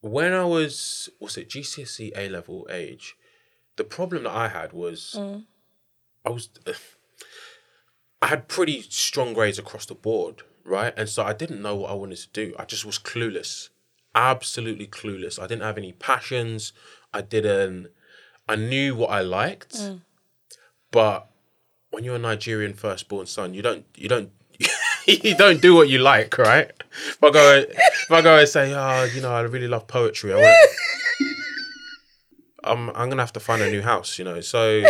when 0.02 0.32
I 0.32 0.46
was 0.46 1.10
what's 1.20 1.38
it 1.38 1.50
GCSE 1.50 2.12
A 2.16 2.30
level 2.30 2.68
age, 2.72 3.16
the 3.76 3.84
problem 3.84 4.24
that 4.24 4.32
I 4.32 4.48
had 4.48 4.74
was 4.74 5.16
mm. 5.18 5.44
I 6.26 6.30
was 6.30 6.50
I 8.22 8.28
had 8.28 8.48
pretty 8.48 8.82
strong 8.82 9.34
grades 9.34 9.58
across 9.58 9.86
the 9.86 9.96
board, 9.96 10.44
right? 10.64 10.94
And 10.96 11.10
so 11.10 11.24
I 11.24 11.34
didn't 11.34 11.62
know 11.62 11.76
what 11.76 11.90
I 11.90 11.94
wanted 11.94 12.18
to 12.20 12.30
do. 12.32 12.54
I 12.60 12.66
just 12.66 12.86
was 12.86 13.00
clueless. 13.00 13.70
Absolutely 14.14 14.88
clueless. 14.88 15.40
I 15.40 15.48
didn't 15.48 15.64
have 15.64 15.78
any 15.78 15.94
passions. 15.94 16.74
I 17.14 17.22
didn't 17.22 17.88
I 18.48 18.56
knew 18.56 18.96
what 18.96 19.10
I 19.10 19.22
liked. 19.22 19.76
Mm. 19.76 20.02
But 20.92 21.28
when 21.90 22.04
you're 22.04 22.16
a 22.16 22.20
Nigerian 22.20 22.74
firstborn 22.74 23.26
son, 23.26 23.54
you 23.56 23.64
don't 23.64 23.86
you 23.96 24.08
don't 24.08 24.32
you 25.24 25.36
don't 25.36 25.62
do 25.62 25.76
what 25.76 25.90
you 25.90 26.00
like, 26.00 26.38
right? 26.38 26.72
If 26.92 27.24
I 27.24 27.32
go 27.32 27.64
if 27.68 28.12
I 28.12 28.22
go 28.22 28.38
and 28.38 28.48
say, 28.48 28.74
oh, 28.74 29.04
you 29.06 29.22
know, 29.22 29.32
I 29.32 29.42
really 29.42 29.68
love 29.68 29.88
poetry, 29.88 30.34
I 30.34 30.38
want 30.38 30.70
I'm 32.64 32.90
I'm 32.90 33.10
gonna 33.10 33.22
have 33.22 33.34
to 33.34 33.40
find 33.40 33.62
a 33.62 33.70
new 33.70 33.82
house, 33.82 34.20
you 34.20 34.26
know. 34.26 34.42
So 34.42 34.84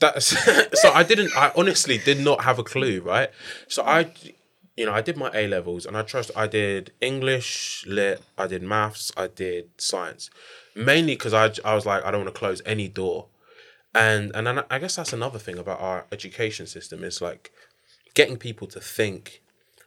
that's 0.00 0.26
so 0.80 0.92
I 0.92 1.02
didn't 1.02 1.36
I 1.36 1.52
honestly 1.56 1.98
did 1.98 2.20
not 2.20 2.44
have 2.44 2.58
a 2.58 2.64
clue, 2.64 3.00
right? 3.00 3.30
So 3.68 3.82
I 3.82 4.12
you 4.76 4.86
know, 4.86 4.92
I 4.92 5.02
did 5.02 5.16
my 5.18 5.30
A 5.34 5.46
levels 5.46 5.84
and 5.84 5.96
I 5.96 6.02
trust 6.02 6.30
I 6.34 6.46
did 6.46 6.92
English, 7.00 7.84
lit, 7.86 8.22
I 8.38 8.46
did 8.46 8.62
maths, 8.62 9.12
I 9.16 9.26
did 9.26 9.68
science. 9.78 10.30
Mainly 10.74 11.14
because 11.14 11.34
I, 11.34 11.52
I 11.68 11.74
was 11.74 11.84
like, 11.84 12.02
I 12.02 12.10
don't 12.10 12.24
want 12.24 12.34
to 12.34 12.38
close 12.38 12.62
any 12.64 12.88
door. 12.88 13.26
And 13.94 14.32
and 14.34 14.48
I 14.48 14.78
guess 14.78 14.96
that's 14.96 15.12
another 15.12 15.38
thing 15.38 15.58
about 15.58 15.80
our 15.80 16.06
education 16.10 16.66
system 16.66 17.04
is 17.04 17.20
like 17.20 17.52
getting 18.14 18.36
people 18.36 18.66
to 18.68 18.80
think 18.80 19.42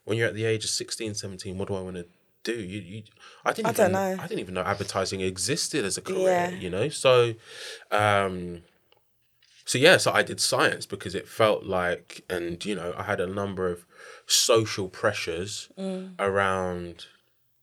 when 0.05 0.17
you're 0.17 0.27
at 0.27 0.33
the 0.35 0.45
age 0.45 0.63
of 0.63 0.69
16, 0.69 1.15
17, 1.15 1.57
what 1.57 1.67
do 1.67 1.75
I 1.75 1.81
want 1.81 1.95
to 1.95 2.05
do? 2.43 2.53
You, 2.59 2.79
you 2.81 3.03
I 3.43 3.53
didn't 3.53 3.67
I 3.67 3.69
even, 3.71 3.81
don't 3.83 3.91
know. 3.93 4.23
I 4.23 4.27
didn't 4.27 4.39
even 4.39 4.53
know 4.53 4.61
advertising 4.61 5.21
existed 5.21 5.83
as 5.85 5.97
a 5.97 6.01
career, 6.01 6.25
Yeah. 6.25 6.49
you 6.51 6.69
know? 6.69 6.89
So 6.89 7.33
um 7.91 8.61
so 9.67 9.79
yeah, 9.79 9.97
so 9.97 10.11
I 10.11 10.21
did 10.21 10.39
science 10.39 10.85
because 10.85 11.15
it 11.15 11.27
felt 11.27 11.63
like, 11.63 12.23
and 12.29 12.63
you 12.63 12.75
know, 12.75 12.93
I 12.95 13.01
had 13.01 13.19
a 13.19 13.25
number 13.25 13.67
of 13.71 13.85
social 14.27 14.87
pressures 14.89 15.69
Mm. 15.77 16.13
around. 16.19 17.07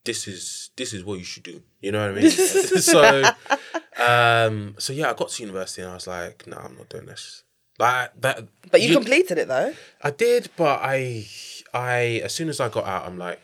This 0.05 0.27
is 0.27 0.71
this 0.75 0.93
is 0.93 1.05
what 1.05 1.21
you 1.21 1.25
should 1.25 1.45
do. 1.45 1.63
You 1.81 1.93
know 1.93 2.01
what 2.05 2.19
I 2.19 2.21
mean? 2.23 2.31
so, 2.93 3.23
um, 3.97 4.75
so 4.79 4.93
yeah, 4.93 5.11
I 5.11 5.15
got 5.15 5.29
to 5.29 5.43
university 5.45 5.83
and 5.83 5.93
I 5.93 5.95
was 5.95 6.09
like, 6.09 6.45
no, 6.49 6.57
I'm 6.57 6.77
not 6.77 6.89
doing 6.89 7.07
this. 7.07 7.45
Like 7.83 8.21
that. 8.21 8.47
But 8.71 8.81
you, 8.81 8.95
completed 8.95 9.39
it 9.39 9.49
though. 9.49 9.75
I 10.03 10.11
did, 10.11 10.51
but 10.57 10.81
I, 10.83 11.27
I 11.75 12.21
as 12.25 12.33
soon 12.35 12.49
as 12.49 12.61
I 12.61 12.69
got 12.69 12.85
out, 12.87 13.07
I'm 13.07 13.19
like, 13.19 13.41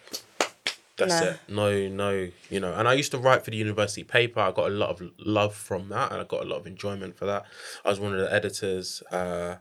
that's 0.96 1.20
Nah. 1.20 1.29
it. 1.29 1.40
No, 1.48 1.88
no, 1.88 2.29
you 2.51 2.61
know. 2.61 2.72
And 2.74 2.87
I 2.88 2.92
used 2.94 3.11
to 3.12 3.18
write 3.18 3.44
for 3.44 3.51
the 3.51 3.57
university 3.57 4.05
paper. 4.05 4.40
I 4.40 4.53
got 4.53 4.66
a 4.66 4.74
lot 4.74 4.90
of 4.90 5.11
love 5.18 5.55
from 5.55 5.88
that, 5.90 6.12
and 6.12 6.20
I 6.20 6.24
got 6.24 6.42
a 6.44 6.48
lot 6.48 6.57
of 6.57 6.66
enjoyment 6.66 7.16
for 7.16 7.27
that. 7.27 7.44
I 7.85 7.88
was 7.90 8.01
one 8.01 8.12
of 8.14 8.20
the 8.20 8.33
editors 8.33 9.03
uh, 9.11 9.57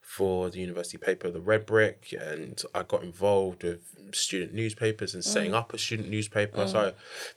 for 0.00 0.50
the 0.50 0.58
university 0.60 0.98
paper, 0.98 1.30
the 1.30 1.40
Red 1.40 1.66
Brick, 1.66 2.14
and 2.18 2.62
I 2.74 2.82
got 2.82 3.02
involved 3.02 3.62
with 3.64 3.82
student 4.12 4.54
newspapers 4.54 5.14
and 5.14 5.24
setting 5.24 5.54
up 5.54 5.72
a 5.74 5.78
student 5.78 6.08
newspaper. 6.10 6.66
So 6.68 6.92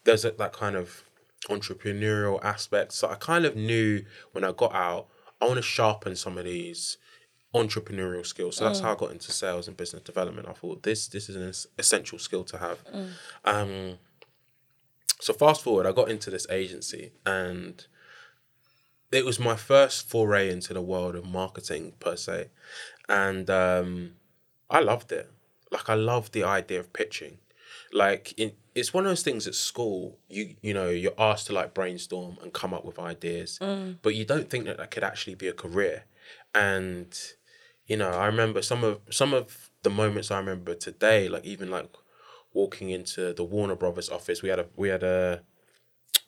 there's 0.06 0.25
a, 0.25 0.32
that 0.32 0.54
kind 0.54 0.75
of 0.75 1.04
entrepreneurial 1.49 2.43
aspect. 2.43 2.93
So 2.93 3.10
I 3.10 3.15
kind 3.15 3.45
of 3.45 3.56
knew 3.56 4.06
when 4.32 4.43
I 4.43 4.52
got 4.52 4.73
out, 4.73 5.08
I 5.41 5.45
want 5.45 5.58
to 5.58 5.62
sharpen 5.62 6.15
some 6.15 6.38
of 6.38 6.45
these 6.45 6.97
entrepreneurial 7.56 8.25
skills. 8.25 8.58
So 8.58 8.65
that's 8.65 8.80
how 8.82 8.91
I 8.93 8.95
got 8.95 9.12
into 9.12 9.32
sales 9.32 9.67
and 9.67 9.75
business 9.75 10.04
development. 10.04 10.47
I 10.47 10.54
thought 10.54 10.84
this 10.84 11.08
this 11.08 11.30
is 11.30 11.36
an 11.36 11.52
essential 11.78 12.19
skill 12.19 12.43
to 12.45 12.58
have. 12.58 12.80
Um, 13.45 13.97
so 15.19 15.34
fast 15.34 15.62
forward, 15.62 15.86
I 15.86 15.91
got 15.91 16.10
into 16.10 16.30
this 16.30 16.47
agency 16.49 17.12
and 17.25 17.86
it 19.12 19.25
was 19.25 19.39
my 19.39 19.56
first 19.56 20.08
foray 20.08 20.52
into 20.52 20.73
the 20.73 20.82
world 20.82 21.15
of 21.15 21.25
marketing 21.25 21.93
per 21.99 22.15
se, 22.15 22.49
and 23.08 23.49
um, 23.49 24.12
I 24.69 24.82
loved 24.82 25.12
it. 25.12 25.32
Like 25.71 25.89
I 25.89 25.95
loved 25.95 26.34
the 26.34 26.43
idea 26.43 26.80
of 26.80 26.93
pitching. 26.93 27.39
Like 27.91 28.34
in, 28.38 28.52
it's 28.75 28.93
one 28.93 29.06
of 29.06 29.10
those 29.12 29.23
things 29.23 29.47
at 29.47 29.56
school. 29.56 30.17
You 30.30 30.56
you 30.62 30.73
know 30.73 30.89
you're 30.89 31.13
asked 31.17 31.47
to 31.47 31.54
like 31.54 31.73
brainstorm 31.73 32.38
and 32.41 32.54
come 32.54 32.73
up 32.73 32.86
with 32.86 32.99
ideas, 32.99 33.58
but 34.02 34.15
you 34.15 34.25
don't 34.25 34.49
think 34.49 34.65
that 34.65 34.78
that 34.78 34.91
could 34.91 35.04
actually 35.04 35.36
be 35.36 35.47
a 35.47 35.54
career. 35.54 36.06
And 36.54 37.17
you 37.88 37.97
know 37.97 38.10
I 38.10 38.25
remember 38.28 38.62
some 38.62 38.84
of 38.84 38.99
some 39.10 39.34
of 39.34 39.71
the 39.84 39.89
moments 39.89 40.32
I 40.32 40.38
remember 40.39 40.75
today. 40.75 41.28
Like 41.30 41.45
even 41.45 41.71
like 41.71 41.89
walking 42.54 42.89
into 42.89 43.34
the 43.34 43.43
Warner 43.43 43.75
Brothers 43.75 44.10
office, 44.10 44.41
we 44.41 44.49
had 44.49 44.60
a 44.60 44.67
we 44.75 44.89
had 44.89 45.04
a 45.04 45.41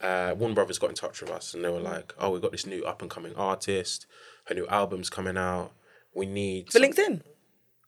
uh, 0.00 0.34
Warner 0.36 0.54
Brothers 0.54 0.78
got 0.78 0.90
in 0.90 0.96
touch 0.96 1.20
with 1.20 1.30
us 1.30 1.54
and 1.54 1.64
they 1.64 1.68
were 1.70 1.80
like, 1.80 2.12
"Oh, 2.18 2.30
we've 2.30 2.42
got 2.42 2.52
this 2.52 2.66
new 2.66 2.84
up 2.84 3.02
and 3.02 3.10
coming 3.10 3.34
artist. 3.36 4.06
Her 4.46 4.54
new 4.54 4.66
album's 4.66 5.10
coming 5.10 5.36
out. 5.36 5.72
We 6.14 6.26
need." 6.26 6.72
For 6.72 6.78
some-" 6.78 6.82
LinkedIn. 6.90 7.22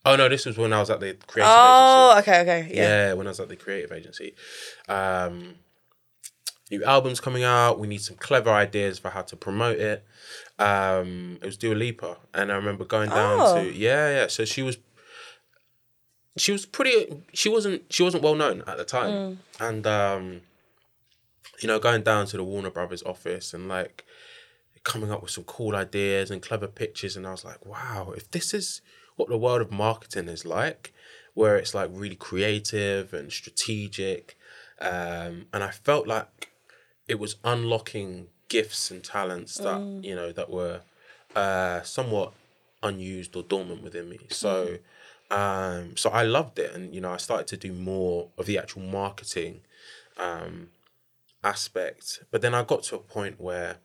Oh 0.07 0.17
no, 0.17 0.29
this 0.29 0.45
was 0.47 0.59
when 0.59 0.73
I 0.73 0.81
was 0.81 0.91
at 0.91 1.01
the 1.01 1.15
creative 1.27 1.51
Agency. 1.51 1.61
Oh, 1.67 2.13
agency. 2.13 2.31
okay, 2.31 2.41
okay. 2.43 2.75
Yeah. 2.75 2.83
Yeah, 3.09 3.13
when 3.15 3.27
I 3.27 3.31
was 3.31 3.41
at 3.41 3.49
the 3.49 3.57
creative 3.57 3.93
agency. 3.93 4.35
Um, 4.89 5.55
new 6.71 6.85
albums 6.85 7.21
coming 7.21 7.43
out. 7.45 7.79
We 7.79 7.87
need 7.89 8.03
some 8.03 8.17
clever 8.17 8.51
ideas 8.51 8.99
for 8.99 9.11
how 9.11 9.23
to 9.23 9.37
promote 9.37 9.79
it. 9.79 10.05
Um, 10.59 11.39
it 11.43 11.47
was 11.47 11.57
Dua 11.57 11.75
Lipa, 11.75 12.19
and 12.35 12.53
I 12.53 12.57
remember 12.57 12.85
going 12.85 13.09
down 13.11 13.39
Oh. 13.41 13.55
to 13.65 13.73
yeah, 13.73 14.11
yeah. 14.11 14.27
So 14.29 14.45
she 14.45 14.63
was, 14.63 14.77
she 16.37 16.53
was 16.53 16.67
pretty. 16.67 17.23
She 17.33 17.49
wasn't. 17.49 17.83
She 17.93 18.03
wasn't 18.03 18.23
well 18.23 18.35
known 18.35 18.63
at 18.67 18.77
the 18.77 18.85
time, 18.85 19.41
and 19.59 19.87
um, 19.87 20.43
you 21.61 21.67
know, 21.69 21.79
going 21.79 22.03
down 22.03 22.27
to 22.27 22.37
the 22.37 22.45
Warner 22.45 22.71
Brothers 22.71 23.03
office 23.05 23.55
and 23.55 23.69
like 23.69 24.05
coming 24.83 25.11
up 25.11 25.23
with 25.23 25.31
some 25.31 25.45
cool 25.45 25.75
ideas 25.75 26.31
and 26.31 26.43
clever 26.43 26.67
pitches, 26.67 27.17
and 27.17 27.27
I 27.27 27.31
was 27.31 27.45
like, 27.45 27.65
wow, 27.65 28.13
if 28.17 28.31
this 28.31 28.53
is 28.53 28.83
what 29.17 29.29
the 29.29 29.39
world 29.39 29.61
of 29.61 29.71
marketing 29.71 30.29
is 30.29 30.45
like, 30.45 30.93
where 31.35 31.57
it's 31.57 31.75
like 31.75 31.91
really 31.93 32.17
creative 32.17 33.13
and 33.13 33.33
strategic, 33.33 34.37
um, 34.81 35.47
and 35.53 35.63
I 35.63 35.71
felt 35.71 36.07
like 36.07 36.51
it 37.09 37.19
was 37.19 37.37
unlocking 37.45 38.29
gifts 38.49 38.91
and 38.91 39.03
talents 39.03 39.57
that 39.57 39.81
you 40.03 40.15
know 40.15 40.33
that 40.33 40.51
were 40.51 40.81
uh, 41.35 41.83
somewhat 41.83 42.33
unused 42.83 43.35
or 43.35 43.43
dormant 43.43 43.83
within 43.83 44.09
me. 44.09 44.19
So, 44.29 44.79
um, 45.31 45.97
so 45.97 46.11
I 46.11 46.23
loved 46.23 46.59
it, 46.59 46.73
and 46.75 46.95
you 46.95 47.01
know, 47.01 47.13
I 47.13 47.17
started 47.17 47.47
to 47.49 47.57
do 47.57 47.73
more 47.73 48.29
of 48.39 48.47
the 48.47 48.59
actual 48.59 48.83
marketing 48.83 49.61
um, 50.19 50.69
aspect. 51.43 52.21
But 52.31 52.43
then 52.43 52.55
I 52.55 52.63
got 52.63 52.83
to 52.85 52.97
a 52.97 52.99
point 52.99 53.41
where 53.41 53.77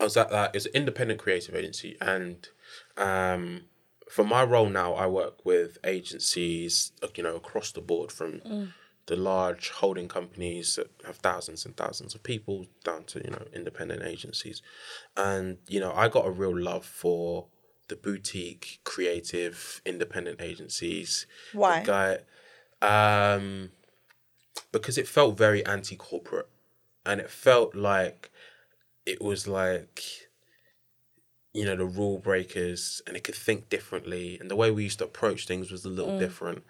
I 0.00 0.04
was 0.04 0.16
at 0.16 0.30
that. 0.30 0.54
It's 0.54 0.66
an 0.66 0.72
independent 0.74 1.20
creative 1.20 1.54
agency, 1.54 1.96
and 2.00 2.48
um, 2.96 3.62
for 4.08 4.24
my 4.24 4.42
role 4.44 4.68
now, 4.68 4.94
I 4.94 5.06
work 5.06 5.44
with 5.44 5.78
agencies, 5.84 6.92
uh, 7.02 7.08
you 7.14 7.22
know, 7.22 7.36
across 7.36 7.72
the 7.72 7.80
board 7.80 8.12
from 8.12 8.40
the 9.06 9.16
large 9.16 9.70
holding 9.70 10.08
companies 10.08 10.76
that 10.76 10.90
have 11.04 11.16
thousands 11.16 11.64
and 11.64 11.76
thousands 11.76 12.14
of 12.14 12.22
people 12.22 12.66
down 12.84 13.04
to 13.04 13.20
you 13.24 13.30
know 13.30 13.44
independent 13.52 14.02
agencies, 14.02 14.62
and 15.16 15.58
you 15.68 15.80
know, 15.80 15.92
I 15.92 16.08
got 16.08 16.26
a 16.26 16.30
real 16.30 16.56
love 16.56 16.84
for 16.84 17.46
the 17.88 17.96
boutique, 17.96 18.80
creative, 18.84 19.80
independent 19.84 20.40
agencies. 20.40 21.26
The 21.52 21.58
Why? 21.58 21.82
guy, 21.84 23.34
um, 23.34 23.70
because 24.72 24.98
it 24.98 25.06
felt 25.06 25.36
very 25.36 25.64
anti-corporate, 25.64 26.48
and 27.04 27.20
it 27.20 27.30
felt 27.30 27.74
like 27.74 28.30
it 29.04 29.22
was 29.22 29.46
like 29.46 30.25
you 31.56 31.64
know 31.64 31.76
the 31.76 31.86
rule 31.86 32.18
breakers 32.18 33.00
and 33.06 33.16
it 33.16 33.24
could 33.24 33.34
think 33.34 33.68
differently 33.68 34.36
and 34.40 34.50
the 34.50 34.56
way 34.56 34.70
we 34.70 34.84
used 34.84 34.98
to 34.98 35.04
approach 35.04 35.46
things 35.46 35.70
was 35.70 35.84
a 35.84 35.88
little 35.88 36.18
different. 36.18 36.62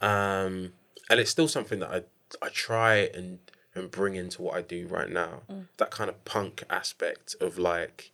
Um 0.00 0.72
and 1.08 1.20
it's 1.20 1.30
still 1.30 1.48
something 1.48 1.78
that 1.80 1.90
i 1.90 2.02
i 2.46 2.48
try 2.50 2.94
and 3.18 3.38
and 3.74 3.90
bring 3.90 4.14
into 4.14 4.42
what 4.42 4.54
i 4.56 4.62
do 4.62 4.86
right 4.88 5.10
now. 5.10 5.42
That 5.78 5.90
kind 5.90 6.10
of 6.10 6.24
punk 6.24 6.64
aspect 6.68 7.34
of 7.40 7.58
like 7.58 8.12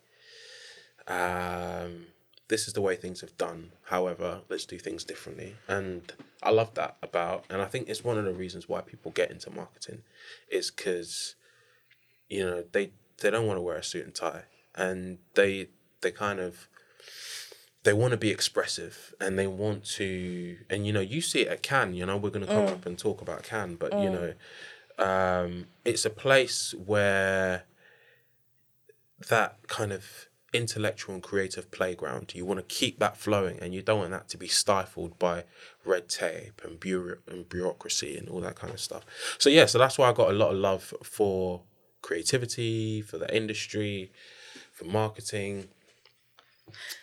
um 1.07 2.07
this 2.47 2.67
is 2.67 2.73
the 2.73 2.81
way 2.81 2.95
things 2.95 3.21
have 3.21 3.35
done 3.37 3.71
however 3.85 4.41
let's 4.49 4.65
do 4.65 4.77
things 4.77 5.03
differently. 5.03 5.55
And 5.67 6.13
i 6.41 6.51
love 6.51 6.73
that 6.75 6.95
about 7.03 7.43
and 7.49 7.61
i 7.61 7.65
think 7.65 7.89
it's 7.89 8.03
one 8.03 8.17
of 8.17 8.25
the 8.25 8.33
reasons 8.33 8.69
why 8.69 8.81
people 8.81 9.11
get 9.11 9.31
into 9.31 9.49
marketing 9.49 10.03
is 10.49 10.71
because 10.71 11.35
you 12.29 12.45
know 12.45 12.63
they 12.71 12.91
they 13.19 13.29
don't 13.29 13.47
want 13.47 13.57
to 13.57 13.61
wear 13.61 13.77
a 13.77 13.83
suit 13.83 14.05
and 14.05 14.15
tie. 14.15 14.43
And 14.75 15.19
they 15.35 15.69
they 16.03 16.11
kind 16.11 16.39
of 16.39 16.67
they 17.83 17.91
want 17.93 18.11
to 18.11 18.17
be 18.17 18.29
expressive 18.29 19.13
and 19.19 19.37
they 19.37 19.47
want 19.47 19.83
to 19.83 20.57
and 20.69 20.85
you 20.87 20.93
know 20.93 21.01
you 21.01 21.19
see 21.21 21.41
it 21.41 21.47
at 21.49 21.63
Cannes 21.63 21.95
you 21.95 22.05
know 22.05 22.15
we're 22.17 22.29
going 22.29 22.45
to 22.45 22.51
come 22.51 22.67
up 22.67 22.85
and 22.85 22.97
talk 22.97 23.21
about 23.21 23.43
Cannes 23.43 23.75
but 23.75 23.91
you 23.99 24.09
know 24.09 24.33
um 24.99 25.65
it's 25.83 26.05
a 26.05 26.09
place 26.09 26.73
where 26.85 27.63
that 29.29 29.57
kind 29.67 29.91
of 29.91 30.27
intellectual 30.53 31.15
and 31.15 31.23
creative 31.23 31.71
playground 31.71 32.33
you 32.35 32.45
want 32.45 32.59
to 32.59 32.63
keep 32.63 32.99
that 32.99 33.17
flowing 33.17 33.57
and 33.59 33.73
you 33.73 33.81
don't 33.81 33.99
want 33.99 34.11
that 34.11 34.29
to 34.29 34.37
be 34.37 34.47
stifled 34.47 35.17
by 35.17 35.43
red 35.83 36.07
tape 36.07 36.61
and, 36.63 36.79
bureau- 36.79 37.17
and 37.27 37.49
bureaucracy 37.49 38.15
and 38.17 38.29
all 38.29 38.39
that 38.41 38.55
kind 38.55 38.71
of 38.71 38.79
stuff. 38.79 39.03
So 39.39 39.49
yeah, 39.49 39.65
so 39.65 39.79
that's 39.79 39.97
why 39.97 40.09
I 40.09 40.13
got 40.13 40.29
a 40.29 40.33
lot 40.33 40.51
of 40.51 40.57
love 40.57 40.93
for 41.03 41.63
creativity, 42.03 43.01
for 43.01 43.17
the 43.17 43.35
industry, 43.35 44.11
for 44.71 44.85
marketing, 44.85 45.69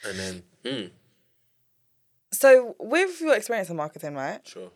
and 0.06 0.18
then 0.18 0.42
mm, 0.64 0.90
So, 2.32 2.76
with 2.78 3.20
your 3.20 3.34
experience 3.34 3.70
in 3.70 3.76
marketing, 3.76 4.14
right? 4.14 4.40
sure. 4.46 4.70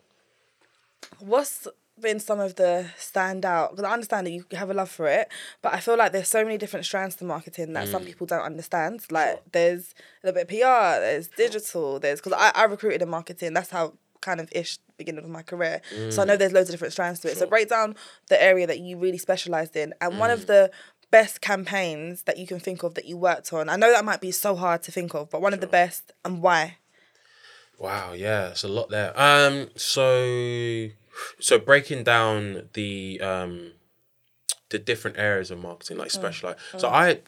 What's 1.19 1.67
been 1.99 2.19
some 2.19 2.39
of 2.39 2.55
the 2.55 2.87
standout? 2.97 3.71
Because 3.71 3.85
I 3.85 3.93
understand 3.93 4.27
that 4.27 4.31
you 4.31 4.45
have 4.53 4.69
a 4.69 4.73
love 4.73 4.89
for 4.89 5.07
it, 5.07 5.29
but 5.61 5.73
I 5.73 5.79
feel 5.79 5.97
like 5.97 6.11
there's 6.11 6.27
so 6.27 6.43
many 6.43 6.57
different 6.57 6.85
strands 6.85 7.15
to 7.17 7.25
marketing 7.25 7.73
that 7.73 7.87
some 7.87 8.01
hmm. 8.01 8.07
people 8.07 8.27
don't 8.27 8.41
understand. 8.41 9.05
Like, 9.11 9.29
Sure. 9.29 9.41
there's 9.51 9.93
a 10.23 10.27
little 10.27 10.43
bit 10.43 10.43
of 10.43 10.59
PR, 10.59 10.99
there's 10.99 11.27
digital, 11.27 11.99
there's 11.99 12.19
because 12.19 12.33
I, 12.33 12.51
I 12.55 12.63
recruited 12.65 13.01
in 13.01 13.09
marketing. 13.09 13.53
That's 13.53 13.69
how 13.69 13.93
kind 14.21 14.39
of 14.39 14.49
ish 14.51 14.79
beginning 14.97 15.23
of 15.23 15.29
my 15.29 15.43
career. 15.43 15.81
So 16.09 16.21
I 16.21 16.25
know 16.25 16.33
hmm. 16.33 16.39
there's 16.39 16.53
loads 16.53 16.69
of 16.69 16.73
different 16.73 16.93
strands 16.93 17.19
to 17.21 17.29
it. 17.29 17.37
So 17.37 17.45
break 17.45 17.69
down 17.69 17.95
the 18.29 18.41
area 18.41 18.65
that 18.65 18.79
you 18.79 18.97
really 18.97 19.17
specialized 19.17 19.75
in 19.75 19.93
and 20.01 20.17
one 20.19 20.31
of 20.31 20.41
hmm. 20.41 20.47
the 20.47 20.71
best 21.11 21.41
campaigns 21.41 22.23
that 22.23 22.37
you 22.37 22.47
can 22.47 22.59
think 22.59 22.83
of 22.83 22.95
that 22.95 23.05
you 23.05 23.17
worked 23.17 23.51
on. 23.53 23.69
I 23.69 23.75
know 23.75 23.91
that 23.91 24.05
might 24.05 24.21
be 24.21 24.31
so 24.31 24.55
hard 24.55 24.83
to 24.83 24.91
think 24.91 25.13
of, 25.13 25.29
but 25.29 25.41
one 25.41 25.53
of 25.53 25.61
the 25.61 25.67
best 25.67 26.11
and 26.23 26.41
why. 26.41 26.77
Wow, 27.77 28.13
yeah, 28.13 28.49
it's 28.49 28.63
a 28.63 28.67
lot 28.67 28.89
there. 28.89 29.19
Um, 29.19 29.69
so 29.75 30.89
so 31.39 31.59
breaking 31.59 32.03
down 32.03 32.69
the 32.73 33.19
um 33.21 33.71
the 34.69 34.79
different 34.79 35.17
areas 35.17 35.51
of 35.51 35.59
marketing, 35.59 35.97
like 35.97 36.11
specialize. 36.11 36.57
So 36.77 36.89
I, 36.89 37.19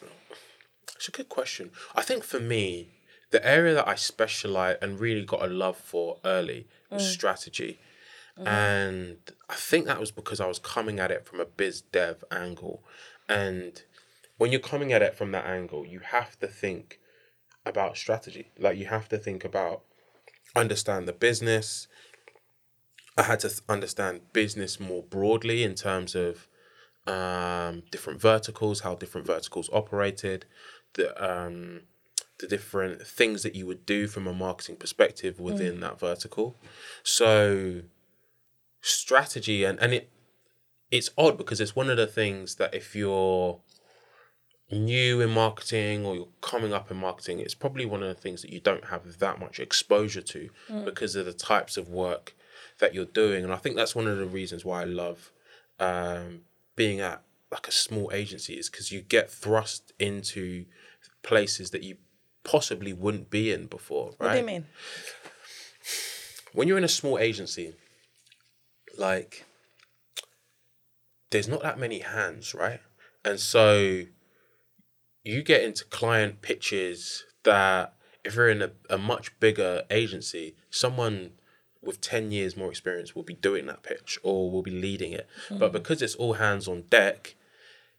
it's 0.96 1.08
a 1.08 1.12
good 1.12 1.28
question. 1.28 1.70
I 1.94 2.02
think 2.02 2.24
for 2.24 2.40
me, 2.40 2.88
the 3.30 3.46
area 3.46 3.74
that 3.74 3.86
I 3.86 3.94
specialize 3.94 4.76
and 4.82 4.98
really 4.98 5.24
got 5.24 5.42
a 5.42 5.46
love 5.46 5.76
for 5.76 6.18
early 6.24 6.66
was 6.90 7.08
strategy, 7.08 7.78
and 8.44 9.18
I 9.48 9.54
think 9.54 9.86
that 9.86 10.00
was 10.00 10.10
because 10.10 10.40
I 10.40 10.46
was 10.46 10.58
coming 10.58 10.98
at 10.98 11.10
it 11.10 11.26
from 11.26 11.40
a 11.40 11.44
biz 11.44 11.80
dev 11.80 12.24
angle, 12.30 12.82
and 13.28 13.82
when 14.36 14.52
you're 14.52 14.60
coming 14.60 14.92
at 14.92 15.02
it 15.02 15.16
from 15.16 15.32
that 15.32 15.46
angle, 15.46 15.84
you 15.84 16.00
have 16.00 16.38
to 16.38 16.46
think 16.46 17.00
about 17.66 17.96
strategy. 17.96 18.50
Like 18.58 18.78
you 18.78 18.86
have 18.86 19.08
to 19.10 19.18
think 19.18 19.44
about 19.44 19.82
understand 20.56 21.06
the 21.06 21.12
business. 21.12 21.88
I 23.16 23.22
had 23.22 23.40
to 23.40 23.50
understand 23.68 24.32
business 24.32 24.78
more 24.78 25.02
broadly 25.02 25.64
in 25.64 25.74
terms 25.74 26.14
of 26.14 26.48
um, 27.06 27.82
different 27.90 28.20
verticals, 28.20 28.80
how 28.80 28.94
different 28.94 29.26
verticals 29.26 29.68
operated, 29.72 30.46
the 30.94 31.08
um, 31.22 31.80
the 32.38 32.46
different 32.46 33.02
things 33.02 33.42
that 33.42 33.56
you 33.56 33.66
would 33.66 33.84
do 33.84 34.06
from 34.06 34.28
a 34.28 34.32
marketing 34.32 34.76
perspective 34.76 35.40
within 35.40 35.80
that 35.80 35.98
vertical. 35.98 36.56
So 37.02 37.82
strategy 38.80 39.64
and 39.64 39.78
and 39.80 39.92
it 39.92 40.10
it's 40.90 41.10
odd 41.18 41.36
because 41.36 41.60
it's 41.60 41.76
one 41.76 41.90
of 41.90 41.96
the 41.96 42.06
things 42.06 42.56
that 42.56 42.74
if 42.74 42.94
you're 42.94 43.60
new 44.70 45.20
in 45.20 45.30
marketing 45.30 46.04
or 46.04 46.14
you're 46.14 46.28
coming 46.40 46.72
up 46.72 46.90
in 46.90 46.96
marketing, 46.96 47.40
it's 47.40 47.54
probably 47.54 47.86
one 47.86 48.02
of 48.02 48.08
the 48.08 48.20
things 48.20 48.42
that 48.42 48.52
you 48.52 48.60
don't 48.60 48.86
have 48.86 49.18
that 49.18 49.38
much 49.38 49.58
exposure 49.58 50.20
to 50.22 50.50
because 50.84 51.16
of 51.16 51.26
the 51.26 51.32
types 51.32 51.76
of 51.76 51.88
work 51.88 52.34
that 52.78 52.94
you're 52.94 53.04
doing. 53.04 53.44
And 53.44 53.52
I 53.52 53.56
think 53.56 53.76
that's 53.76 53.94
one 53.94 54.06
of 54.06 54.18
the 54.18 54.26
reasons 54.26 54.64
why 54.64 54.82
I 54.82 54.84
love 54.84 55.30
um, 55.78 56.42
being 56.76 57.00
at 57.00 57.22
like 57.50 57.66
a 57.66 57.72
small 57.72 58.10
agency 58.12 58.54
is 58.54 58.68
because 58.68 58.92
you 58.92 59.00
get 59.00 59.30
thrust 59.30 59.92
into 59.98 60.66
places 61.22 61.70
that 61.70 61.82
you 61.82 61.96
possibly 62.44 62.92
wouldn't 62.92 63.30
be 63.30 63.52
in 63.52 63.66
before, 63.66 64.12
right? 64.18 64.26
What 64.26 64.32
do 64.32 64.38
you 64.38 64.44
mean? 64.44 64.66
when 66.52 66.68
you're 66.68 66.78
in 66.78 66.84
a 66.84 66.88
small 66.88 67.18
agency, 67.18 67.74
like 68.98 69.44
there's 71.30 71.48
not 71.48 71.62
that 71.62 71.78
many 71.78 72.00
hands, 72.00 72.54
right? 72.54 72.80
And 73.24 73.38
so 73.38 74.02
you 75.24 75.42
get 75.42 75.62
into 75.62 75.84
client 75.84 76.40
pitches 76.42 77.24
that 77.44 77.94
if 78.24 78.34
you're 78.34 78.48
in 78.48 78.62
a, 78.62 78.70
a 78.90 78.98
much 78.98 79.38
bigger 79.40 79.82
agency, 79.90 80.54
someone 80.70 81.32
with 81.82 82.00
10 82.00 82.32
years 82.32 82.56
more 82.56 82.70
experience 82.70 83.14
will 83.14 83.22
be 83.22 83.34
doing 83.34 83.66
that 83.66 83.82
pitch 83.82 84.18
or 84.22 84.50
will 84.50 84.62
be 84.62 84.70
leading 84.70 85.12
it. 85.12 85.28
But 85.50 85.68
hmm. 85.68 85.72
because 85.72 86.02
it's 86.02 86.14
all 86.14 86.34
hands 86.34 86.66
on 86.66 86.82
deck, 86.90 87.36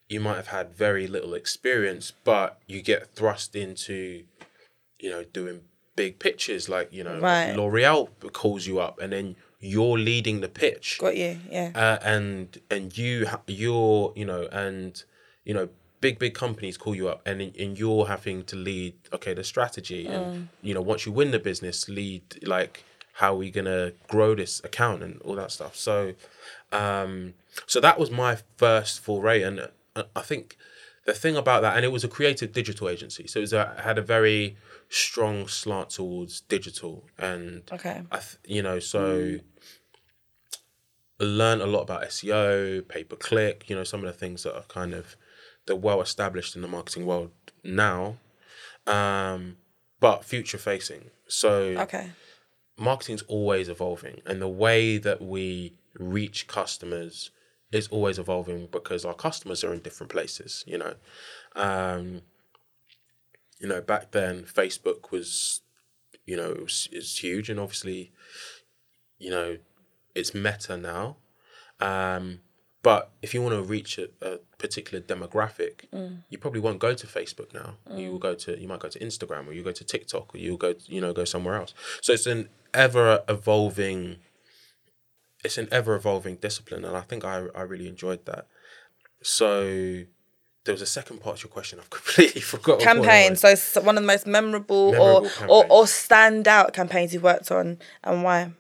you 0.07 0.19
might 0.19 0.35
have 0.35 0.47
had 0.47 0.73
very 0.73 1.07
little 1.07 1.33
experience, 1.33 2.11
but 2.23 2.59
you 2.67 2.81
get 2.81 3.13
thrust 3.15 3.55
into, 3.55 4.23
you 4.99 5.09
know, 5.09 5.23
doing 5.23 5.61
big 5.95 6.19
pitches 6.19 6.67
like, 6.67 6.91
you 6.91 7.03
know, 7.03 7.19
Right. 7.19 7.55
L'Oreal 7.55 8.09
calls 8.33 8.65
you 8.65 8.79
up 8.79 8.99
and 8.99 9.13
then 9.13 9.35
you're 9.59 9.97
leading 9.97 10.39
the 10.41 10.47
pitch 10.49 10.97
Got 10.99 11.17
you, 11.17 11.37
yeah. 11.49 11.71
uh, 11.75 11.97
and 12.03 12.59
and 12.69 12.97
you 12.97 13.27
ha- 13.27 13.41
you're 13.47 14.13
you 14.15 14.25
know 14.25 14.47
and 14.51 15.03
you 15.43 15.53
know 15.53 15.69
big 16.01 16.17
big 16.17 16.33
companies 16.33 16.77
call 16.77 16.95
you 16.95 17.09
up 17.09 17.21
and 17.25 17.41
and 17.41 17.77
you're 17.77 18.07
having 18.07 18.43
to 18.45 18.55
lead 18.55 18.93
okay 19.11 19.33
the 19.33 19.43
strategy 19.43 20.07
and 20.07 20.47
you 20.61 20.73
know 20.73 20.81
once 20.81 21.05
you 21.05 21.11
win 21.11 21.31
the 21.31 21.39
business 21.39 21.89
lead 21.89 22.23
like 22.43 22.85
how 23.13 23.33
are 23.33 23.37
we 23.37 23.51
gonna 23.51 23.91
grow 24.07 24.33
this 24.33 24.61
account 24.63 25.03
and 25.03 25.21
all 25.23 25.35
that 25.35 25.51
stuff 25.51 25.75
so 25.75 26.13
um 26.71 27.33
so 27.65 27.81
that 27.81 27.99
was 27.99 28.09
my 28.09 28.37
first 28.57 29.01
foray 29.01 29.41
and 29.41 29.67
uh, 29.95 30.03
i 30.15 30.21
think 30.21 30.55
the 31.05 31.13
thing 31.13 31.35
about 31.35 31.61
that 31.61 31.75
and 31.75 31.83
it 31.83 31.91
was 31.91 32.03
a 32.05 32.07
creative 32.07 32.53
digital 32.53 32.87
agency 32.87 33.27
so 33.27 33.39
it 33.39 33.41
was 33.41 33.53
a, 33.53 33.75
had 33.83 33.97
a 33.97 34.01
very 34.01 34.55
strong 34.89 35.47
slant 35.47 35.89
towards 35.89 36.41
digital 36.41 37.03
and 37.17 37.63
Okay. 37.71 38.01
I 38.11 38.17
th- 38.17 38.37
you 38.45 38.61
know, 38.63 38.79
so 38.79 39.37
learn 41.19 41.61
a 41.61 41.65
lot 41.65 41.81
about 41.81 42.03
SEO, 42.03 42.87
pay 42.87 43.03
per 43.03 43.15
click, 43.15 43.69
you 43.69 43.75
know, 43.75 43.83
some 43.83 43.99
of 44.01 44.05
the 44.05 44.17
things 44.17 44.43
that 44.43 44.55
are 44.55 44.63
kind 44.63 44.93
of 44.93 45.15
they're 45.65 45.75
well 45.75 46.01
established 46.01 46.55
in 46.55 46.61
the 46.61 46.67
marketing 46.67 47.05
world 47.05 47.31
now, 47.63 48.17
um, 48.87 49.57
but 49.99 50.23
future 50.25 50.57
facing. 50.57 51.11
So 51.27 51.77
Okay. 51.77 52.11
marketing's 52.77 53.21
always 53.23 53.69
evolving, 53.69 54.21
and 54.25 54.41
the 54.41 54.47
way 54.47 54.97
that 54.97 55.21
we 55.21 55.73
reach 55.97 56.47
customers 56.47 57.31
is 57.71 57.87
always 57.89 58.17
evolving 58.17 58.67
because 58.71 59.05
our 59.05 59.13
customers 59.13 59.63
are 59.63 59.73
in 59.73 59.79
different 59.79 60.11
places. 60.11 60.63
You 60.65 60.77
know, 60.79 60.93
um, 61.55 62.21
you 63.59 63.67
know, 63.67 63.81
back 63.81 64.11
then 64.11 64.43
Facebook 64.43 65.11
was, 65.11 65.61
you 66.25 66.35
know, 66.37 66.51
it 66.51 66.61
was, 66.63 66.87
it's 66.91 67.21
huge, 67.21 67.49
and 67.49 67.59
obviously, 67.59 68.11
you 69.19 69.29
know, 69.29 69.57
it's 70.15 70.33
meta 70.33 70.77
now. 70.77 71.17
Um, 71.79 72.41
but 72.81 73.11
if 73.21 73.33
you 73.33 73.41
want 73.41 73.55
to 73.55 73.61
reach 73.61 73.97
a, 73.97 74.09
a 74.21 74.37
particular 74.57 75.01
demographic, 75.03 75.85
you 76.29 76.37
probably 76.37 76.61
won't 76.61 76.79
go 76.79 76.93
to 76.93 77.07
Facebook 77.07 77.53
now. 77.53 77.75
You 77.93 78.11
will 78.11 78.19
go 78.19 78.35
to 78.35 78.59
you 78.59 78.67
might 78.67 78.79
go 78.79 78.89
to 78.89 78.99
Instagram 78.99 79.47
or 79.47 79.53
you 79.53 79.63
go 79.63 79.71
to 79.71 79.83
TikTok 79.83 80.33
or 80.33 80.37
you'll 80.37 80.57
go 80.57 80.75
you 80.85 81.01
know 81.01 81.11
go 81.13 81.25
somewhere 81.25 81.55
else. 81.55 81.73
So 82.01 82.13
it's 82.13 82.25
an 82.25 82.49
ever 82.73 83.23
evolving 83.27 84.17
it's 85.43 85.57
an 85.57 85.67
ever 85.71 85.95
evolving 85.95 86.35
discipline 86.35 86.85
and 86.85 86.95
I 86.95 87.01
think 87.01 87.25
I, 87.25 87.47
I 87.53 87.61
really 87.61 87.87
enjoyed 87.87 88.25
that. 88.25 88.47
So 89.21 90.03
there 90.63 90.73
was 90.73 90.81
a 90.81 90.85
second 90.85 91.19
part 91.21 91.37
to 91.37 91.47
your 91.47 91.51
question 91.51 91.79
I've 91.79 91.89
completely 92.01 92.41
forgotten. 92.41 92.85
Campaign. 92.85 93.35
So 93.35 93.55
one 93.81 93.97
of 93.97 94.03
the 94.03 94.07
most 94.07 94.25
memorable, 94.25 94.91
Memorable 94.91 95.29
or, 95.49 95.65
or 95.65 95.65
or 95.69 95.83
standout 95.83 96.73
campaigns 96.73 97.13
you've 97.13 97.23
worked 97.23 97.51
on, 97.51 97.79
and 98.03 98.23
why? 98.23 98.51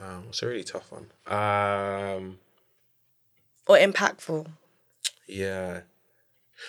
Wow, 0.00 0.22
it's 0.28 0.42
a 0.42 0.46
really 0.46 0.64
tough 0.64 0.90
one. 0.90 1.06
Um 1.26 2.38
Or 3.66 3.76
impactful. 3.76 4.46
Yeah. 5.28 5.82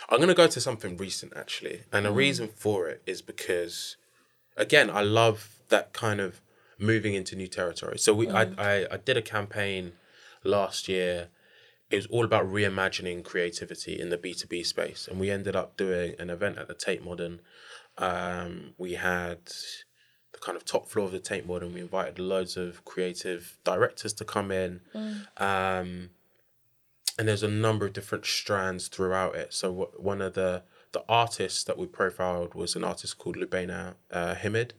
I'm 0.09 0.17
going 0.17 0.29
to 0.29 0.34
go 0.34 0.47
to 0.47 0.61
something 0.61 0.95
recent 0.97 1.34
actually. 1.36 1.84
And 1.91 2.05
the 2.05 2.11
reason 2.11 2.49
for 2.55 2.88
it 2.88 3.01
is 3.05 3.21
because 3.21 3.97
again, 4.57 4.89
I 4.89 5.01
love 5.01 5.59
that 5.69 5.93
kind 5.93 6.19
of 6.19 6.41
moving 6.77 7.13
into 7.13 7.36
new 7.36 7.47
territory. 7.47 7.97
So 7.99 8.13
we 8.13 8.29
I, 8.29 8.43
I 8.57 8.88
I 8.91 8.97
did 8.97 9.17
a 9.17 9.21
campaign 9.21 9.93
last 10.43 10.88
year. 10.88 11.29
It 11.89 11.97
was 11.97 12.05
all 12.07 12.23
about 12.23 12.45
reimagining 12.45 13.23
creativity 13.23 13.99
in 13.99 14.09
the 14.09 14.17
B2B 14.17 14.65
space 14.65 15.07
and 15.09 15.19
we 15.19 15.29
ended 15.29 15.55
up 15.55 15.75
doing 15.77 16.15
an 16.19 16.29
event 16.29 16.57
at 16.57 16.67
the 16.67 16.73
Tate 16.73 17.03
Modern. 17.03 17.41
Um, 17.97 18.73
we 18.77 18.93
had 18.93 19.39
the 20.34 20.39
kind 20.39 20.55
of 20.55 20.65
top 20.65 20.88
floor 20.88 21.05
of 21.07 21.11
the 21.11 21.19
Tate 21.19 21.45
Modern. 21.45 21.73
We 21.73 21.82
invited 21.82 22.19
loads 22.19 22.57
of 22.57 22.84
creative 22.86 23.57
directors 23.63 24.13
to 24.13 24.25
come 24.25 24.51
in. 24.51 24.82
Um, 25.38 26.09
and 27.19 27.27
there's 27.27 27.43
a 27.43 27.47
number 27.47 27.86
of 27.86 27.93
different 27.93 28.25
strands 28.25 28.88
throughout 28.88 29.36
it. 29.36 29.53
So 29.53 29.73
wh- 29.73 30.03
one 30.03 30.21
of 30.21 30.34
the 30.34 30.63
the 30.93 31.03
artists 31.07 31.63
that 31.63 31.77
we 31.77 31.86
profiled 31.86 32.53
was 32.53 32.75
an 32.75 32.84
artist 32.84 33.17
called 33.17 33.38
Lubaina 33.38 33.95
uh, 34.11 34.36
Himid, 34.36 34.71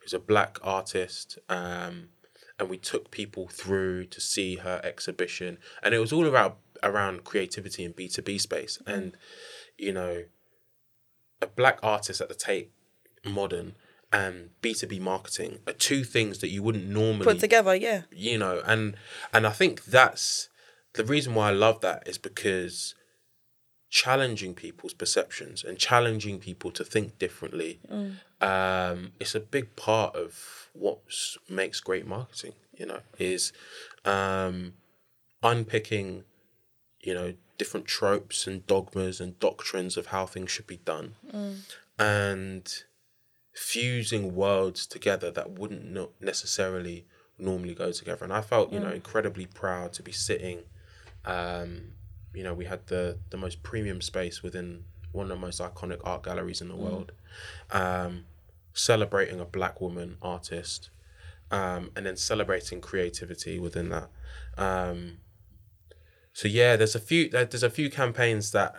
who's 0.00 0.14
a 0.14 0.18
black 0.18 0.58
artist. 0.62 1.38
Um, 1.48 2.08
and 2.58 2.70
we 2.70 2.78
took 2.78 3.10
people 3.10 3.48
through 3.48 4.06
to 4.06 4.20
see 4.20 4.56
her 4.56 4.80
exhibition, 4.82 5.58
and 5.82 5.94
it 5.94 5.98
was 5.98 6.12
all 6.12 6.26
about 6.26 6.58
around 6.82 7.24
creativity 7.24 7.84
in 7.84 7.92
B 7.92 8.08
two 8.08 8.22
B 8.22 8.38
space. 8.38 8.78
And 8.86 9.16
you 9.76 9.92
know, 9.92 10.24
a 11.40 11.46
black 11.46 11.78
artist 11.82 12.20
at 12.20 12.28
the 12.28 12.34
Tate 12.34 12.72
Modern 13.24 13.74
and 14.12 14.50
B2B 14.62 15.00
marketing 15.00 15.58
are 15.66 15.72
two 15.72 16.04
things 16.04 16.38
that 16.38 16.48
you 16.48 16.62
wouldn't 16.62 16.86
normally 16.86 17.24
Put 17.24 17.40
together, 17.40 17.74
yeah. 17.74 18.02
you 18.10 18.38
know 18.38 18.62
and 18.66 18.96
and 19.32 19.46
i 19.46 19.50
think 19.50 19.84
that's 19.84 20.48
the 20.94 21.04
reason 21.04 21.34
why 21.34 21.48
i 21.48 21.52
love 21.52 21.80
that 21.80 22.06
is 22.06 22.18
because 22.18 22.94
challenging 23.90 24.54
people's 24.54 24.92
perceptions 24.94 25.64
and 25.64 25.78
challenging 25.78 26.38
people 26.38 26.70
to 26.70 26.84
think 26.84 27.18
differently 27.18 27.80
um 28.40 29.12
it's 29.18 29.34
a 29.34 29.40
big 29.40 29.76
part 29.76 30.14
of 30.14 30.68
what 30.74 30.98
makes 31.48 31.80
great 31.80 32.06
marketing 32.06 32.52
you 32.76 32.84
know 32.84 33.00
is 33.18 33.52
um 34.04 34.74
unpicking 35.42 36.24
you 37.00 37.14
know 37.14 37.32
different 37.58 37.86
tropes 37.86 38.46
and 38.46 38.66
dogmas 38.66 39.20
and 39.20 39.38
doctrines 39.40 39.96
of 39.96 40.06
how 40.06 40.24
things 40.24 40.50
should 40.50 40.66
be 40.66 40.76
done. 40.78 41.14
And 41.98 42.84
fusing 43.58 44.36
worlds 44.36 44.86
together 44.86 45.30
that 45.32 45.58
wouldn't 45.58 45.84
not 45.90 46.10
necessarily 46.20 47.04
normally 47.38 47.74
go 47.74 47.90
together. 47.90 48.24
And 48.24 48.32
I 48.32 48.40
felt, 48.40 48.72
you 48.72 48.78
know, 48.78 48.90
incredibly 48.90 49.46
proud 49.46 49.92
to 49.94 50.02
be 50.02 50.12
sitting. 50.12 50.60
Um, 51.24 51.92
you 52.32 52.44
know, 52.44 52.54
we 52.54 52.66
had 52.66 52.86
the 52.86 53.18
the 53.30 53.36
most 53.36 53.62
premium 53.62 54.00
space 54.00 54.42
within 54.42 54.84
one 55.12 55.24
of 55.24 55.30
the 55.30 55.36
most 55.36 55.60
iconic 55.60 56.00
art 56.04 56.22
galleries 56.22 56.60
in 56.60 56.68
the 56.68 56.76
world, 56.76 57.12
um, 57.72 58.26
celebrating 58.74 59.40
a 59.40 59.44
black 59.44 59.80
woman 59.80 60.16
artist, 60.22 60.90
um, 61.50 61.90
and 61.96 62.06
then 62.06 62.16
celebrating 62.16 62.80
creativity 62.80 63.58
within 63.58 63.88
that. 63.88 64.08
Um, 64.56 65.18
so 66.32 66.46
yeah, 66.46 66.76
there's 66.76 66.94
a 66.94 67.00
few 67.00 67.28
there's 67.28 67.64
a 67.64 67.70
few 67.70 67.90
campaigns 67.90 68.52
that 68.52 68.76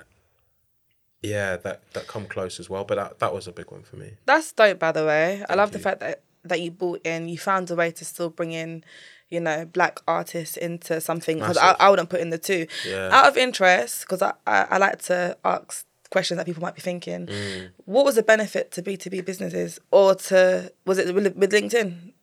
yeah 1.21 1.57
that 1.57 1.81
that 1.93 2.07
come 2.07 2.25
close 2.25 2.59
as 2.59 2.69
well, 2.69 2.83
but 2.83 2.95
that 2.95 3.19
that 3.19 3.33
was 3.33 3.47
a 3.47 3.51
big 3.51 3.71
one 3.71 3.83
for 3.83 3.95
me. 3.97 4.13
That's 4.25 4.51
dope, 4.51 4.79
by 4.79 4.91
the 4.91 5.05
way. 5.05 5.43
I 5.49 5.55
love 5.55 5.71
the 5.71 5.79
fact 5.79 5.99
that 5.99 6.23
that 6.43 6.61
you 6.61 6.71
bought 6.71 7.01
in, 7.05 7.27
you 7.27 7.37
found 7.37 7.69
a 7.69 7.75
way 7.75 7.91
to 7.91 8.05
still 8.05 8.29
bring 8.29 8.51
in, 8.53 8.83
you 9.29 9.39
know, 9.39 9.65
black 9.65 9.99
artists 10.07 10.57
into 10.57 11.01
something 11.01 11.39
because 11.39 11.57
I, 11.57 11.75
I 11.79 11.89
wouldn't 11.89 12.09
put 12.09 12.21
in 12.21 12.29
the 12.29 12.37
two. 12.37 12.67
Yeah. 12.87 13.09
Out 13.11 13.27
of 13.27 13.37
interest, 13.37 14.01
because 14.01 14.21
I, 14.21 14.33
I, 14.47 14.67
I 14.71 14.77
like 14.77 15.01
to 15.03 15.37
ask 15.43 15.85
questions 16.09 16.37
that 16.37 16.45
people 16.45 16.61
might 16.61 16.75
be 16.75 16.81
thinking. 16.81 17.27
Mm. 17.27 17.69
What 17.85 18.05
was 18.05 18.15
the 18.15 18.23
benefit 18.23 18.71
to 18.71 18.81
B 18.81 18.97
two 18.97 19.09
B 19.09 19.21
businesses, 19.21 19.79
or 19.91 20.15
to 20.15 20.71
was 20.85 20.97
it 20.97 21.13
with, 21.13 21.35
with 21.35 21.51
LinkedIn? 21.51 22.13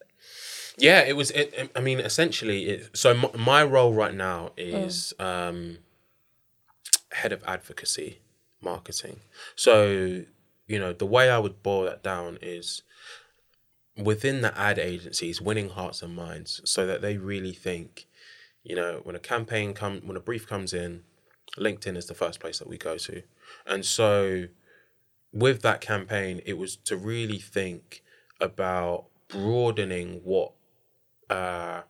Yeah, 0.79 1.01
it 1.01 1.17
was. 1.17 1.31
It, 1.31 1.71
I 1.75 1.81
mean, 1.81 2.01
essentially, 2.01 2.67
it, 2.67 2.97
so 2.97 3.15
my, 3.15 3.31
my 3.37 3.65
role 3.65 3.95
right 3.95 4.15
now 4.15 4.53
is 4.57 5.15
um, 5.19 5.79
head 7.13 7.33
of 7.33 7.43
advocacy 7.47 8.19
marketing. 8.61 9.21
So, 9.55 10.25
you 10.67 10.79
know, 10.79 10.93
the 10.93 11.07
way 11.07 11.31
I 11.31 11.39
would 11.39 11.63
boil 11.63 11.85
that 11.85 12.03
down 12.03 12.39
is 12.43 12.83
within 13.97 14.43
the 14.43 14.57
ad 14.59 14.79
agencies, 14.79 15.41
winning 15.41 15.71
hearts 15.71 16.03
and 16.03 16.15
minds, 16.15 16.61
so 16.65 16.87
that 16.87 17.03
they 17.03 17.17
really 17.17 17.53
think, 17.53 18.07
you 18.63 18.77
know, 18.77 19.01
when 19.05 19.17
a 19.17 19.21
campaign 19.21 19.75
come, 19.75 20.01
when 20.05 20.17
a 20.17 20.21
brief 20.21 20.47
comes 20.47 20.73
in, 20.73 21.03
LinkedIn 21.57 21.97
is 21.97 22.07
the 22.07 22.15
first 22.15 22.41
place 22.41 22.59
that 22.59 22.69
we 22.69 22.77
go 22.77 22.99
to, 22.99 23.23
and 23.67 23.85
so 23.85 24.49
with 25.33 25.63
that 25.63 25.81
campaign, 25.81 26.41
it 26.45 26.59
was 26.59 26.77
to 26.77 26.97
really 26.97 27.39
think 27.39 28.03
about 28.41 29.07
broadening 29.29 30.21
what 30.25 30.53
uh, 31.31 31.83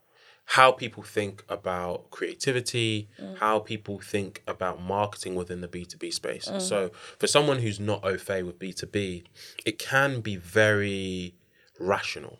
how 0.50 0.70
people 0.72 1.02
think 1.02 1.44
about 1.48 2.10
creativity, 2.10 3.08
how 3.38 3.58
people 3.58 3.98
think 3.98 4.42
about 4.46 4.80
marketing 4.80 5.34
within 5.34 5.60
the 5.60 5.68
B2B 5.68 6.12
space. 6.12 6.48
So, 6.58 6.90
for 7.18 7.26
someone 7.26 7.58
who's 7.58 7.80
not 7.80 8.04
au 8.04 8.16
fait 8.16 8.42
with 8.44 8.58
B2B, 8.58 9.24
it 9.64 9.78
can 9.78 10.20
be 10.20 10.36
very 10.36 11.34
rational, 11.80 12.38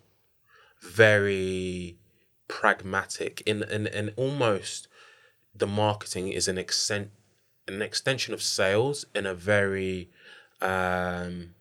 very 0.81 1.97
pragmatic, 2.49 3.43
in, 3.45 3.63
in, 3.65 3.87
in 3.89 4.11
almost 4.17 4.87
the 5.55 5.67
marketing 5.67 6.29
is 6.29 6.47
an 6.49 6.59
extent, 6.59 7.11
an 7.67 7.83
extension 7.83 8.33
of 8.33 8.41
sales 8.43 9.05
in 9.15 9.27
a 9.27 9.35
very 9.35 10.09
um, 10.63 11.55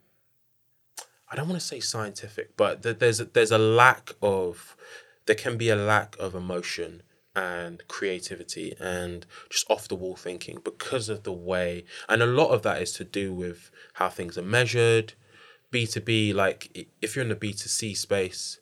I 1.31 1.35
don't 1.35 1.49
want 1.49 1.59
to 1.59 1.67
say 1.67 1.79
scientific, 1.79 2.55
but 2.55 2.83
th- 2.83 2.99
there's 2.99 3.19
a, 3.19 3.25
there's 3.25 3.51
a 3.51 3.57
lack 3.57 4.11
of 4.21 4.77
there 5.25 5.35
can 5.35 5.57
be 5.57 5.69
a 5.69 5.75
lack 5.75 6.15
of 6.19 6.35
emotion 6.35 7.01
and 7.35 7.85
creativity 7.87 8.73
and 8.79 9.25
just 9.49 9.69
off 9.69 9.87
the 9.87 9.95
wall 9.95 10.15
thinking 10.15 10.59
because 10.63 11.09
of 11.09 11.23
the 11.23 11.33
way 11.33 11.83
and 12.07 12.23
a 12.23 12.25
lot 12.25 12.49
of 12.49 12.61
that 12.61 12.81
is 12.81 12.93
to 12.93 13.03
do 13.03 13.33
with 13.33 13.71
how 13.93 14.09
things 14.09 14.37
are 14.37 14.43
measured. 14.43 15.13
B2b 15.71 16.33
like 16.33 16.87
if 17.01 17.15
you're 17.15 17.23
in 17.23 17.29
the 17.29 17.35
b2c 17.35 17.97
space 17.97 18.59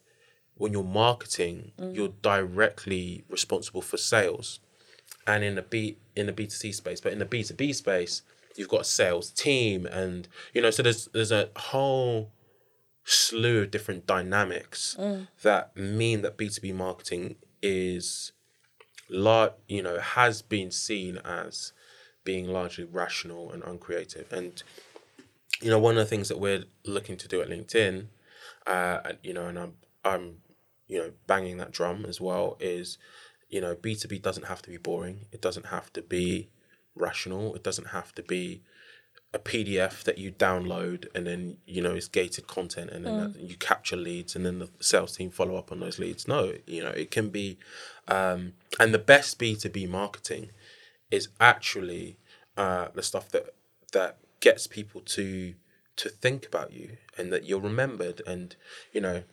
when 0.56 0.72
you're 0.72 0.84
marketing 0.84 1.72
mm. 1.80 1.96
you're 1.96 2.14
directly 2.22 3.24
responsible 3.30 3.82
for 3.82 3.98
sales. 3.98 4.60
And 5.26 5.44
in 5.44 5.56
the 5.56 5.62
B 5.62 5.98
in 6.16 6.26
the 6.26 6.34
B 6.34 6.46
two 6.46 6.52
C 6.52 6.72
space, 6.72 7.00
but 7.00 7.14
in 7.14 7.20
the 7.20 7.26
B 7.26 7.44
two 7.44 7.54
B 7.54 7.72
space, 7.74 8.24
you've 8.56 8.70
got 8.70 8.82
a 8.82 8.86
sales 8.86 9.32
team, 9.32 9.86
and 9.86 10.28
you 10.54 10.62
know, 10.62 10.70
so 10.70 10.84
there's 10.84 11.08
there's 11.14 11.32
a 11.32 11.50
whole 11.56 12.32
slew 13.06 13.62
of 13.62 13.72
different 13.72 14.06
dynamics 14.06 14.96
that 15.42 15.76
mean 15.76 16.22
that 16.22 16.38
B 16.38 16.50
two 16.50 16.62
B 16.62 16.72
marketing 16.72 17.36
is 17.62 18.32
large, 19.10 19.52
you 19.68 19.82
know, 19.84 20.00
has 20.00 20.42
been 20.42 20.72
seen 20.72 21.18
as 21.18 21.74
being 22.24 22.48
largely 22.48 22.86
rational 22.86 23.52
and 23.52 23.64
uncreative, 23.64 24.32
and 24.32 24.64
you 25.62 25.70
know, 25.70 25.80
one 25.80 25.94
of 25.98 26.04
the 26.04 26.06
things 26.06 26.28
that 26.30 26.40
we're 26.40 26.64
looking 26.86 27.18
to 27.18 27.28
do 27.28 27.42
at 27.42 27.50
LinkedIn, 27.50 28.08
uh, 28.68 29.00
and, 29.06 29.18
you 29.24 29.34
know, 29.34 29.48
and 29.48 29.60
I'm 29.60 29.74
I'm 30.04 30.38
you 30.88 30.98
know 31.00 31.12
banging 31.28 31.58
that 31.58 31.72
drum 31.72 32.06
as 32.06 32.20
well 32.22 32.58
is 32.60 32.98
you 33.50 33.62
know 33.62 33.74
b2b 33.74 34.22
doesn't 34.22 34.48
have 34.48 34.62
to 34.62 34.70
be 34.70 34.78
boring. 34.78 35.26
It 35.32 35.42
doesn't 35.42 35.68
have 35.68 35.92
to 35.94 36.02
be 36.02 36.50
rational. 36.96 37.56
It 37.56 37.64
doesn't 37.64 37.88
have 37.88 38.14
to 38.16 38.24
be 38.24 38.62
a 39.34 39.40
pdf 39.40 40.04
that 40.04 40.18
you 40.18 40.32
download 40.32 41.08
and 41.16 41.26
then 41.26 41.58
you 41.66 41.82
know 41.82 41.92
it's 41.92 42.08
gated 42.08 42.48
content 42.48 42.92
and 42.92 43.06
then 43.06 43.18
that, 43.18 43.40
you 43.40 43.56
capture 43.56 43.96
leads 43.96 44.36
and 44.36 44.46
then 44.46 44.60
the 44.60 44.70
sales 44.80 45.18
team 45.18 45.32
follow 45.32 45.56
up 45.56 45.72
on 45.72 45.80
those 45.80 45.98
leads. 45.98 46.28
No 46.28 46.54
you 46.68 46.84
know 46.84 46.90
it 46.92 47.10
can 47.10 47.30
be 47.30 47.58
um, 48.08 48.54
and 48.80 48.94
the 48.94 49.00
best 49.00 49.40
b2b 49.40 49.90
marketing 49.90 50.52
is 51.10 51.30
actually 51.40 52.18
uh, 52.58 52.88
the 52.94 53.04
stuff 53.04 53.30
that 53.30 53.54
that 53.92 54.18
gets 54.40 54.68
people 54.68 55.02
to 55.02 55.56
to 55.96 56.10
think 56.10 56.46
about 56.46 56.74
you 56.74 56.98
and 57.18 57.32
that 57.32 57.46
you're 57.46 57.60
remembered 57.60 58.22
and 58.28 58.56
you 58.92 59.02
know 59.02 59.24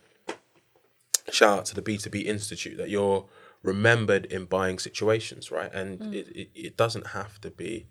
shout 1.33 1.59
out 1.59 1.65
to 1.67 1.75
the 1.75 1.83
B2B 1.83 2.25
Institute 2.25 2.77
that 2.79 2.91
you're 2.91 3.27
remembered 3.63 4.27
in 4.27 4.45
buying 4.47 4.79
situations, 4.79 5.51
right? 5.51 5.73
And 5.73 6.15
it, 6.15 6.29
it, 6.35 6.51
it 6.55 6.77
doesn't 6.77 7.09
have 7.09 7.41
to 7.43 7.51
be 7.51 7.87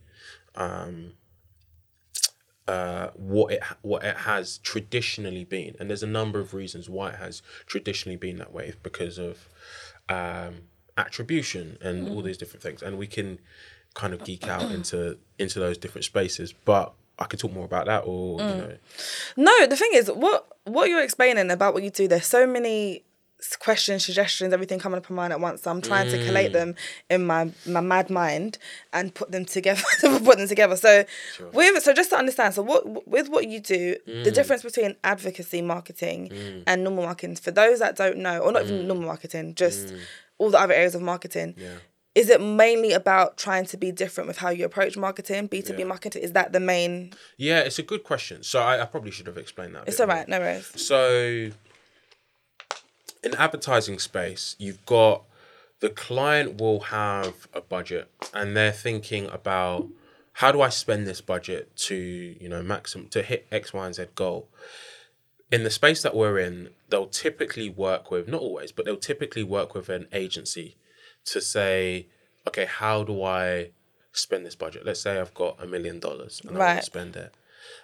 um, 0.56 1.14
uh, 2.70 3.10
what 3.16 3.52
it 3.52 3.64
what 3.82 4.04
it 4.04 4.16
has 4.16 4.60
traditionally 4.60 5.44
been. 5.44 5.76
And 5.80 5.90
there's 5.90 6.04
a 6.04 6.08
number 6.08 6.40
of 6.40 6.54
reasons 6.54 6.88
why 6.88 7.10
it 7.10 7.16
has 7.16 7.42
traditionally 7.66 8.16
been 8.16 8.38
that 8.38 8.54
way 8.54 8.74
because 8.84 9.18
of 9.18 9.50
um, 10.08 10.62
attribution 10.96 11.80
and 11.82 12.08
all 12.08 12.22
these 12.22 12.38
different 12.38 12.62
things. 12.62 12.84
And 12.84 13.00
we 13.00 13.08
can 13.08 13.40
kind 13.96 14.14
of 14.14 14.24
geek 14.24 14.48
out 14.48 14.70
into 14.72 15.18
into 15.40 15.60
those 15.60 15.80
different 15.80 16.06
spaces, 16.06 16.54
but 16.54 16.94
I 17.18 17.26
could 17.26 17.40
talk 17.40 17.52
more 17.52 17.66
about 17.66 17.88
that 17.88 18.04
or 18.06 18.40
you 18.40 18.46
know 18.46 18.78
No, 19.36 19.66
the 19.66 19.76
thing 19.76 19.90
is, 19.94 20.12
what 20.12 20.46
what 20.66 20.90
you're 20.90 21.04
explaining 21.04 21.50
about 21.50 21.74
what 21.74 21.82
you 21.82 21.90
do, 21.90 22.08
there's 22.08 22.28
so 22.28 22.46
many 22.46 23.04
questions, 23.60 24.06
suggestions, 24.06 24.54
everything 24.54 24.80
coming 24.80 24.98
up 24.98 25.10
in 25.10 25.16
my 25.16 25.24
mind 25.24 25.34
at 25.34 25.40
once. 25.40 25.62
So 25.62 25.72
I'm 25.72 25.82
trying 25.82 26.10
to 26.12 26.26
collate 26.26 26.52
mm. 26.52 26.54
them 26.54 26.76
in 27.10 27.26
my 27.26 27.52
my 27.66 27.82
mad 27.82 28.10
mind 28.10 28.58
and 28.94 29.14
put 29.14 29.32
them 29.32 29.46
together. 29.46 29.82
put 30.02 30.38
them 30.38 30.48
together. 30.48 30.76
So 30.76 31.06
with 31.54 31.84
so 31.84 31.94
just 31.94 32.10
to 32.12 32.18
understand, 32.18 32.54
so 32.54 32.62
what 32.62 33.08
with 33.08 33.30
what 33.30 33.48
you 33.48 33.60
do, 33.60 33.96
the 34.06 34.30
mm. 34.30 34.34
difference 34.34 34.64
between 34.64 34.96
advocacy 35.04 35.62
marketing 35.62 36.30
mm. 36.30 36.64
and 36.68 36.84
normal 36.84 37.04
marketing. 37.06 37.36
For 37.36 37.52
those 37.52 37.80
that 37.80 37.96
don't 37.96 38.18
know, 38.18 38.40
or 38.40 38.52
not 38.52 38.64
even 38.64 38.88
normal 38.88 39.08
marketing, 39.08 39.56
just 39.56 39.94
all 40.38 40.50
the 40.50 40.60
other 40.60 40.74
areas 40.74 40.96
of 40.96 41.02
marketing. 41.02 41.56
Yeah. 41.58 41.76
Is 42.16 42.30
it 42.30 42.42
mainly 42.42 42.92
about 42.92 43.38
trying 43.38 43.66
to 43.68 43.78
be 43.78 43.92
different 43.92 44.28
with 44.28 44.40
how 44.40 44.50
you 44.50 44.66
approach 44.66 44.98
marketing, 44.98 45.48
B2B 45.48 45.80
Yeah. 45.80 45.86
marketing? 45.86 46.24
Is 46.24 46.34
that 46.34 46.52
the 46.52 46.60
main? 46.60 47.14
Yeah, 47.38 47.60
it's 47.60 47.78
a 47.78 47.84
good 47.84 48.04
question. 48.04 48.42
So 48.44 48.62
I, 48.62 48.82
I 48.82 48.86
probably 48.86 49.12
should 49.12 49.28
have 49.28 49.38
explained 49.38 49.76
that. 49.76 49.88
It's 49.88 50.00
all 50.00 50.08
more. 50.08 50.26
no 50.28 50.40
worries. 50.40 50.72
So, 50.76 51.52
in 53.24 53.36
advertising 53.36 54.00
space, 54.00 54.56
you've 54.60 54.86
got 54.86 55.24
the 55.80 55.90
client 55.90 56.60
will 56.60 56.82
have 56.82 57.48
a 57.54 57.62
budget, 57.62 58.10
and 58.34 58.56
they're 58.56 58.72
thinking 58.72 59.28
about 59.28 59.88
how 60.34 60.52
do 60.52 60.62
I 60.62 60.70
spend 60.70 61.08
this 61.08 61.22
budget 61.22 61.76
to 61.88 61.96
you 61.96 62.50
know 62.50 62.62
maximum 62.64 63.08
to 63.10 63.22
hit 63.24 63.48
X, 63.52 63.74
Y, 63.74 63.86
and 63.86 63.96
Z 63.96 64.06
goal. 64.16 64.48
In 65.52 65.64
the 65.64 65.72
space 65.72 66.02
that 66.04 66.16
we're 66.16 66.38
in, 66.38 66.70
they'll 66.90 67.08
typically 67.08 67.70
work 67.70 68.12
with 68.12 68.28
not 68.28 68.42
always, 68.42 68.72
but 68.72 68.86
they'll 68.86 68.98
typically 68.98 69.44
work 69.44 69.74
with 69.74 69.90
an 69.90 70.08
agency 70.14 70.76
to 71.26 71.42
say, 71.42 72.06
okay, 72.48 72.66
how 72.66 73.04
do 73.04 73.24
I 73.24 73.72
spend 74.12 74.46
this 74.46 74.54
budget? 74.56 74.86
Let's 74.86 75.02
say 75.02 75.20
I've 75.20 75.34
got 75.34 75.58
a 75.62 75.66
million 75.66 76.00
dollars 76.00 76.40
and 76.42 76.52
I 76.52 76.54
want 76.54 76.60
Right. 76.60 76.80
to 76.82 76.86
spend 76.86 77.16
it. 77.16 77.34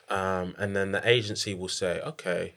Um, 0.10 0.54
and 0.60 0.76
then 0.76 0.92
the 0.92 1.08
agency 1.10 1.56
will 1.56 1.68
say, 1.70 2.00
okay, 2.02 2.54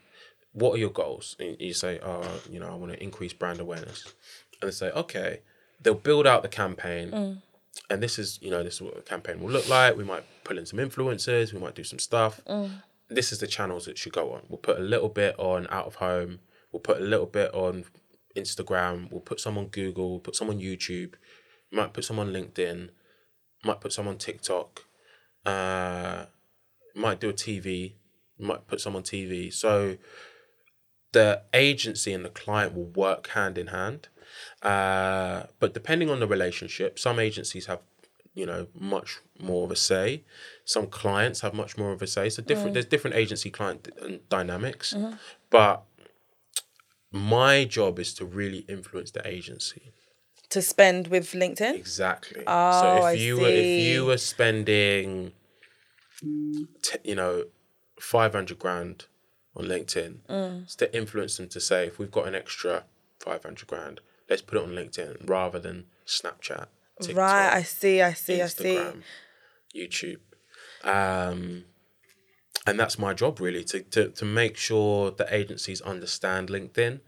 what 0.58 0.74
are 0.74 0.78
your 0.78 0.90
goals? 0.90 1.36
And 1.38 1.56
you 1.60 1.72
say, 1.72 1.98
oh, 2.02 2.40
you 2.50 2.58
know, 2.60 2.68
I 2.68 2.74
want 2.74 2.92
to 2.92 3.02
increase 3.02 3.32
brand 3.32 3.60
awareness. 3.60 4.12
And 4.60 4.68
they 4.68 4.74
say, 4.74 4.90
okay, 4.90 5.40
they'll 5.82 5.94
build 5.94 6.26
out 6.26 6.42
the 6.42 6.48
campaign. 6.48 7.10
And 7.90 8.02
this 8.02 8.18
is, 8.18 8.38
you 8.42 8.50
know, 8.50 8.62
this 8.62 8.74
is 8.74 8.82
what 8.82 8.94
the 8.96 9.02
campaign 9.02 9.40
will 9.40 9.50
look 9.50 9.68
like. 9.68 9.96
We 9.96 10.04
might 10.04 10.24
pull 10.44 10.58
in 10.58 10.66
some 10.66 10.78
influencers, 10.78 11.52
we 11.52 11.60
might 11.60 11.74
do 11.74 11.84
some 11.84 11.98
stuff. 11.98 12.40
This 13.08 13.32
is 13.32 13.38
the 13.38 13.46
channels 13.46 13.88
it 13.88 13.96
should 13.96 14.12
go 14.12 14.32
on. 14.32 14.42
We'll 14.48 14.58
put 14.58 14.78
a 14.78 14.82
little 14.82 15.08
bit 15.08 15.38
on 15.38 15.66
out 15.70 15.86
of 15.86 15.96
home. 15.96 16.40
We'll 16.72 16.80
put 16.80 16.98
a 16.98 17.04
little 17.04 17.26
bit 17.26 17.54
on 17.54 17.84
Instagram. 18.36 19.10
We'll 19.10 19.20
put 19.22 19.40
some 19.40 19.56
on 19.56 19.68
Google. 19.68 20.10
We'll 20.10 20.20
put 20.20 20.36
some 20.36 20.50
on 20.50 20.58
YouTube. 20.58 21.14
Might 21.70 21.92
put 21.94 22.04
some 22.04 22.18
on 22.18 22.32
LinkedIn. 22.32 22.90
Might 23.64 23.80
put 23.80 23.92
some 23.92 24.06
on 24.08 24.18
TikTok. 24.18 24.84
Uh, 25.46 26.26
might 26.94 27.20
do 27.20 27.30
a 27.30 27.32
TV. 27.32 27.94
Might 28.38 28.66
put 28.66 28.80
some 28.80 28.94
on 28.96 29.02
TV. 29.02 29.52
So 29.52 29.96
the 31.12 31.42
agency 31.54 32.12
and 32.12 32.24
the 32.24 32.28
client 32.30 32.74
will 32.74 32.84
work 32.84 33.28
hand 33.28 33.58
in 33.58 33.68
hand. 33.68 34.08
Uh, 34.62 35.44
but 35.58 35.74
depending 35.74 36.10
on 36.10 36.20
the 36.20 36.26
relationship, 36.26 36.98
some 36.98 37.18
agencies 37.18 37.66
have, 37.66 37.80
you 38.34 38.44
know, 38.46 38.66
much 38.74 39.18
more 39.40 39.64
of 39.64 39.70
a 39.70 39.76
say. 39.76 40.24
Some 40.64 40.86
clients 40.86 41.40
have 41.40 41.54
much 41.54 41.78
more 41.78 41.92
of 41.92 42.02
a 42.02 42.06
say. 42.06 42.28
So 42.28 42.42
different. 42.42 42.74
There's 42.74 42.86
different 42.86 43.16
agency 43.16 43.50
client 43.50 43.88
d- 43.98 44.20
dynamics, 44.28 44.94
but 45.50 45.84
my 47.10 47.64
job 47.64 47.98
is 47.98 48.12
to 48.14 48.24
really 48.26 48.58
influence 48.68 49.10
the 49.10 49.26
agency. 49.26 49.92
To 50.50 50.62
spend 50.62 51.08
with 51.08 51.32
LinkedIn? 51.32 51.74
Exactly. 51.74 52.42
Oh, 52.46 52.80
so 52.80 52.96
if 52.98 53.04
I 53.04 53.12
you 53.12 53.38
were 53.38 53.48
if 53.48 53.78
you 53.78 54.04
were 54.06 54.18
spending, 54.18 55.32
t- 56.20 56.98
you 57.04 57.14
know, 57.14 57.44
five 58.00 58.32
hundred 58.32 58.58
grand 58.58 59.06
on 59.58 59.64
LinkedIn, 59.66 60.18
Mm. 60.28 60.76
to 60.76 60.96
influence 60.96 61.36
them 61.36 61.48
to 61.48 61.60
say 61.60 61.86
if 61.86 61.98
we've 61.98 62.10
got 62.10 62.26
an 62.28 62.34
extra 62.34 62.84
five 63.20 63.42
hundred 63.42 63.66
grand, 63.68 64.00
let's 64.30 64.42
put 64.42 64.58
it 64.58 64.62
on 64.64 64.70
LinkedIn 64.70 65.28
rather 65.28 65.58
than 65.58 65.86
Snapchat, 66.06 66.66
TikTok, 67.02 67.16
Right, 67.16 67.52
I 67.52 67.62
see, 67.62 68.00
I 68.02 68.12
see, 68.12 68.40
I 68.42 68.46
see. 68.46 68.78
YouTube. 69.74 70.20
Um, 70.84 71.64
and 72.66 72.78
that's 72.78 72.98
my 72.98 73.14
job 73.14 73.40
really 73.40 73.64
to, 73.64 73.80
to 73.80 74.08
to 74.10 74.24
make 74.24 74.56
sure 74.56 75.10
the 75.10 75.32
agencies 75.34 75.80
understand 75.80 76.48
LinkedIn, 76.48 77.00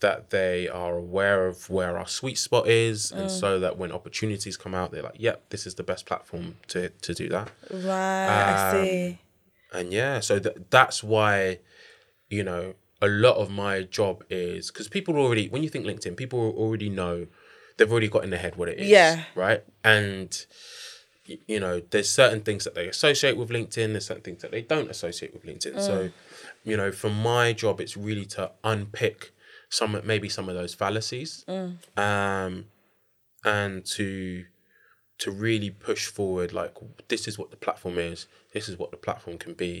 that 0.00 0.30
they 0.30 0.68
are 0.68 0.96
aware 0.96 1.46
of 1.46 1.68
where 1.70 1.96
our 1.98 2.06
sweet 2.08 2.38
spot 2.38 2.66
is, 2.68 3.12
and 3.12 3.26
Mm. 3.28 3.40
so 3.40 3.60
that 3.60 3.76
when 3.76 3.92
opportunities 3.92 4.56
come 4.56 4.74
out, 4.74 4.90
they're 4.92 5.02
like, 5.02 5.16
"Yep, 5.18 5.50
this 5.50 5.66
is 5.66 5.74
the 5.76 5.82
best 5.82 6.06
platform 6.06 6.56
to 6.68 6.88
to 6.88 7.14
do 7.14 7.28
that." 7.28 7.50
Right, 7.70 8.52
I 8.54 8.72
see. 8.72 9.18
And 9.72 9.92
yeah, 9.92 10.20
so 10.20 10.38
th- 10.38 10.56
that's 10.70 11.02
why, 11.02 11.60
you 12.32 12.42
know, 12.42 12.74
a 13.02 13.08
lot 13.08 13.36
of 13.36 13.50
my 13.50 13.82
job 13.82 14.24
is 14.30 14.70
because 14.70 14.88
people 14.88 15.16
already, 15.16 15.48
when 15.48 15.62
you 15.62 15.68
think 15.68 15.84
LinkedIn, 15.84 16.16
people 16.16 16.38
already 16.56 16.88
know, 16.88 17.26
they've 17.76 17.90
already 17.90 18.08
got 18.08 18.24
in 18.24 18.30
their 18.30 18.38
head 18.38 18.56
what 18.56 18.68
it 18.68 18.78
is. 18.78 18.88
Yeah. 18.88 19.24
Right. 19.34 19.62
And, 19.84 20.46
you 21.26 21.60
know, 21.60 21.82
there's 21.90 22.08
certain 22.08 22.40
things 22.40 22.64
that 22.64 22.74
they 22.74 22.88
associate 22.88 23.36
with 23.36 23.50
LinkedIn, 23.50 23.92
there's 23.92 24.06
certain 24.06 24.22
things 24.22 24.40
that 24.42 24.50
they 24.50 24.62
don't 24.62 24.90
associate 24.90 25.34
with 25.34 25.44
LinkedIn. 25.44 25.80
So, 25.80 26.10
you 26.64 26.76
know, 26.76 26.90
for 26.90 27.10
my 27.10 27.52
job, 27.52 27.80
it's 27.80 27.96
really 27.96 28.24
to 28.26 28.52
unpick 28.64 29.32
some, 29.68 30.00
maybe 30.04 30.28
some 30.28 30.48
of 30.48 30.54
those 30.54 30.72
fallacies 30.72 31.44
um, 31.96 32.66
and 33.44 33.84
to, 33.86 34.44
to 35.24 35.30
really 35.30 35.70
push 35.88 36.04
forward 36.06 36.52
like 36.60 36.74
this 37.12 37.22
is 37.28 37.34
what 37.40 37.50
the 37.50 37.56
platform 37.64 37.96
is 37.98 38.18
this 38.54 38.68
is 38.70 38.74
what 38.80 38.90
the 38.90 38.96
platform 39.06 39.36
can 39.44 39.54
be 39.54 39.74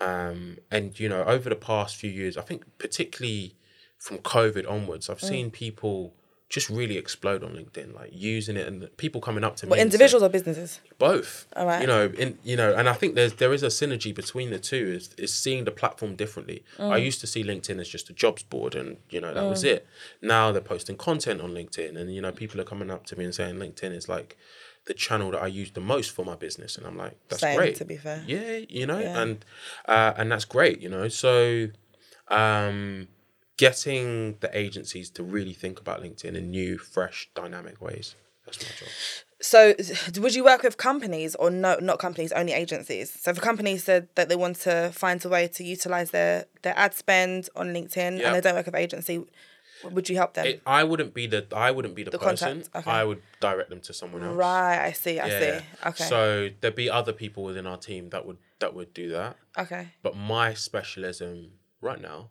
um, 0.00 0.58
and 0.70 0.98
you 1.00 1.08
know 1.08 1.22
over 1.24 1.48
the 1.48 1.56
past 1.70 1.96
few 1.96 2.10
years 2.10 2.36
i 2.36 2.42
think 2.48 2.60
particularly 2.78 3.54
from 3.98 4.18
covid 4.18 4.68
onwards 4.70 5.08
i've 5.10 5.20
seen 5.20 5.50
people 5.50 6.12
just 6.48 6.68
really 6.68 6.98
explode 6.98 7.42
on 7.42 7.52
linkedin 7.58 7.94
like 7.94 8.10
using 8.12 8.56
it 8.58 8.66
and 8.66 8.94
people 8.98 9.20
coming 9.22 9.42
up 9.48 9.56
to 9.56 9.66
But 9.66 9.76
me 9.76 9.82
individuals 9.82 10.22
or 10.22 10.28
businesses? 10.28 10.80
both 10.98 11.46
Alright. 11.56 11.80
you 11.80 11.86
know 11.86 12.02
in 12.22 12.38
you 12.50 12.56
know 12.60 12.74
and 12.78 12.88
i 12.90 12.92
think 12.92 13.14
there's 13.14 13.34
there 13.42 13.54
is 13.54 13.62
a 13.62 13.68
synergy 13.80 14.14
between 14.22 14.50
the 14.50 14.58
two 14.58 14.84
is, 14.98 15.04
is 15.16 15.32
seeing 15.32 15.64
the 15.64 15.70
platform 15.70 16.14
differently 16.22 16.58
i 16.78 16.82
Mm. 16.98 17.04
used 17.08 17.20
to 17.22 17.26
see 17.32 17.42
linkedin 17.50 17.78
as 17.80 17.88
just 17.96 18.10
a 18.10 18.12
jobs 18.24 18.42
board 18.42 18.74
and 18.74 18.88
you 19.14 19.20
know 19.22 19.32
that 19.32 19.46
was 19.48 19.62
it 19.74 19.86
now 20.20 20.44
they're 20.52 20.60
posting 20.74 20.96
content 20.96 21.40
on 21.40 21.50
linkedin 21.58 21.96
and 21.98 22.06
you 22.16 22.20
know 22.24 22.32
people 22.42 22.60
are 22.60 22.68
coming 22.72 22.90
up 22.90 23.02
to 23.06 23.16
me 23.18 23.24
and 23.24 23.34
saying 23.40 23.54
linkedin 23.64 23.92
is 24.00 24.06
like 24.16 24.30
the 24.86 24.94
channel 24.94 25.30
that 25.30 25.42
i 25.42 25.46
use 25.46 25.70
the 25.72 25.80
most 25.80 26.10
for 26.10 26.24
my 26.24 26.34
business 26.34 26.76
and 26.76 26.86
i'm 26.86 26.96
like 26.96 27.16
that's 27.28 27.40
Same, 27.42 27.56
great 27.56 27.76
to 27.76 27.84
be 27.84 27.96
fair. 27.96 28.22
yeah 28.26 28.58
you 28.68 28.86
know 28.86 28.98
Yeah. 28.98 29.20
and 29.22 29.44
uh, 29.86 30.12
and 30.16 30.30
that's 30.32 30.44
great 30.44 30.80
you 30.80 30.88
know 30.88 31.08
so 31.08 31.68
um 32.28 33.08
getting 33.56 34.36
the 34.40 34.50
agencies 34.56 35.10
to 35.10 35.22
really 35.22 35.52
think 35.52 35.78
about 35.80 36.02
linkedin 36.02 36.34
in 36.34 36.50
new 36.50 36.78
fresh 36.78 37.28
dynamic 37.34 37.80
ways 37.80 38.14
that's 38.44 38.60
my 38.60 38.68
job 38.78 38.88
So, 39.44 39.74
would 40.20 40.34
you 40.36 40.44
work 40.44 40.62
with 40.62 40.76
companies 40.76 41.34
or 41.34 41.50
no, 41.50 41.76
not 41.80 41.98
companies, 41.98 42.30
only 42.30 42.52
agencies? 42.52 43.10
So, 43.22 43.32
if 43.32 43.38
a 43.38 43.40
company 43.40 43.76
said 43.76 44.06
that 44.14 44.28
they 44.28 44.36
want 44.36 44.56
to 44.68 44.92
find 44.94 45.18
a 45.24 45.28
way 45.28 45.48
to 45.56 45.64
utilize 45.64 46.12
their 46.12 46.44
their 46.62 46.74
ad 46.78 46.94
spend 46.94 47.48
on 47.56 47.66
LinkedIn 47.74 48.12
Yeah. 48.20 48.26
and 48.26 48.34
they 48.36 48.40
don't 48.40 48.54
work 48.54 48.66
with 48.66 48.76
agency, 48.76 49.16
would 49.84 50.08
you 50.08 50.16
help 50.16 50.34
them? 50.34 50.46
It, 50.46 50.62
I 50.66 50.84
wouldn't 50.84 51.14
be 51.14 51.26
the 51.26 51.46
I 51.54 51.70
wouldn't 51.70 51.94
be 51.94 52.02
the, 52.04 52.10
The 52.10 52.18
person. 52.18 52.64
okay. 52.74 52.90
I 52.90 53.04
would 53.04 53.22
direct 53.40 53.70
them 53.70 53.80
to 53.82 53.92
someone 53.92 54.22
else. 54.22 54.36
right, 54.36 54.78
I 54.86 54.92
see, 54.92 55.18
I 55.20 55.26
Yeah, 55.28 55.38
see. 55.40 55.46
yeah. 55.46 55.88
Okay, 55.88 56.04
So 56.04 56.48
there'd 56.60 56.74
be 56.74 56.90
other 56.90 57.12
people 57.12 57.42
within 57.44 57.66
our 57.66 57.76
team 57.76 58.10
that 58.10 58.24
would 58.26 58.38
that 58.60 58.74
would 58.74 58.94
do 58.94 59.10
that. 59.10 59.36
okay. 59.58 59.88
But 60.02 60.16
my 60.16 60.54
specialism 60.54 61.52
right 61.80 62.00
now 62.00 62.30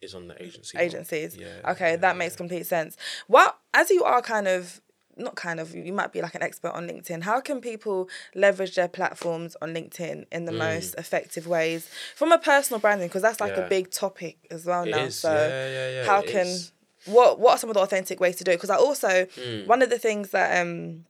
is 0.00 0.14
on 0.14 0.28
the 0.28 0.40
agency. 0.42 0.78
Agencies. 0.78 1.36
Yeah. 1.36 1.70
Okay, 1.72 1.96
that 1.96 2.16
makes 2.16 2.36
complete 2.36 2.66
sense. 2.66 2.96
Well, 3.28 3.56
as 3.74 3.90
you 3.90 4.04
are 4.04 4.22
kind 4.22 4.48
of 4.48 4.80
not 5.16 5.34
kind 5.36 5.60
of 5.60 5.74
you 5.74 5.92
might 5.92 6.10
be 6.10 6.22
like 6.22 6.34
an 6.34 6.42
expert 6.42 6.70
on 6.70 6.88
LinkedIn. 6.88 7.22
How 7.22 7.38
can 7.40 7.60
people 7.60 8.08
leverage 8.34 8.74
their 8.76 8.88
platforms 8.88 9.56
on 9.60 9.74
LinkedIn 9.74 10.24
in 10.32 10.42
Mm. 10.42 10.46
the 10.46 10.52
most 10.52 10.94
effective 10.94 11.46
ways 11.46 11.86
from 12.16 12.32
a 12.32 12.38
personal 12.38 12.80
branding? 12.80 13.08
Because 13.08 13.20
that's 13.20 13.38
like 13.38 13.54
a 13.58 13.68
big 13.68 13.90
topic 13.90 14.38
as 14.50 14.64
well 14.64 14.86
now. 14.86 15.04
is, 15.04 15.16
So 15.18 15.30
yeah, 15.30 15.68
yeah, 15.68 15.90
yeah, 16.00 16.06
how 16.06 16.20
it 16.20 16.28
can 16.28 16.46
is. 16.46 16.72
What 17.06 17.38
what 17.38 17.52
are 17.52 17.58
some 17.58 17.70
of 17.70 17.74
the 17.74 17.80
authentic 17.80 18.20
ways 18.20 18.36
to 18.36 18.44
do 18.44 18.50
it? 18.52 18.56
Because 18.56 18.70
I 18.70 18.76
also 18.76 19.26
Mm. 19.26 19.66
one 19.66 19.82
of 19.82 19.90
the 19.90 19.98
things 19.98 20.30
that 20.30 20.60
um 20.60 21.04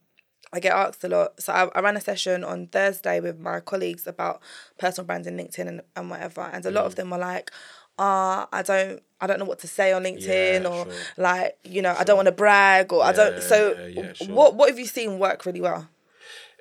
I 0.54 0.60
get 0.60 0.72
asked 0.72 1.02
a 1.04 1.08
lot. 1.08 1.40
So 1.40 1.52
I, 1.52 1.68
I 1.74 1.80
ran 1.80 1.96
a 1.96 2.00
session 2.00 2.44
on 2.44 2.66
Thursday 2.66 3.20
with 3.20 3.38
my 3.38 3.60
colleagues 3.60 4.06
about 4.06 4.42
personal 4.78 5.06
brands 5.06 5.26
branding, 5.26 5.46
LinkedIn, 5.48 5.66
and, 5.66 5.80
and 5.96 6.10
whatever. 6.10 6.42
And 6.52 6.64
a 6.66 6.70
lot 6.70 6.84
Mm. 6.84 6.86
of 6.88 6.94
them 6.96 7.10
were 7.10 7.18
like, 7.18 7.50
"Ah, 7.98 8.48
I 8.52 8.60
don't, 8.62 9.02
I 9.20 9.26
don't 9.26 9.38
know 9.38 9.46
what 9.46 9.60
to 9.60 9.66
say 9.68 9.92
on 9.92 10.02
LinkedIn, 10.02 10.62
Yeah, 10.62 10.68
or 10.68 10.84
sure. 10.84 10.92
like, 11.16 11.56
you 11.64 11.80
know, 11.80 11.94
I 11.98 12.04
don't 12.04 12.16
want 12.16 12.26
to 12.26 12.32
brag, 12.32 12.92
or 12.92 13.02
I 13.02 13.12
don't." 13.12 13.42
So, 13.42 13.76
yeah, 13.78 14.02
yeah, 14.02 14.12
sure. 14.12 14.34
what 14.34 14.54
what 14.54 14.68
have 14.68 14.78
you 14.78 14.84
seen 14.86 15.18
work 15.18 15.46
really 15.46 15.60
well? 15.62 15.88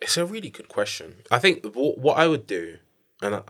It's 0.02 0.16
a 0.18 0.26
really 0.26 0.50
good 0.50 0.70
question. 0.70 1.16
I 1.30 1.40
think 1.40 1.66
what, 1.76 1.98
what 1.98 2.18
I 2.18 2.28
would 2.28 2.48
do, 2.48 2.78
and 3.22 3.36
I, 3.36 3.42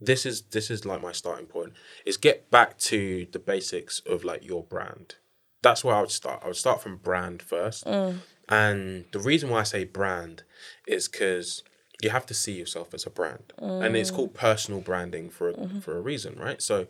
this 0.00 0.26
is 0.26 0.42
this 0.42 0.70
is 0.70 0.84
like 0.84 1.02
my 1.02 1.12
starting 1.12 1.46
point, 1.46 1.72
is 2.04 2.16
get 2.16 2.50
back 2.50 2.78
to 2.78 3.26
the 3.32 3.38
basics 3.38 4.00
of 4.06 4.24
like 4.24 4.44
your 4.44 4.62
brand. 4.62 5.16
That's 5.62 5.82
where 5.82 5.94
I 5.94 6.00
would 6.00 6.10
start. 6.10 6.42
I 6.44 6.48
would 6.48 6.56
start 6.56 6.82
from 6.82 6.96
brand 6.96 7.42
first, 7.42 7.86
mm. 7.86 8.18
and 8.48 9.04
the 9.12 9.18
reason 9.18 9.50
why 9.50 9.60
I 9.60 9.64
say 9.64 9.84
brand 9.84 10.42
is 10.86 11.08
because 11.08 11.62
you 12.02 12.10
have 12.10 12.26
to 12.26 12.34
see 12.34 12.52
yourself 12.52 12.92
as 12.92 13.06
a 13.06 13.10
brand, 13.10 13.52
and 13.58 13.96
it's 13.96 14.10
mm. 14.10 14.16
called 14.16 14.34
personal 14.34 14.80
branding 14.80 15.30
for 15.30 15.48
a, 15.50 15.54
mm-hmm. 15.54 15.78
for 15.80 15.96
a 15.96 16.00
reason, 16.00 16.36
right? 16.38 16.60
So. 16.60 16.86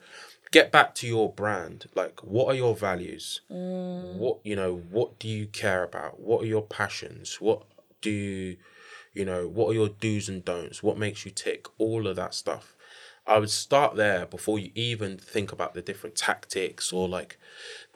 Get 0.50 0.70
back 0.70 0.94
to 0.96 1.08
your 1.08 1.32
brand. 1.32 1.86
Like, 1.96 2.20
what 2.22 2.46
are 2.46 2.54
your 2.54 2.76
values? 2.76 3.40
Mm. 3.50 4.14
What 4.18 4.38
you 4.44 4.54
know? 4.54 4.76
What 4.76 5.18
do 5.18 5.26
you 5.26 5.46
care 5.46 5.82
about? 5.82 6.20
What 6.20 6.44
are 6.44 6.46
your 6.46 6.62
passions? 6.62 7.40
What 7.40 7.62
do 8.00 8.10
you, 8.10 8.58
you 9.12 9.24
know? 9.24 9.48
What 9.48 9.70
are 9.70 9.74
your 9.74 9.88
do's 9.88 10.28
and 10.28 10.44
don'ts? 10.44 10.80
What 10.80 10.96
makes 10.96 11.24
you 11.24 11.32
tick? 11.32 11.66
All 11.78 12.06
of 12.06 12.14
that 12.16 12.34
stuff. 12.34 12.73
I 13.26 13.38
would 13.38 13.50
start 13.50 13.96
there 13.96 14.26
before 14.26 14.58
you 14.58 14.70
even 14.74 15.16
think 15.16 15.50
about 15.50 15.74
the 15.74 15.82
different 15.82 16.14
tactics 16.14 16.92
or 16.92 17.08
like, 17.08 17.38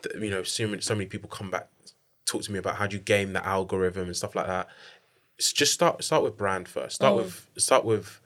the, 0.03 0.19
you 0.21 0.31
know, 0.31 0.43
so 0.43 0.67
many, 0.67 0.81
so 0.81 0.95
many 0.95 1.07
people 1.07 1.29
come 1.29 1.51
back 1.51 1.69
talk 2.29 2.43
to 2.43 2.53
me 2.53 2.59
about 2.59 2.77
how 2.77 2.87
do 2.87 2.97
you 2.97 3.03
game 3.03 3.33
the 3.33 3.45
algorithm 3.45 4.07
and 4.07 4.17
stuff 4.17 4.37
like 4.37 4.47
that. 4.47 4.69
It's 5.39 5.53
just 5.53 5.73
start 5.73 6.03
start 6.05 6.23
with 6.23 6.37
brand 6.37 6.69
first. 6.69 6.97
Start 6.97 7.15
mm. 7.15 7.19
with 7.19 7.49
start 7.57 7.85
with 7.85 8.21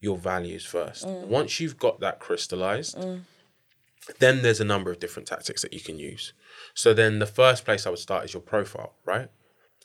your 0.00 0.16
values 0.16 0.64
first. 0.64 1.06
Mm. 1.06 1.26
Once 1.26 1.58
you've 1.58 1.78
got 1.78 2.00
that 2.00 2.20
crystallized, 2.20 2.98
mm. 2.98 3.22
then 4.18 4.42
there's 4.42 4.60
a 4.60 4.64
number 4.64 4.90
of 4.90 5.00
different 5.00 5.28
tactics 5.28 5.62
that 5.62 5.72
you 5.72 5.80
can 5.80 5.98
use. 5.98 6.32
So 6.74 6.92
then 6.94 7.18
the 7.18 7.26
first 7.26 7.64
place 7.64 7.86
I 7.86 7.90
would 7.90 7.98
start 7.98 8.24
is 8.24 8.34
your 8.34 8.42
profile, 8.42 8.94
right? 9.04 9.28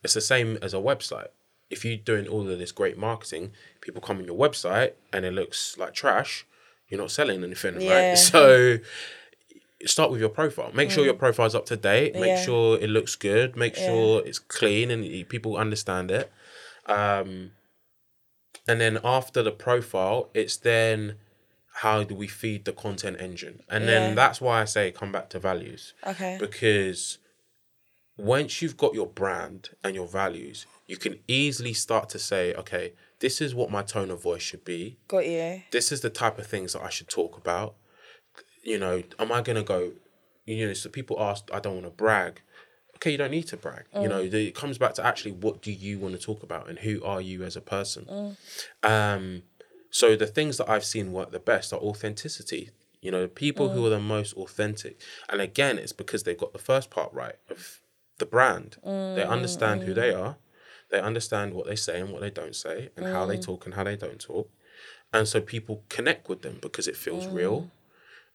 It's 0.04 0.14
the 0.14 0.22
same 0.22 0.58
as 0.62 0.74
a 0.74 0.78
website. 0.78 1.30
If 1.70 1.86
you're 1.86 1.98
doing 1.98 2.28
all 2.28 2.48
of 2.48 2.60
this 2.60 2.72
great 2.72 2.98
marketing, 2.98 3.52
people 3.82 4.02
come 4.02 4.18
on 4.18 4.26
your 4.26 4.38
website 4.38 4.94
and 5.12 5.26
it 5.26 5.34
looks 5.34 5.78
like 5.78 5.94
trash, 5.94 6.46
you're 6.94 7.02
not 7.02 7.12
selling 7.12 7.44
anything, 7.44 7.82
Yeah. 7.82 7.94
right? 8.12 8.18
So 8.32 8.78
start 9.86 10.12
with 10.12 10.22
your 10.22 10.30
profile. 10.30 10.72
Make 10.74 10.92
sure 10.92 11.04
your 11.04 11.16
profile's 11.26 11.56
up 11.56 11.66
to 11.66 11.76
date. 11.76 12.16
Make 12.16 12.36
Yeah. 12.38 12.46
sure 12.46 12.78
it 12.80 12.90
looks 12.90 13.16
good. 13.16 13.56
Make 13.56 13.76
Yeah. 13.76 13.86
sure 13.88 14.24
it's 14.26 14.40
clean 14.40 14.92
and 14.92 15.02
people 15.28 15.58
understand 15.58 16.12
it. 16.12 16.32
Um, 16.86 17.52
and 18.68 18.80
then 18.80 19.00
after 19.04 19.42
the 19.42 19.52
profile, 19.52 20.30
it's 20.34 20.56
then 20.56 21.16
how 21.82 22.04
do 22.04 22.14
we 22.16 22.28
feed 22.28 22.64
the 22.66 22.72
content 22.72 23.18
engine? 23.20 23.64
And 23.68 23.84
Yeah. 23.86 23.92
then 23.92 24.16
that's 24.16 24.40
why 24.40 24.62
I 24.62 24.66
say 24.66 24.92
come 24.92 25.12
back 25.12 25.30
to 25.32 25.40
values. 25.40 25.94
Okay. 26.06 26.38
Because 26.40 27.18
once 28.16 28.62
you've 28.62 28.78
got 28.78 28.94
your 28.94 29.08
brand 29.08 29.72
and 29.84 29.96
your 29.96 30.08
values, 30.08 30.66
you 30.86 30.98
can 30.98 31.20
easily 31.28 31.74
start 31.74 32.08
to 32.10 32.20
say, 32.20 32.54
okay, 32.54 32.94
this 33.24 33.40
is 33.40 33.56
what 33.56 33.72
my 33.72 33.82
tone 33.82 34.12
of 34.12 34.22
voice 34.22 34.42
should 34.42 34.66
be. 34.66 34.98
Got 35.08 35.26
you. 35.26 35.62
This 35.72 35.94
is 35.94 36.02
the 36.02 36.10
type 36.10 36.38
of 36.38 36.46
things 36.46 36.74
that 36.74 36.82
I 36.82 36.90
should 36.90 37.08
talk 37.08 37.38
about. 37.38 37.76
You 38.62 38.78
know, 38.78 39.02
am 39.18 39.32
I 39.32 39.42
gonna 39.42 39.64
go? 39.64 39.94
You 40.46 40.68
know, 40.68 40.74
so 40.74 40.90
people 40.90 41.22
ask, 41.22 41.46
I 41.54 41.62
don't 41.62 41.76
want 41.76 41.86
to 41.86 41.92
brag. 41.92 42.42
Okay, 42.96 43.12
you 43.12 43.18
don't 43.18 43.32
need 43.32 43.48
to 43.48 43.56
brag. 43.56 43.86
You 43.96 44.10
know, 44.10 44.28
the- 44.28 44.50
it 44.50 44.56
comes 44.56 44.78
back 44.78 44.94
to 44.96 45.06
actually 45.06 45.32
what 45.32 45.62
do 45.62 45.72
you 45.72 46.00
want 46.00 46.16
to 46.16 46.22
talk 46.22 46.44
about 46.44 46.68
and 46.70 46.80
who 46.80 47.02
are 47.06 47.22
you 47.22 47.44
as 47.44 47.56
a 47.56 47.62
person. 47.62 48.06
Mm. 48.06 48.36
Um, 48.84 49.44
so 49.90 50.18
the 50.18 50.28
things 50.28 50.58
that 50.58 50.70
I've 50.70 50.84
seen 50.84 51.14
work 51.14 51.32
the 51.32 51.40
best 51.40 51.72
are 51.72 51.80
authenticity. 51.80 52.72
You 53.02 53.12
know, 53.12 53.30
people 53.30 53.70
who 53.70 53.84
mm. 53.84 53.88
are 53.88 53.92
the 53.92 54.00
most 54.00 54.34
authentic, 54.34 55.00
and 55.30 55.40
again, 55.40 55.78
it's 55.78 55.94
because 55.94 56.24
they've 56.24 56.38
got 56.38 56.52
the 56.52 56.60
first 56.60 56.90
part 56.90 57.14
right 57.14 57.36
of 57.50 57.80
the 58.18 58.26
brand. 58.26 58.76
They 58.84 58.90
mm, 58.90 59.30
understand 59.30 59.84
who 59.84 59.94
they 59.94 60.14
are. 60.14 60.36
They 60.92 61.00
understand 61.00 61.54
what 61.54 61.66
they 61.68 61.76
say 61.76 62.00
and 62.00 62.12
what 62.12 62.22
they 62.22 62.30
don't 62.30 62.56
say, 62.56 62.90
and 62.96 63.06
how 63.08 63.26
they 63.26 63.38
talk 63.38 63.66
and 63.66 63.74
how 63.76 63.84
they 63.84 63.96
don't 63.96 64.20
talk, 64.20 64.50
and 65.12 65.28
so 65.28 65.42
people 65.42 65.84
connect 65.90 66.30
with 66.30 66.42
them 66.42 66.60
because 66.62 66.88
it 66.88 66.96
feels 66.96 67.28
real. 67.28 67.70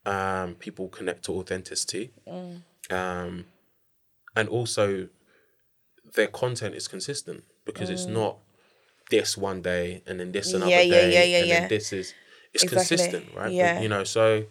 Um, 0.07 0.55
people 0.55 0.89
connect 0.89 1.25
to 1.27 1.33
authenticity, 1.33 2.11
um, 2.91 3.45
and 4.35 4.49
also 4.49 5.09
their 6.15 6.27
content 6.29 6.75
is 6.75 6.89
consistent 6.89 7.45
because 7.65 7.91
it's 7.91 8.07
not 8.07 8.39
this 9.11 9.37
one 9.37 9.61
day 9.63 10.03
and 10.07 10.19
then 10.19 10.33
this 10.33 10.55
another 10.55 10.71
Yeah, 10.71 10.81
yeah, 10.83 11.01
day 11.01 11.13
yeah, 11.13 11.25
yeah, 11.25 11.39
and 11.41 11.49
yeah. 11.49 11.61
then 11.61 11.69
this 11.69 11.93
is 11.93 12.15
it's 12.55 12.65
Exactly. 12.65 12.97
consistent, 12.97 13.35
right? 13.37 13.53
Yeah. 13.53 13.81
you 13.81 13.89
know, 13.89 14.05
so 14.05 14.45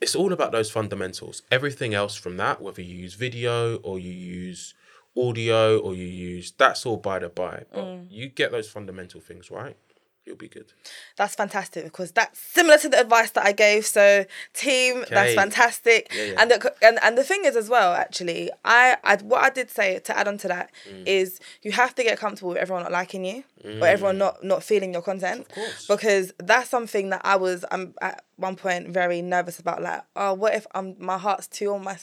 it's 0.00 0.14
all 0.14 0.32
about 0.32 0.52
those 0.52 0.70
fundamentals. 0.70 1.42
Everything 1.50 1.94
else 1.94 2.14
from 2.16 2.36
that, 2.36 2.60
whether 2.60 2.82
you 2.82 2.94
use 2.96 3.14
video 3.14 3.76
or 3.76 3.98
you 3.98 4.12
use 4.12 4.74
audio 5.16 5.78
or 5.78 5.94
you 5.94 6.06
use 6.06 6.52
that's 6.56 6.86
all 6.86 6.96
by 6.96 7.18
the 7.18 7.28
by. 7.28 7.64
But 7.72 7.84
Mm. 7.84 8.06
you 8.10 8.28
get 8.28 8.50
those 8.52 8.68
fundamental 8.68 9.20
things 9.20 9.50
right, 9.50 9.76
you'll 10.24 10.36
be 10.36 10.48
good. 10.48 10.72
That's 11.16 11.34
fantastic 11.34 11.84
because 11.84 12.12
that's 12.12 12.38
similar 12.38 12.78
to 12.78 12.88
the 12.88 13.00
advice 13.00 13.30
that 13.32 13.44
I 13.44 13.52
gave. 13.52 13.84
So, 13.86 14.24
team, 14.54 15.04
that's 15.10 15.34
fantastic. 15.34 16.08
Yeah, 16.14 16.24
yeah. 16.24 16.34
And 16.40 16.50
the 16.50 16.74
and 16.80 16.98
and 17.02 17.18
the 17.18 17.24
thing 17.24 17.44
is 17.44 17.56
as 17.56 17.68
well, 17.68 17.92
actually, 17.92 18.50
I, 18.64 18.96
I 19.04 19.16
what 19.16 19.42
I 19.42 19.50
did 19.50 19.70
say 19.70 19.98
to 19.98 20.16
add 20.16 20.28
on 20.28 20.38
to 20.38 20.48
that 20.48 20.70
Mm. 20.88 21.02
is 21.06 21.40
you 21.62 21.72
have 21.72 21.94
to 21.96 22.02
get 22.02 22.18
comfortable 22.18 22.50
with 22.50 22.58
everyone 22.58 22.82
not 22.84 22.92
liking 22.92 23.24
you 23.24 23.44
or 23.64 23.86
everyone 23.86 24.18
not 24.18 24.42
not 24.44 24.62
feeling 24.62 24.92
your 24.92 25.02
content. 25.02 25.46
Mm. 25.48 25.54
course. 25.54 25.86
Because 25.86 26.32
that's 26.38 26.70
something 26.70 27.10
that 27.10 27.20
I 27.24 27.36
was 27.36 27.64
um 27.70 27.94
at 28.00 28.24
one 28.36 28.56
point 28.56 28.88
very 28.88 29.22
nervous 29.22 29.58
about. 29.58 29.82
Like, 29.82 30.02
oh, 30.16 30.34
what 30.34 30.54
if 30.54 30.66
I'm 30.74 30.96
my 30.98 31.18
heart's 31.18 31.46
too 31.46 31.72
on 31.74 31.84
my 31.84 31.96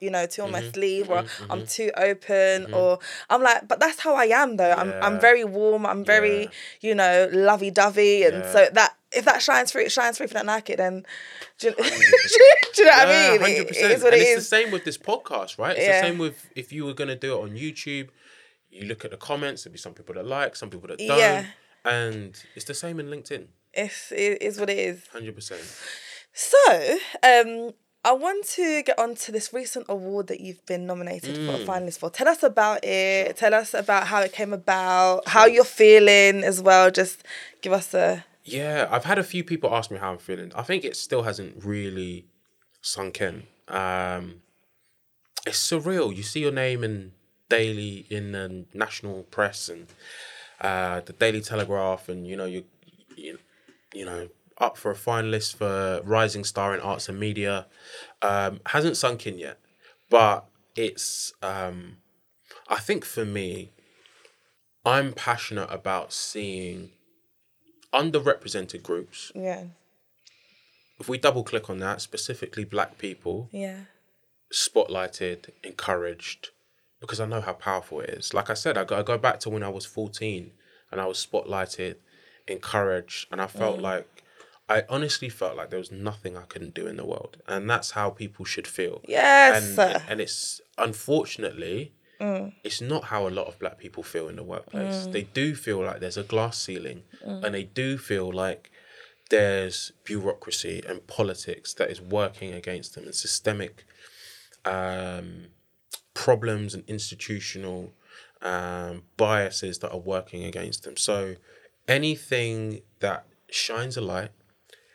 you 0.00 0.10
know 0.10 0.26
too 0.26 0.42
on 0.42 0.52
Mm-hmm. 0.52 0.64
my 0.66 0.72
sleeve 0.72 1.10
or 1.10 1.22
mm-hmm. 1.22 1.52
I'm 1.52 1.58
mm-hmm. 1.60 1.66
too 1.66 1.90
open 1.96 2.64
mm-hmm. 2.64 2.74
or 2.74 2.98
I'm 3.30 3.42
like, 3.42 3.68
but 3.68 3.80
that's 3.80 4.00
how 4.00 4.14
I 4.14 4.26
am 4.26 4.56
though. 4.56 4.72
I'm 4.72 4.92
I'm 5.02 5.20
very 5.20 5.44
warm. 5.44 5.86
I'm 5.86 6.04
very 6.04 6.42
Yeah. 6.44 6.48
you 6.80 6.94
know 6.94 7.28
lovey 7.32 7.70
dovey 7.70 8.24
and 8.24 8.38
Yeah. 8.38 8.52
so 8.52 8.68
that 8.72 8.96
if 9.12 9.24
that 9.26 9.40
shines 9.42 9.70
through, 9.70 9.82
it 9.82 9.92
shines 9.92 10.16
through. 10.16 10.24
If 10.24 10.30
you 10.32 10.38
don't 10.38 10.46
like 10.46 10.68
it, 10.70 10.78
then 10.78 11.06
do 11.58 11.68
you, 11.68 11.74
do 11.76 11.82
you 11.84 12.84
know 12.84 12.90
what 12.90 13.08
I 13.08 13.12
mean? 13.12 13.34
It- 13.34 13.40
hundred 13.40 13.56
It 13.58 13.68
percent. 13.68 13.92
is 13.92 14.02
what 14.02 14.12
And 14.14 14.22
it 14.22 14.24
it's 14.26 14.38
is. 14.38 14.48
the 14.50 14.56
same 14.56 14.70
with 14.72 14.84
this 14.84 14.98
podcast, 14.98 15.58
right? 15.58 15.76
It's 15.76 15.86
Yeah. 15.86 16.00
the 16.00 16.08
same 16.08 16.18
with 16.18 16.50
if 16.56 16.72
you 16.72 16.84
were 16.84 16.94
gonna 16.94 17.14
do 17.16 17.38
it 17.38 17.42
on 17.42 17.50
YouTube. 17.50 18.08
You 18.70 18.86
look 18.86 19.04
at 19.04 19.12
the 19.12 19.16
comments. 19.16 19.62
There'd 19.62 19.72
be 19.72 19.78
some 19.78 19.94
people 19.94 20.16
that 20.16 20.26
like, 20.26 20.56
some 20.56 20.68
people 20.68 20.88
that 20.88 20.98
don't, 20.98 21.16
Yeah. 21.16 21.44
and 21.84 22.36
it's 22.56 22.64
the 22.64 22.74
same 22.74 22.98
in 22.98 23.06
LinkedIn. 23.06 23.46
It's 23.76 24.12
it 24.12 24.42
is 24.42 24.58
what 24.60 24.70
it 24.70 24.78
is. 24.78 25.06
Hundred 25.12 25.34
percent. 25.34 25.62
So, 26.32 26.96
um, 27.22 27.72
I 28.04 28.12
want 28.12 28.44
to 28.56 28.82
get 28.82 28.98
on 28.98 29.14
to 29.14 29.32
this 29.32 29.52
recent 29.52 29.86
award 29.88 30.26
that 30.26 30.40
you've 30.40 30.64
been 30.66 30.84
nominated 30.86 31.36
for, 31.36 31.52
Mm. 31.52 31.62
a 31.62 31.66
finalist 31.66 31.98
for. 31.98 32.10
Tell 32.10 32.28
us 32.28 32.42
about 32.42 32.84
it. 32.84 33.36
Tell 33.36 33.54
us 33.54 33.72
about 33.72 34.08
how 34.08 34.20
it 34.20 34.32
came 34.32 34.52
about, 34.52 35.26
how 35.28 35.46
you're 35.46 35.64
feeling 35.64 36.42
as 36.44 36.60
well. 36.60 36.90
Just 36.90 37.22
give 37.62 37.72
us 37.72 37.94
a 37.94 38.24
Yeah, 38.44 38.88
I've 38.90 39.04
had 39.04 39.18
a 39.18 39.24
few 39.24 39.42
people 39.42 39.74
ask 39.74 39.90
me 39.90 39.98
how 39.98 40.10
I'm 40.12 40.18
feeling. 40.18 40.52
I 40.54 40.62
think 40.62 40.84
it 40.84 40.96
still 40.96 41.22
hasn't 41.22 41.64
really 41.64 42.26
sunk 42.82 43.20
in. 43.22 43.44
Um, 43.68 44.42
it's 45.46 45.58
surreal. 45.58 46.14
You 46.14 46.22
see 46.22 46.40
your 46.40 46.52
name 46.52 46.84
in 46.84 47.12
daily 47.48 48.06
in 48.10 48.32
the 48.32 48.66
national 48.74 49.22
press 49.24 49.68
and 49.70 49.86
uh, 50.60 51.00
the 51.00 51.12
Daily 51.14 51.40
Telegraph, 51.40 52.08
and 52.08 52.26
you 52.26 52.36
know 52.36 52.44
you, 52.44 52.64
you, 53.16 53.38
you 53.94 54.04
know, 54.04 54.28
up 54.58 54.76
for 54.76 54.90
a 54.90 54.94
finalist 54.94 55.56
for 55.56 56.00
Rising 56.04 56.44
Star 56.44 56.74
in 56.74 56.80
Arts 56.80 57.08
and 57.08 57.18
Media. 57.18 57.66
Um, 58.22 58.60
hasn't 58.66 58.96
sunk 58.96 59.26
in 59.26 59.38
yet, 59.38 59.58
but 60.10 60.46
it's. 60.76 61.32
Um, 61.42 61.98
I 62.68 62.78
think 62.80 63.04
for 63.04 63.24
me, 63.24 63.72
I'm 64.84 65.12
passionate 65.12 65.68
about 65.70 66.12
seeing 66.12 66.90
underrepresented 67.92 68.82
groups. 68.82 69.30
yeah, 69.34 69.64
If 70.98 71.08
we 71.08 71.18
double 71.18 71.44
click 71.44 71.68
on 71.70 71.78
that, 71.78 72.00
specifically 72.00 72.64
black 72.64 72.98
people, 72.98 73.48
yeah, 73.52 73.80
spotlighted, 74.52 75.50
encouraged, 75.62 76.50
because 77.00 77.20
I 77.20 77.26
know 77.26 77.40
how 77.40 77.52
powerful 77.52 78.00
it 78.00 78.10
is. 78.10 78.34
Like 78.34 78.50
I 78.50 78.54
said, 78.54 78.76
I 78.78 78.84
go, 78.84 78.98
I 78.98 79.02
go 79.02 79.18
back 79.18 79.40
to 79.40 79.50
when 79.50 79.62
I 79.62 79.68
was 79.68 79.84
14 79.84 80.52
and 80.90 81.00
I 81.00 81.06
was 81.06 81.24
spotlighted, 81.24 81.96
encouraged, 82.48 83.26
and 83.30 83.40
I 83.40 83.46
felt 83.46 83.78
like, 83.80 84.22
I 84.68 84.84
honestly 84.88 85.28
felt 85.28 85.56
like 85.56 85.70
there 85.70 85.78
was 85.78 85.92
nothing 85.92 86.36
I 86.36 86.42
couldn't 86.42 86.74
do 86.74 86.86
in 86.86 86.96
the 86.96 87.04
world. 87.04 87.36
And 87.46 87.68
that's 87.68 87.90
how 87.92 88.10
people 88.10 88.44
should 88.44 88.66
feel. 88.66 89.00
yes. 89.06 89.78
And, 89.78 90.02
and 90.08 90.20
it's 90.20 90.60
unfortunately, 90.78 91.92
it's 92.62 92.80
not 92.80 93.04
how 93.04 93.28
a 93.28 93.32
lot 93.38 93.46
of 93.48 93.58
black 93.58 93.76
people 93.78 94.02
feel 94.02 94.28
in 94.28 94.36
the 94.36 94.42
workplace. 94.42 95.06
They 95.12 95.22
do 95.22 95.54
feel 95.54 95.80
like 95.84 96.00
there's 96.00 96.16
a 96.16 96.22
glass 96.22 96.56
ceiling 96.58 97.02
and 97.44 97.54
they 97.54 97.64
do 97.64 97.98
feel 97.98 98.32
like 98.32 98.70
there's 99.30 99.92
bureaucracy 100.04 100.82
and 100.88 101.06
politics 101.06 101.74
that 101.74 101.90
is 101.90 102.00
working 102.00 102.52
against 102.54 102.94
them 102.94 103.04
and 103.04 103.14
systemic 103.14 103.84
um, 104.64 105.46
problems 106.14 106.72
and 106.74 106.84
institutional 106.86 107.92
um, 108.42 109.02
biases 109.16 109.78
that 109.80 109.90
are 109.92 109.98
working 109.98 110.44
against 110.44 110.84
them. 110.84 110.96
So 110.96 111.36
anything 111.88 112.82
that 113.00 113.26
shines 113.50 113.96
a 113.96 114.00
light, 114.00 114.30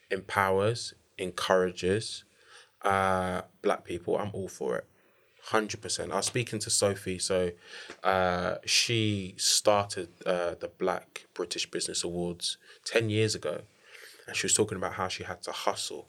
empowers, 0.09 0.93
encourages 1.17 2.23
uh, 2.81 3.41
black 3.61 3.83
people, 3.83 4.17
I'm 4.17 4.29
all 4.33 4.47
for 4.47 4.77
it. 4.77 4.85
Hundred 5.43 5.81
percent. 5.81 6.11
I 6.11 6.17
was 6.17 6.25
speaking 6.27 6.59
to 6.59 6.69
Sophie, 6.69 7.17
so 7.17 7.51
uh, 8.03 8.55
she 8.65 9.33
started 9.37 10.09
uh, 10.25 10.55
the 10.59 10.69
Black 10.77 11.25
British 11.33 11.69
Business 11.71 12.03
Awards 12.03 12.57
ten 12.85 13.09
years 13.09 13.35
ago, 13.35 13.61
and 14.27 14.35
she 14.35 14.45
was 14.45 14.53
talking 14.53 14.77
about 14.77 14.93
how 14.93 15.07
she 15.07 15.23
had 15.23 15.41
to 15.43 15.51
hustle, 15.51 16.07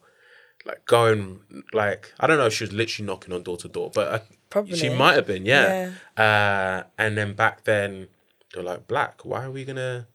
like 0.66 0.84
going 0.84 1.40
like 1.72 2.12
I 2.20 2.26
don't 2.26 2.38
know 2.38 2.46
if 2.46 2.54
she 2.54 2.64
was 2.64 2.72
literally 2.72 3.06
knocking 3.06 3.32
on 3.32 3.42
door 3.44 3.56
to 3.58 3.68
door, 3.68 3.90
but 3.94 4.08
uh, 4.08 4.18
Probably. 4.50 4.76
she 4.76 4.90
might 4.90 5.14
have 5.14 5.26
been, 5.26 5.46
yeah. 5.46 5.92
Uh, 6.16 6.82
and 6.98 7.16
then 7.16 7.32
back 7.34 7.64
then, 7.64 8.08
they're 8.52 8.64
like, 8.64 8.88
"Black, 8.88 9.24
why 9.24 9.44
are 9.44 9.50
we 9.50 9.64
gonna? 9.64 10.06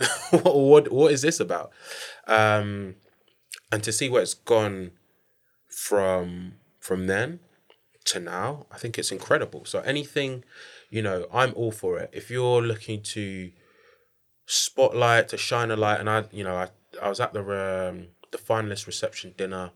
what, 0.30 0.56
what 0.56 0.92
what 0.92 1.12
is 1.12 1.22
this 1.22 1.40
about?" 1.40 1.70
Um, 2.26 2.96
and 3.70 3.82
to 3.82 3.92
see 3.92 4.08
where 4.08 4.22
it's 4.22 4.34
gone 4.34 4.92
from 5.68 6.54
from 6.80 7.06
then 7.06 7.40
to 8.04 8.20
now, 8.20 8.66
I 8.70 8.78
think 8.78 8.98
it's 8.98 9.12
incredible. 9.12 9.64
So 9.64 9.80
anything, 9.80 10.44
you 10.90 11.02
know, 11.02 11.26
I'm 11.32 11.52
all 11.54 11.72
for 11.72 11.98
it. 11.98 12.10
If 12.12 12.30
you're 12.30 12.62
looking 12.62 13.02
to 13.02 13.52
spotlight, 14.46 15.28
to 15.28 15.36
shine 15.36 15.70
a 15.70 15.76
light, 15.76 16.00
and 16.00 16.10
I, 16.10 16.24
you 16.32 16.44
know, 16.44 16.56
I, 16.56 16.68
I 17.00 17.08
was 17.08 17.20
at 17.20 17.32
the 17.32 17.40
um, 17.40 18.08
the 18.30 18.38
finalist 18.38 18.86
reception 18.86 19.34
dinner 19.36 19.72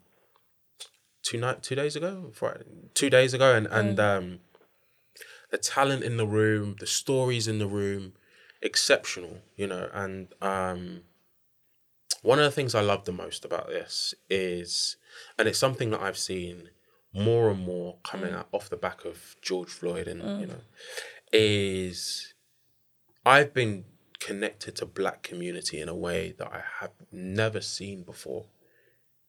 two 1.23 1.39
night 1.39 1.63
two 1.63 1.75
days 1.75 1.97
ago, 1.97 2.31
Friday, 2.35 2.65
two 2.95 3.11
days 3.11 3.35
ago, 3.35 3.55
and 3.55 3.67
and 3.67 3.99
um, 4.01 4.41
the 5.51 5.59
talent 5.59 6.03
in 6.03 6.17
the 6.17 6.27
room, 6.27 6.77
the 6.81 6.87
stories 6.87 7.49
in 7.49 7.59
the 7.59 7.67
room, 7.67 8.13
exceptional, 8.63 9.39
you 9.57 9.67
know, 9.67 9.89
and 9.93 10.29
um, 10.41 11.03
one 12.23 12.39
of 12.39 12.45
the 12.45 12.51
things 12.51 12.75
I 12.75 12.81
love 12.81 13.05
the 13.05 13.13
most 13.13 13.45
about 13.45 13.69
this 13.69 14.15
is, 14.29 14.97
and 15.39 15.49
it's 15.49 15.59
something 15.59 15.91
that 15.91 16.01
I've 16.01 16.19
seen 16.19 16.71
more 17.15 17.51
and 17.51 17.61
more 17.61 17.99
coming 18.05 18.33
mm. 18.33 18.39
out 18.39 18.49
off 18.53 18.69
the 18.69 18.77
back 18.77 19.05
of 19.05 19.37
George 19.41 19.71
Floyd, 19.71 20.09
and 20.09 20.21
you 20.21 20.47
mm. 20.47 20.49
know, 20.49 20.61
is 21.33 22.35
I've 23.25 23.55
been 23.55 23.85
connected 24.19 24.77
to 24.77 24.87
black 24.87 25.23
community 25.23 25.81
in 25.81 25.89
a 25.89 25.95
way 25.95 26.35
that 26.39 26.49
I 26.49 26.63
have 26.81 26.93
never 27.13 27.61
seen 27.61 28.03
before 28.03 28.47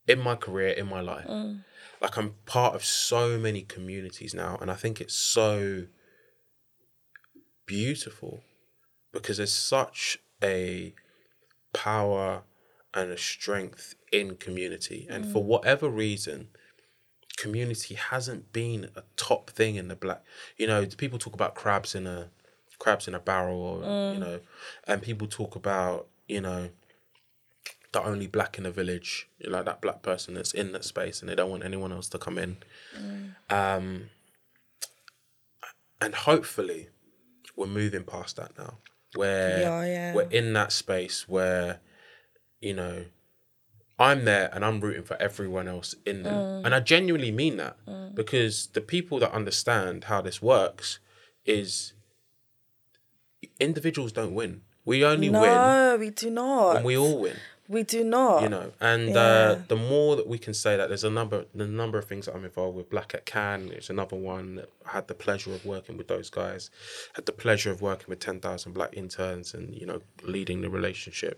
in 0.08 0.20
my 0.20 0.36
career, 0.36 0.70
in 0.70 0.88
my 0.88 1.02
life. 1.02 1.28
Mm. 1.28 1.64
Like 2.02 2.18
I'm 2.18 2.36
part 2.46 2.76
of 2.76 2.84
so 2.84 3.38
many 3.38 3.62
communities 3.62 4.34
now, 4.34 4.58
and 4.62 4.72
I 4.72 4.76
think 4.76 5.02
it's 5.02 5.16
so 5.16 5.88
beautiful 7.66 8.42
because 9.12 9.38
there's 9.38 9.54
such 9.54 10.20
a 10.44 10.94
power 11.74 12.44
and 12.94 13.12
a 13.12 13.18
strength 13.18 13.96
in 14.12 14.36
community. 14.36 15.08
And 15.10 15.26
for 15.26 15.42
mm. 15.42 15.46
whatever 15.46 15.90
reason, 15.90 16.50
community 17.38 17.96
hasn't 17.96 18.52
been 18.52 18.90
a 18.96 19.04
top 19.16 19.50
thing 19.52 19.76
in 19.76 19.88
the 19.88 19.96
black. 19.96 20.24
You 20.58 20.68
know, 20.68 20.86
people 20.86 21.20
talk 21.20 21.34
about 21.34 21.56
crabs 21.56 21.96
in 21.96 22.08
a 22.08 22.30
crabs 22.80 23.08
in 23.08 23.16
a 23.16 23.20
barrel, 23.20 23.60
or 23.60 23.78
you 23.80 23.86
mm. 23.86 24.20
know, 24.20 24.40
and 24.86 25.02
people 25.02 25.28
talk 25.28 25.56
about 25.56 26.08
you 26.28 26.42
know 26.42 26.70
the 27.94 28.04
only 28.04 28.28
black 28.28 28.58
in 28.58 28.64
the 28.64 28.72
village, 28.72 29.30
like 29.46 29.66
that 29.66 29.82
black 29.82 30.02
person 30.02 30.34
that's 30.34 30.54
in 30.54 30.72
that 30.74 30.84
space, 30.84 31.22
and 31.22 31.30
they 31.30 31.36
don't 31.36 31.50
want 31.50 31.64
anyone 31.64 31.92
else 31.92 32.10
to 32.10 32.18
come 32.18 32.38
in. 32.38 32.58
Mm. 32.98 33.34
Um, 33.50 34.10
and 36.02 36.14
hopefully, 36.14 36.90
we're 37.56 37.68
moving 37.68 38.04
past 38.04 38.36
that 38.36 38.58
now, 38.58 38.78
where 39.18 39.60
Yeah, 39.62 39.86
yeah. 39.86 40.14
we're 40.16 40.30
in 40.30 40.54
that 40.54 40.72
space 40.72 41.28
where, 41.28 41.80
you 42.62 42.74
know, 42.74 43.06
I'm 44.00 44.26
there 44.26 44.50
and 44.54 44.64
I'm 44.64 44.80
rooting 44.80 45.04
for 45.04 45.18
everyone 45.20 45.68
else 45.68 45.96
in 46.06 46.22
there, 46.24 46.34
Mm. 46.34 46.66
and 46.66 46.76
I 46.76 46.80
genuinely 46.80 47.32
mean 47.32 47.58
that 47.58 47.78
because 48.16 48.68
the 48.68 48.82
people 48.82 49.18
that 49.20 49.32
understand 49.32 50.04
how 50.06 50.22
this 50.22 50.40
works 50.42 51.00
is 51.46 51.94
individuals 53.60 54.12
don't 54.12 54.34
win. 54.34 54.62
We 54.86 55.04
only 55.04 55.30
win 55.30 55.42
No, 55.42 55.98
we 56.00 56.10
do 56.12 56.30
not. 56.30 56.78
And 56.78 56.86
we 56.86 56.98
all 56.98 57.20
win 57.20 57.38
we 57.70 57.84
do 57.84 58.04
not. 58.04 58.42
you 58.44 58.50
know 58.50 58.72
and 58.80 59.10
Yeah. 59.10 59.22
uh, 59.22 59.62
the 59.68 59.76
more 59.76 60.16
that 60.16 60.28
we 60.28 60.38
can 60.38 60.54
say 60.54 60.78
that 60.78 60.88
there's 60.90 61.04
a 61.04 61.10
number 61.10 61.46
the 61.54 61.68
number 61.68 61.98
of 61.98 62.06
things 62.06 62.26
that 62.26 62.36
i'm 62.36 62.46
involved 62.46 62.76
with. 62.78 62.90
Black 62.90 63.14
at 63.14 63.26
Cannes 63.26 63.72
it's 63.72 63.90
another 63.90 64.16
one 64.16 64.56
that 64.56 64.70
i 64.86 64.92
had 64.92 65.08
the 65.08 65.14
pleasure 65.14 65.54
of 65.54 65.66
working 65.66 65.98
with 65.98 66.08
those 66.08 66.30
guys. 66.30 66.70
Had 67.14 67.26
the 67.26 67.32
pleasure 67.34 67.72
of 67.72 67.82
working 67.82 68.06
with 68.08 68.20
10000 68.20 68.72
black 68.74 68.92
interns 68.96 69.54
and 69.54 69.74
you 69.76 69.86
know 69.86 70.00
leading 70.24 70.62
the 70.62 70.70
relationship. 70.70 71.36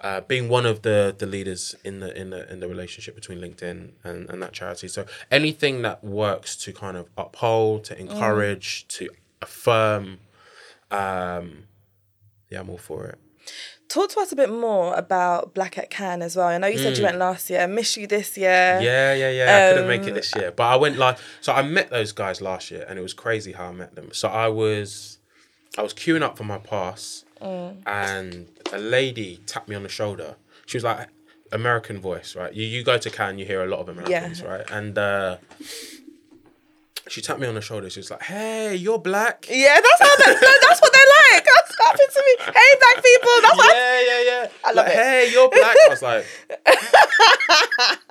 Uh, 0.00 0.20
being 0.20 0.48
one 0.48 0.66
of 0.66 0.82
the 0.82 1.14
the 1.22 1.26
leaders 1.26 1.74
in 1.84 1.98
the 2.00 2.10
in 2.20 2.30
the 2.30 2.40
in 2.52 2.60
the 2.60 2.68
relationship 2.68 3.14
between 3.14 3.38
linkedin 3.40 3.90
and, 4.04 4.30
and 4.30 4.42
that 4.42 4.52
charity. 4.52 4.88
So 4.88 5.04
anything 5.30 5.82
that 5.82 6.04
works 6.04 6.54
to 6.64 6.72
kind 6.72 6.96
of 6.96 7.06
uphold 7.18 7.84
to 7.84 7.98
encourage 7.98 8.86
to 8.88 9.08
affirm 9.42 10.18
um 10.90 11.64
yeah 12.50 12.60
i'm 12.60 12.70
all 12.70 12.78
for 12.78 13.06
it 13.06 13.18
Talk 13.88 14.10
to 14.10 14.20
us 14.20 14.32
a 14.32 14.36
bit 14.36 14.50
more 14.50 14.94
about 14.94 15.54
Black 15.54 15.78
at 15.78 15.90
Cannes 15.90 16.22
as 16.22 16.34
well. 16.36 16.48
I 16.48 16.58
know 16.58 16.66
you 16.66 16.76
said 16.78 16.98
you 16.98 17.04
went 17.04 17.18
last 17.18 17.48
year. 17.48 17.60
I 17.60 17.66
miss 17.66 17.96
you 17.96 18.06
this 18.06 18.36
year. 18.36 18.80
Yeah, 18.82 19.14
yeah, 19.14 19.30
yeah. 19.30 19.68
I 19.70 19.72
couldn't 19.74 19.88
make 19.88 20.02
Um, 20.02 20.08
it 20.08 20.14
this 20.14 20.34
year, 20.34 20.50
but 20.50 20.64
I 20.64 20.76
went 20.76 20.98
like 20.98 21.18
so. 21.40 21.52
I 21.52 21.62
met 21.62 21.90
those 21.90 22.12
guys 22.12 22.40
last 22.40 22.70
year, 22.70 22.84
and 22.88 22.98
it 22.98 23.02
was 23.02 23.14
crazy 23.14 23.52
how 23.52 23.66
I 23.68 23.72
met 23.72 23.94
them. 23.94 24.08
So 24.12 24.28
I 24.28 24.48
was, 24.48 25.18
I 25.78 25.82
was 25.82 25.94
queuing 25.94 26.22
up 26.22 26.36
for 26.36 26.44
my 26.44 26.58
pass, 26.58 27.24
Mm. 27.40 27.76
and 27.86 28.48
a 28.72 28.78
lady 28.78 29.40
tapped 29.46 29.68
me 29.68 29.76
on 29.76 29.82
the 29.84 29.88
shoulder. 29.88 30.36
She 30.66 30.76
was 30.78 30.84
like, 30.84 31.08
"American 31.52 32.00
voice, 32.00 32.34
right? 32.34 32.52
You 32.52 32.64
you 32.66 32.82
go 32.82 32.98
to 32.98 33.08
Cannes, 33.10 33.38
you 33.38 33.44
hear 33.46 33.62
a 33.62 33.68
lot 33.68 33.80
of 33.80 33.88
Americans, 33.88 34.42
right?" 34.42 34.64
And 34.70 34.98
uh, 34.98 35.36
she 37.08 37.20
tapped 37.20 37.40
me 37.40 37.46
on 37.46 37.54
the 37.54 37.60
shoulder. 37.60 37.88
She 37.90 38.00
was 38.00 38.10
like, 38.10 38.22
"Hey, 38.22 38.74
you're 38.74 38.98
black." 38.98 39.46
Yeah, 39.48 39.76
that's 39.76 40.00
how 40.00 40.16
they, 40.16 40.34
no, 40.34 40.52
that's 40.62 40.80
what 40.80 40.92
they 40.92 41.34
like. 41.34 41.44
That's 41.44 41.78
what 41.78 41.86
happened 41.86 42.12
to 42.12 42.22
me. 42.26 42.32
Hey, 42.44 42.76
black 42.80 43.04
people. 43.04 43.36
That's 43.42 43.56
what 43.56 43.74
yeah, 43.74 44.00
yeah, 44.00 44.22
yeah. 44.22 44.48
I 44.64 44.72
love 44.72 44.86
like, 44.86 44.88
it. 44.88 44.94
Hey, 44.94 45.30
you're 45.32 45.48
black. 45.48 45.76
I 45.84 45.88
was 45.88 46.02
like, 46.02 46.26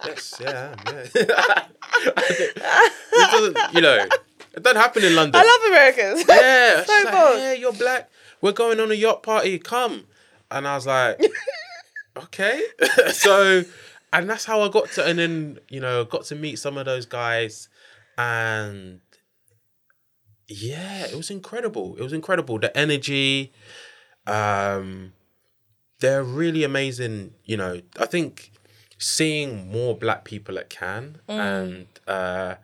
yes, 0.05 0.35
yeah, 0.39 0.75
yeah. 1.15 1.65
it 2.17 3.31
doesn't, 3.31 3.73
you 3.73 3.81
know, 3.81 4.07
it 4.53 4.63
doesn't 4.63 4.81
happen 4.81 5.03
in 5.03 5.15
London. 5.15 5.41
I 5.41 5.43
love 5.43 5.71
Americans. 5.71 6.25
yeah, 6.27 6.83
so 6.85 6.93
she's 6.93 7.05
like, 7.05 7.13
hey, 7.13 7.57
you're 7.59 7.73
black. 7.73 8.09
We're 8.41 8.53
going 8.53 8.79
on 8.79 8.91
a 8.91 8.95
yacht 8.95 9.23
party. 9.23 9.59
Come, 9.59 10.05
and 10.51 10.67
I 10.67 10.75
was 10.75 10.87
like, 10.87 11.21
okay. 12.17 12.63
so, 13.11 13.63
and 14.13 14.29
that's 14.29 14.45
how 14.45 14.61
I 14.61 14.69
got 14.69 14.89
to, 14.91 15.05
and 15.05 15.19
then 15.19 15.59
you 15.69 15.79
know, 15.81 16.05
got 16.05 16.25
to 16.25 16.35
meet 16.35 16.59
some 16.59 16.77
of 16.77 16.85
those 16.85 17.05
guys, 17.05 17.69
and 18.18 19.01
yeah, 20.47 21.05
it 21.05 21.16
was 21.16 21.30
incredible. 21.30 21.95
It 21.97 22.03
was 22.03 22.13
incredible. 22.13 22.59
The 22.59 22.76
energy, 22.78 23.51
um, 24.28 25.13
they're 25.99 26.24
really 26.24 26.63
amazing. 26.63 27.34
You 27.43 27.57
know, 27.57 27.82
I 27.99 28.05
think 28.05 28.51
seeing 28.97 29.72
more 29.72 29.95
black 29.97 30.24
people 30.24 30.57
at 30.57 30.70
Cannes 30.70 31.18
and 31.28 31.88
uh, 32.07 32.55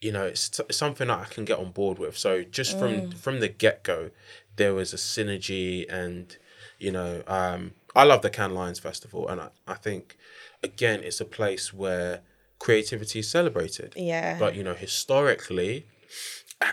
you 0.00 0.10
know, 0.10 0.24
it's, 0.24 0.58
it's 0.58 0.76
something 0.76 1.08
that 1.08 1.18
I 1.18 1.24
can 1.24 1.44
get 1.44 1.58
on 1.58 1.70
board 1.70 1.98
with. 1.98 2.18
So 2.18 2.42
just 2.42 2.78
from 2.78 3.12
from 3.12 3.40
the 3.40 3.48
get 3.48 3.84
go, 3.84 4.10
there 4.56 4.74
was 4.74 4.92
a 4.92 4.96
synergy, 4.96 5.86
and 5.88 6.36
you 6.78 6.90
know, 6.90 7.22
um, 7.26 7.72
I 7.94 8.04
love 8.04 8.22
the 8.22 8.30
Cannes 8.30 8.54
Lions 8.54 8.80
Festival, 8.80 9.28
and 9.28 9.40
I, 9.40 9.48
I 9.66 9.74
think 9.74 10.16
again, 10.62 11.00
it's 11.02 11.20
a 11.20 11.24
place 11.24 11.72
where 11.72 12.20
creativity 12.62 13.18
is 13.18 13.28
celebrated. 13.28 13.94
Yeah. 13.96 14.38
But 14.38 14.54
you 14.54 14.62
know, 14.62 14.74
historically, 14.74 15.86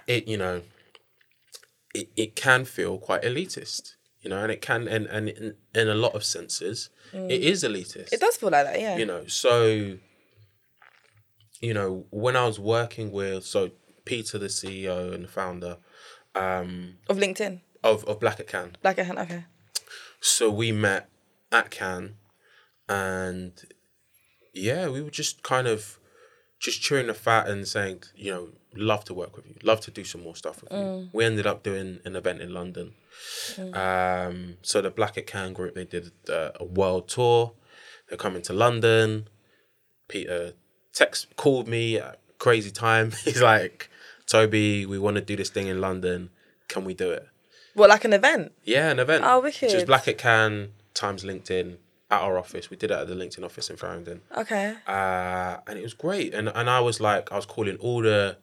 it 0.07 0.27
you 0.27 0.37
know, 0.37 0.61
it, 1.93 2.09
it 2.15 2.35
can 2.35 2.65
feel 2.65 2.97
quite 2.97 3.23
elitist. 3.23 3.95
You 4.21 4.29
know, 4.29 4.43
and 4.43 4.51
it 4.51 4.61
can, 4.61 4.87
and 4.87 5.05
and 5.07 5.29
in, 5.29 5.55
in 5.73 5.87
a 5.87 5.95
lot 5.95 6.13
of 6.13 6.23
senses, 6.25 6.89
it 7.13 7.41
is 7.43 7.63
elitist 7.63 8.13
It 8.13 8.19
does 8.19 8.37
feel 8.37 8.49
like 8.49 8.65
that, 8.65 8.79
yeah. 8.79 8.97
you 8.97 9.05
know 9.05 9.25
so 9.27 9.97
you 11.61 11.73
know 11.73 12.05
when 12.09 12.35
i 12.35 12.45
was 12.45 12.59
working 12.59 13.11
with 13.11 13.43
so 13.45 13.71
peter 14.05 14.37
the 14.37 14.47
ceo 14.47 15.13
and 15.13 15.23
the 15.25 15.27
founder 15.27 15.77
um 16.35 16.95
of 17.09 17.17
LinkedIn. 17.17 17.61
of, 17.83 18.05
of 18.05 18.19
black 18.19 18.39
at 18.39 18.47
Cannes 18.47 18.75
Black 18.81 18.97
at 18.99 19.07
Cannes, 19.07 19.19
okay. 19.19 19.45
so 20.21 20.49
we 20.49 20.71
met 20.71 21.09
at 21.51 21.69
Cannes 21.71 22.15
and 22.87 23.65
yeah 24.53 24.87
we 24.87 25.01
were 25.01 25.09
just 25.09 25.43
kind 25.43 25.67
of 25.67 25.99
just 26.59 26.81
chewing 26.81 27.07
the 27.07 27.13
fat 27.13 27.47
and 27.47 27.67
saying 27.67 28.03
you 28.15 28.31
know 28.31 28.49
love 28.75 29.03
to 29.05 29.13
work 29.13 29.35
with 29.35 29.45
you 29.47 29.55
love 29.63 29.79
to 29.81 29.91
do 29.91 30.03
some 30.03 30.21
more 30.21 30.35
stuff 30.35 30.61
with 30.61 30.71
you. 30.71 31.09
We 31.13 31.25
ended 31.25 31.47
up 31.47 31.63
doing 31.63 31.99
an 32.05 32.15
event 32.15 32.41
in 32.41 32.53
london. 32.53 32.93
Um 33.73 34.57
so 34.61 34.81
the 34.81 34.89
black 34.89 35.17
at 35.17 35.27
Cannes 35.27 35.53
group 35.53 35.75
they 35.75 35.85
did 35.85 36.11
uh, 36.29 36.51
a 36.59 36.63
world 36.65 37.07
tour. 37.07 37.53
They're 38.07 38.17
coming 38.17 38.41
to 38.43 38.53
london. 38.53 39.27
Peter 40.07 40.53
text 40.93 41.35
called 41.35 41.67
me 41.67 41.97
at 41.97 42.19
crazy 42.37 42.71
time. 42.71 43.11
He's 43.23 43.41
like 43.41 43.89
Tobi 44.27 44.85
we 44.85 44.99
want 44.99 45.15
to 45.15 45.21
do 45.21 45.35
this 45.35 45.49
thing 45.49 45.67
in 45.67 45.81
london. 45.81 46.29
Can 46.67 46.85
we 46.85 46.93
do 46.93 47.11
it? 47.11 47.27
What, 47.73 47.89
like 47.89 48.03
an 48.03 48.13
event? 48.13 48.51
yeah, 48.63 48.89
an 48.91 48.99
event. 48.99 49.23
Oh, 49.25 49.41
Just 49.47 49.61
wicked. 49.61 49.87
Black 49.87 50.07
at 50.07 50.17
Cannes 50.17 50.69
times 50.93 51.23
LinkedIn 51.23 51.77
at 52.11 52.21
our 52.21 52.37
office. 52.37 52.69
We 52.69 52.77
did 52.77 52.91
it 52.91 52.95
at 52.97 53.07
the 53.07 53.15
LinkedIn 53.15 53.43
office 53.43 53.69
in 53.69 53.75
Farringdon. 53.77 54.21
Okay. 54.35 54.75
Uh, 54.87 55.57
and 55.67 55.77
it 55.77 55.83
was 55.83 55.93
great. 55.93 56.33
And 56.33 56.49
and 56.49 56.69
I 56.69 56.79
was 56.79 56.99
like, 56.99 57.31
I 57.31 57.35
was 57.35 57.45
calling 57.45 57.77
all 57.77 58.01
the 58.01 58.37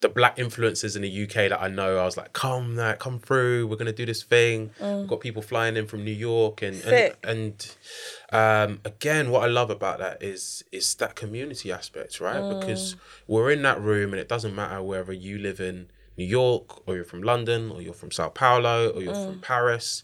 the 0.00 0.08
black 0.08 0.38
influencers 0.38 0.96
in 0.96 1.02
the 1.02 1.22
UK 1.24 1.50
that 1.50 1.60
I 1.60 1.68
know. 1.68 1.98
I 1.98 2.04
was 2.06 2.16
like, 2.16 2.32
come, 2.32 2.74
like, 2.76 2.98
come 2.98 3.18
through. 3.18 3.66
We're 3.66 3.76
gonna 3.76 3.92
do 3.92 4.06
this 4.06 4.22
thing. 4.22 4.70
We've 4.80 5.06
got 5.06 5.20
people 5.20 5.42
flying 5.42 5.76
in 5.76 5.86
from 5.86 6.04
New 6.04 6.10
York, 6.30 6.62
and 6.62 6.76
Mm. 6.76 6.82
Sick. 6.88 7.18
and, 7.22 7.66
and 8.32 8.70
um, 8.72 8.80
again, 8.86 9.30
what 9.30 9.42
I 9.42 9.46
love 9.48 9.68
about 9.70 9.98
that 9.98 10.22
is 10.22 10.64
is 10.72 10.94
that 10.96 11.16
community 11.16 11.70
aspect, 11.70 12.18
right? 12.20 12.36
Mm. 12.40 12.60
Because 12.60 12.96
we're 13.26 13.50
in 13.50 13.60
that 13.62 13.78
room, 13.80 14.12
and 14.14 14.20
it 14.20 14.28
doesn't 14.28 14.54
matter 14.54 14.82
whether 14.82 15.12
you 15.12 15.36
live 15.38 15.60
in 15.60 15.88
New 16.16 16.24
York 16.24 16.86
or 16.88 16.94
you're 16.96 17.04
from 17.04 17.22
London 17.22 17.70
or 17.70 17.82
you're 17.82 17.92
from 17.92 18.10
Sao 18.10 18.30
Paulo 18.30 18.88
or 18.90 19.02
you're 19.02 19.12
Mm. 19.14 19.26
from 19.26 19.40
Paris. 19.40 20.02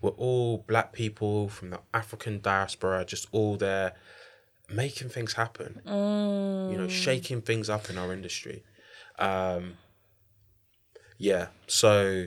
We're 0.00 0.10
all 0.10 0.58
black 0.66 0.92
people 0.92 1.48
from 1.48 1.70
the 1.70 1.80
African 1.92 2.40
diaspora, 2.40 3.04
just 3.04 3.26
all 3.32 3.56
there 3.56 3.94
making 4.72 5.08
things 5.10 5.34
happen. 5.34 5.80
You 6.70 6.78
know, 6.78 6.88
shaking 6.88 7.42
things 7.42 7.68
up 7.68 7.90
in 7.90 7.98
our 7.98 8.12
industry. 8.12 8.62
Um, 9.18 9.74
yeah. 11.18 11.48
So, 11.66 12.26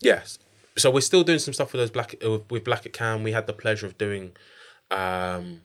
yes. 0.00 0.38
So 0.78 0.90
we're 0.90 1.02
still 1.02 1.22
doing 1.22 1.38
some 1.38 1.52
stuff 1.52 1.72
with 1.72 1.80
those 1.80 1.90
black 1.90 2.14
with 2.50 2.64
Black 2.64 2.86
at 2.86 2.92
Cannes. 2.92 3.22
We 3.22 3.32
had 3.32 3.46
the 3.46 3.52
pleasure 3.52 3.86
of 3.86 3.98
doing 3.98 4.32
um, 4.90 5.60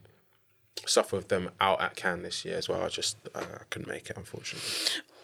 stuff 0.86 1.14
with 1.14 1.30
them 1.30 1.52
out 1.62 1.82
at 1.82 1.96
Cannes 1.96 2.24
this 2.24 2.44
year 2.44 2.58
as 2.58 2.68
well. 2.68 2.82
I 2.82 2.90
just 2.90 3.18
uh, 3.34 3.60
couldn't 3.70 3.88
make 3.88 4.10
it, 4.10 4.18
unfortunately. 4.18 4.70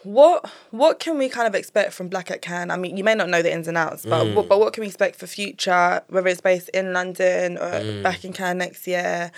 What 0.03 0.49
what 0.71 0.99
can 0.99 1.17
we 1.17 1.29
kind 1.29 1.47
of 1.47 1.55
expect 1.55 1.93
from 1.93 2.07
Black 2.09 2.29
at 2.31 2.41
Cannes? 2.41 2.71
I 2.71 2.77
mean, 2.77 2.97
you 2.97 3.03
may 3.03 3.15
not 3.15 3.29
know 3.29 3.41
the 3.41 3.51
ins 3.53 3.67
and 3.67 3.77
outs, 3.77 4.05
but 4.05 4.25
Mm. 4.25 4.35
what, 4.35 4.47
but 4.49 4.59
what 4.59 4.73
can 4.73 4.81
we 4.81 4.87
expect 4.87 5.15
for 5.17 5.27
future? 5.27 6.01
Whether 6.09 6.27
it's 6.27 6.41
based 6.41 6.69
in 6.69 6.93
London 6.93 7.57
or 7.57 7.71
Mm. 7.71 8.03
back 8.03 8.25
in 8.25 8.33
Cannes 8.33 8.57
next 8.57 8.85
year, 8.87 9.31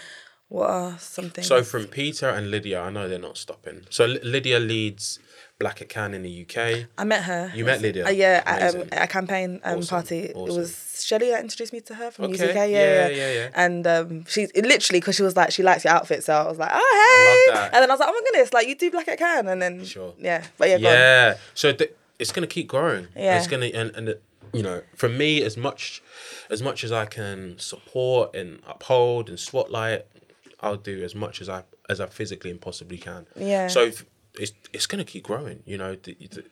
what 0.49 0.69
are 0.69 0.97
some 0.99 1.29
things? 1.29 1.47
So 1.47 1.63
from 1.63 1.85
Peter 1.87 2.29
and 2.29 2.49
Lydia, 2.51 2.81
I 2.81 2.89
know 2.89 3.07
they're 3.07 3.19
not 3.19 3.37
stopping. 3.37 3.85
So 3.89 4.05
L- 4.05 4.17
Lydia 4.23 4.59
leads 4.59 5.19
Black 5.57 5.81
at 5.81 5.87
Cannes 5.87 6.13
in 6.15 6.23
the 6.23 6.41
UK. 6.45 6.87
I 6.97 7.05
met 7.05 7.23
her. 7.23 7.49
You 7.55 7.63
met 7.63 7.81
Lydia? 7.81 8.05
Uh, 8.07 8.09
yeah, 8.09 8.43
at, 8.45 8.75
um, 8.75 8.81
at 8.91 9.03
a 9.03 9.07
campaign 9.07 9.61
um, 9.63 9.79
Awesome, 9.79 9.87
party. 9.89 10.19
It 10.19 10.35
was 10.35 11.01
Shelley 11.05 11.29
that 11.29 11.41
introduced 11.41 11.71
me 11.71 11.79
to 11.81 11.95
her 11.95 12.11
from 12.11 12.25
Okay, 12.25 12.49
UK. 12.49 12.55
Yeah, 12.55 12.65
yeah, 12.65 13.07
yeah, 13.07 13.07
yeah, 13.07 13.33
yeah. 13.33 13.49
And 13.53 13.87
um, 13.87 14.25
she's 14.25 14.51
literally 14.53 14.99
because 14.99 15.15
she 15.15 15.23
was 15.23 15.37
like, 15.37 15.51
she 15.51 15.63
likes 15.63 15.85
your 15.85 15.93
outfit, 15.93 16.25
so 16.25 16.33
I 16.35 16.47
was 16.47 16.57
like, 16.57 16.71
oh 16.73 17.51
hey. 17.53 17.61
And 17.67 17.73
then 17.75 17.89
I 17.89 17.93
was 17.93 17.99
like, 18.01 18.09
oh 18.09 18.11
my 18.11 18.21
goodness, 18.31 18.51
like 18.53 18.67
you 18.67 18.75
do 18.75 18.91
Black 18.91 19.07
at 19.07 19.17
Cannes, 19.17 19.47
and 19.47 19.61
then 19.61 19.85
Sure. 19.85 20.13
yeah, 20.19 20.43
but 20.57 20.69
yeah. 20.69 20.77
Yeah. 20.77 21.35
So 21.53 21.71
th- 21.71 21.93
it's 22.19 22.33
gonna 22.33 22.47
keep 22.47 22.67
growing. 22.67 23.07
Yeah. 23.15 23.37
It's 23.37 23.47
gonna 23.47 23.67
and 23.67 23.91
and 23.95 24.07
the, 24.09 24.19
you 24.51 24.61
know, 24.61 24.81
for 24.95 25.07
me, 25.07 25.41
as 25.41 25.55
much 25.55 26.03
as 26.49 26.61
much 26.61 26.83
as 26.83 26.91
I 26.91 27.05
can 27.05 27.57
support 27.59 28.35
and 28.35 28.59
uphold 28.67 29.29
and 29.29 29.39
spotlight, 29.39 30.05
I'll 30.59 30.75
do 30.75 31.01
as 31.01 31.15
much 31.15 31.39
as 31.41 31.47
I 31.47 31.63
as 31.89 32.01
I 32.01 32.07
physically 32.07 32.51
and 32.51 32.59
possibly 32.59 32.97
can. 32.97 33.25
Yeah. 33.37 33.67
So 33.67 33.83
if, 33.83 34.05
it's 34.39 34.53
it's 34.73 34.87
gonna 34.87 35.05
keep 35.05 35.23
growing. 35.23 35.63
You 35.65 35.77
know, 35.77 35.95
the, 35.95 36.15
the, 36.19 36.43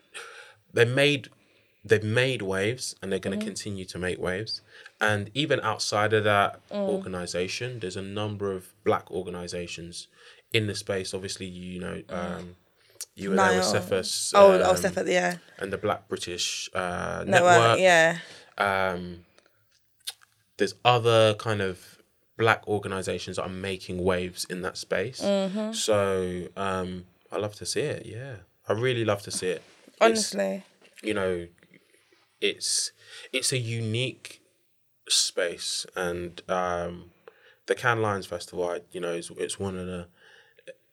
they 0.74 0.86
made 0.86 1.30
they've 1.86 2.04
made 2.04 2.42
waves 2.42 2.96
and 3.02 3.12
they're 3.12 3.20
going 3.20 3.38
to 3.38 3.46
continue 3.46 3.86
to 3.86 4.00
make 4.00 4.20
waves. 4.20 4.62
And 5.02 5.30
even 5.34 5.60
outside 5.62 6.14
of 6.14 6.24
that 6.24 6.62
organization, 6.72 7.80
there's 7.80 7.98
a 7.98 8.02
number 8.02 8.52
of 8.54 8.74
black 8.84 9.12
organizations 9.12 10.08
in 10.54 10.68
the 10.68 10.76
space. 10.76 11.14
Obviously, 11.14 11.46
you 11.46 11.80
know, 11.80 12.02
um, 12.10 12.56
you 13.16 13.32
were 13.32 13.36
there 13.36 13.58
with. 13.58 13.66
Cephas. 13.66 14.32
Oh, 14.34 14.54
oh, 14.54 14.72
um, 14.72 14.78
Steph, 14.78 14.98
yeah. 15.08 15.38
and 15.60 15.74
the 15.74 15.78
Black 15.78 16.08
British 16.08 16.70
uh, 16.74 17.24
Network, 17.28 17.60
Network. 17.60 17.80
yeah. 17.80 18.18
Um, 18.58 19.26
there's 20.58 20.76
other 20.86 21.34
kind 21.36 21.62
of 21.62 22.02
black 22.38 22.68
organizations 22.68 23.36
that 23.38 23.44
are 23.44 23.50
making 23.50 24.04
waves 24.04 24.46
in 24.46 24.62
that 24.62 24.78
space. 24.78 25.22
Mm-hmm. 25.22 25.74
So 25.74 26.48
um, 26.56 27.06
I 27.34 27.38
love 27.38 27.56
to 27.56 27.66
see 27.66 27.82
it. 27.82 28.06
Yeah, 28.06 28.36
I 28.68 28.74
really 28.74 29.04
love 29.06 29.22
to 29.24 29.32
see 29.32 29.48
it. 29.48 29.62
It's- 29.88 30.00
Honestly. 30.02 30.64
you 31.02 31.14
know, 31.14 31.48
it's 32.42 32.92
it's 33.32 33.52
a 33.52 33.58
unique 33.58 34.42
space, 35.10 35.86
and 35.96 36.42
um, 36.50 37.12
the 37.68 37.76
Cannes 37.76 38.02
Lions 38.02 38.26
Festival, 38.26 38.70
I, 38.70 38.82
you 38.92 39.00
know, 39.02 39.14
is 39.14 39.32
it's 39.38 39.60
one 39.60 39.78
of 39.78 39.88
the 39.88 40.08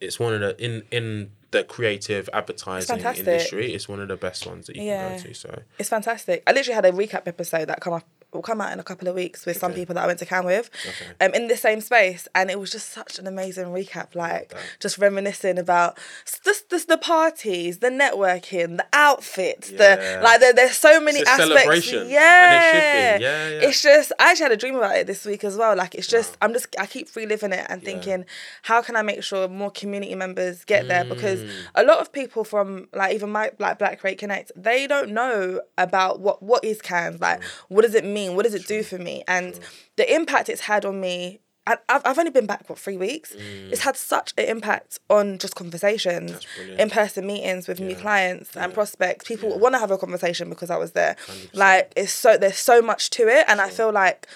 it's 0.00 0.18
one 0.18 0.32
of 0.34 0.40
the 0.40 0.64
in 0.64 0.82
in 0.90 1.32
the 1.50 1.64
creative 1.64 2.28
advertising 2.32 2.96
fantastic. 2.96 3.26
industry. 3.26 3.72
It's 3.74 3.88
one 3.88 4.00
of 4.00 4.08
the 4.08 4.16
best 4.16 4.46
ones 4.46 4.66
that 4.68 4.76
you 4.76 4.82
Yeah. 4.84 5.08
can 5.08 5.16
go 5.16 5.22
to. 5.24 5.34
So 5.34 5.62
It's 5.78 5.88
fantastic. 5.88 6.42
I 6.46 6.52
literally 6.52 6.74
had 6.76 6.84
a 6.86 6.92
recap 6.92 7.26
episode 7.26 7.66
that 7.66 7.80
come 7.80 7.92
up 7.94 8.06
will 8.32 8.42
come 8.42 8.60
out 8.60 8.72
in 8.72 8.78
a 8.78 8.82
couple 8.84 9.08
of 9.08 9.14
weeks 9.14 9.44
with 9.46 9.56
some 9.56 9.72
people 9.72 9.94
that 9.94 10.04
I 10.04 10.06
went 10.06 10.18
to 10.20 10.26
Cannes 10.26 10.44
with, 10.46 10.70
Okay. 10.88 11.24
um, 11.26 11.34
in 11.34 11.48
the 11.48 11.56
same 11.56 11.80
space, 11.80 12.28
and 12.34 12.50
it 12.50 12.58
was 12.60 12.70
just 12.70 12.90
such 12.90 13.18
an 13.18 13.26
amazing 13.26 13.66
recap. 13.66 14.14
Like 14.14 14.50
that. 14.50 14.58
just 14.80 14.98
reminiscing 14.98 15.58
about 15.58 15.98
just, 16.44 16.70
just 16.70 16.88
the 16.88 16.96
parties, 16.98 17.78
the 17.78 17.88
networking, 17.90 18.76
the 18.76 18.86
outfits, 18.92 19.70
Yeah. 19.70 19.96
the 19.96 20.22
like. 20.22 20.40
There, 20.40 20.52
there's 20.52 20.76
so 20.76 21.00
many 21.00 21.20
It's 21.20 21.28
aspects. 21.30 21.54
celebration, 21.54 21.98
and 22.00 22.08
it 22.08 22.12
Yeah. 22.12 22.70
should 22.72 23.18
be. 23.18 23.24
Yeah, 23.24 23.48
yeah. 23.48 23.68
It's 23.68 23.82
just 23.82 24.12
I 24.18 24.30
actually 24.30 24.44
had 24.44 24.52
a 24.52 24.56
dream 24.56 24.76
about 24.76 24.96
it 24.96 25.06
this 25.06 25.24
week 25.24 25.44
as 25.44 25.56
well. 25.56 25.76
Like 25.76 25.94
it's 25.94 26.06
just 26.06 26.36
I'm 26.40 26.52
just 26.52 26.68
I 26.78 26.86
keep 26.86 27.14
reliving 27.16 27.52
it 27.52 27.66
and 27.68 27.82
thinking, 27.82 28.24
how 28.62 28.80
can 28.82 28.96
I 28.96 29.02
make 29.02 29.22
sure 29.22 29.48
more 29.48 29.70
community 29.70 30.14
members 30.14 30.64
get 30.64 30.88
there? 30.88 31.04
Because 31.04 31.40
Mm. 31.40 31.50
a 31.74 31.82
lot 31.84 31.98
of 31.98 32.12
people 32.12 32.44
from 32.44 32.88
like 32.94 33.14
even 33.14 33.30
my 33.30 33.50
like 33.58 33.78
Black 33.78 34.00
Create 34.00 34.18
Connect, 34.18 34.52
they 34.56 34.86
don't 34.86 35.10
know 35.10 35.60
about 35.78 36.20
what 36.20 36.42
what 36.42 36.64
is 36.64 36.80
Cannes 36.80 37.18
like. 37.20 37.42
What 37.68 37.82
does 37.82 37.94
it 37.94 38.04
mean? 38.04 38.19
What 38.28 38.44
does 38.44 38.54
it 38.54 38.66
do 38.66 38.82
for 38.82 38.98
me? 38.98 39.22
And 39.26 39.58
the 39.96 40.12
impact 40.14 40.48
it's 40.48 40.62
had 40.62 40.84
on 40.84 41.00
me. 41.00 41.40
I've, 41.66 41.78
I've 41.88 42.18
only 42.18 42.30
been 42.30 42.46
back 42.46 42.68
what 42.68 42.78
three 42.78 42.96
weeks. 42.96 43.36
It's 43.70 43.82
had 43.82 43.94
such 43.96 44.32
an 44.38 44.46
impact 44.46 44.98
on 45.08 45.38
just 45.38 45.54
conversations, 45.54 46.40
in 46.78 46.90
person 46.90 47.26
meetings 47.26 47.68
with 47.68 47.78
new 47.80 47.90
Yeah. 47.94 48.00
clients 48.00 48.56
and 48.56 48.72
prospects. 48.74 49.26
People 49.28 49.50
Yeah. 49.50 49.56
want 49.56 49.74
to 49.74 49.78
have 49.78 49.90
a 49.90 49.98
conversation 49.98 50.48
because 50.48 50.70
I 50.70 50.76
was 50.76 50.92
there. 50.92 51.16
100%. 51.28 51.50
Like 51.54 51.92
it's 51.96 52.12
so 52.12 52.36
there's 52.36 52.58
so 52.58 52.80
much 52.82 53.10
to 53.10 53.28
it, 53.28 53.44
and 53.46 53.60
I 53.60 53.68
feel 53.70 53.92
like 53.92 54.26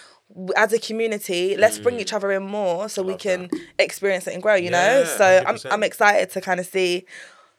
as 0.56 0.72
a 0.72 0.78
community, 0.78 1.56
let's 1.56 1.78
bring 1.78 1.98
each 1.98 2.12
other 2.12 2.30
in 2.30 2.42
more 2.44 2.88
so 2.88 3.02
we 3.02 3.16
can 3.16 3.50
experience 3.78 4.26
it 4.26 4.34
and 4.34 4.42
grow. 4.42 4.54
You 4.54 4.70
know, 4.70 5.00
Yeah, 5.00 5.16
so 5.18 5.42
I'm 5.46 5.58
I'm 5.70 5.82
excited 5.82 6.30
to 6.30 6.40
kind 6.40 6.60
of 6.60 6.66
see 6.66 7.04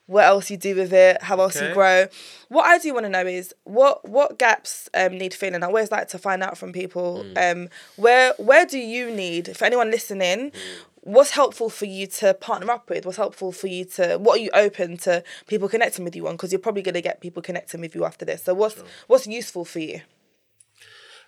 what 0.07 0.25
else 0.25 0.51
you 0.51 0.57
do 0.57 0.75
with 0.75 0.93
it, 0.93 1.21
how 1.23 1.39
else 1.39 1.59
you 1.59 1.73
grow. 1.73 2.07
What 2.49 2.65
I 2.65 2.77
do 2.77 2.93
want 2.93 3.05
to 3.05 3.09
know 3.09 3.25
is 3.25 3.53
what 3.63 4.07
what 4.07 4.37
gaps 4.37 4.87
um, 4.93 5.17
need 5.17 5.33
filling. 5.33 5.63
I 5.63 5.67
always 5.67 5.91
like 5.91 6.07
to 6.09 6.17
find 6.19 6.43
out 6.43 6.57
from 6.57 6.71
people 6.73 7.23
Mm. 7.25 7.51
um, 7.51 7.69
where 7.95 8.33
where 8.37 8.65
do 8.65 8.77
you 8.77 9.09
need 9.09 9.55
for 9.57 9.65
anyone 9.65 9.89
listening. 9.91 10.51
Mm. 10.51 10.59
What's 11.01 11.31
helpful 11.31 11.69
for 11.69 11.85
you 11.85 12.07
to 12.07 12.33
partner 12.33 12.71
up 12.71 12.89
with? 12.89 13.05
What's 13.05 13.17
helpful 13.17 13.51
for 13.51 13.67
you 13.67 13.85
to? 13.85 14.17
What 14.17 14.39
are 14.39 14.43
you 14.43 14.49
open 14.53 14.97
to 14.97 15.23
people 15.47 15.69
connecting 15.69 16.03
with 16.03 16.15
you 16.15 16.27
on? 16.27 16.33
Because 16.33 16.51
you're 16.51 16.59
probably 16.59 16.81
gonna 16.81 17.01
get 17.01 17.21
people 17.21 17.41
connecting 17.43 17.79
with 17.81 17.93
you 17.95 18.05
after 18.05 18.25
this. 18.25 18.43
So 18.43 18.53
what's 18.55 18.81
what's 19.07 19.27
useful 19.27 19.65
for 19.65 19.79
you? 19.79 20.01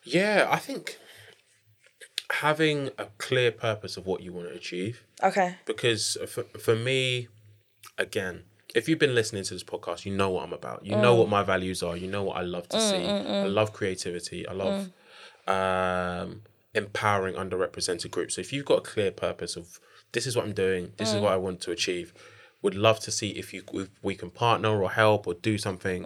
yeah, 0.03 0.47
I 0.49 0.57
think 0.57 0.97
having 2.31 2.89
a 2.97 3.05
clear 3.17 3.51
purpose 3.51 3.97
of 3.97 4.05
what 4.05 4.21
you 4.21 4.33
want 4.33 4.47
to 4.49 4.53
achieve. 4.53 5.03
Okay. 5.23 5.55
because 5.65 6.17
for, 6.27 6.43
for 6.59 6.75
me 6.75 7.27
again 7.97 8.43
if 8.75 8.89
you've 8.89 8.99
been 8.99 9.15
listening 9.15 9.43
to 9.43 9.53
this 9.53 9.63
podcast 9.63 10.05
you 10.05 10.15
know 10.15 10.29
what 10.29 10.43
i'm 10.43 10.53
about. 10.53 10.85
You 10.85 10.95
know 10.95 11.15
mm. 11.15 11.19
what 11.19 11.29
my 11.29 11.43
values 11.43 11.83
are. 11.83 11.95
You 11.95 12.07
know 12.07 12.23
what 12.23 12.37
i 12.37 12.41
love 12.41 12.67
to 12.69 12.77
mm, 12.77 12.89
see. 12.89 13.07
Mm, 13.07 13.43
i 13.43 13.47
love 13.47 13.73
creativity. 13.73 14.47
I 14.47 14.53
love 14.53 14.89
um, 15.47 16.41
empowering 16.73 17.35
underrepresented 17.35 18.11
groups. 18.11 18.35
So 18.35 18.41
if 18.41 18.51
you've 18.51 18.65
got 18.65 18.79
a 18.79 18.81
clear 18.81 19.11
purpose 19.11 19.55
of 19.55 19.79
this 20.11 20.25
is 20.25 20.35
what 20.35 20.45
i'm 20.45 20.53
doing 20.53 20.91
this 20.97 21.13
is 21.13 21.21
what 21.21 21.31
i 21.31 21.35
want 21.35 21.61
to 21.61 21.71
achieve 21.71 22.13
would 22.67 22.79
love 22.89 22.99
to 23.07 23.11
see 23.19 23.29
if 23.41 23.47
you 23.53 23.59
if 23.83 23.89
we 24.01 24.13
can 24.21 24.29
partner 24.29 24.71
or 24.83 24.89
help 25.03 25.21
or 25.29 25.33
do 25.51 25.57
something 25.67 25.99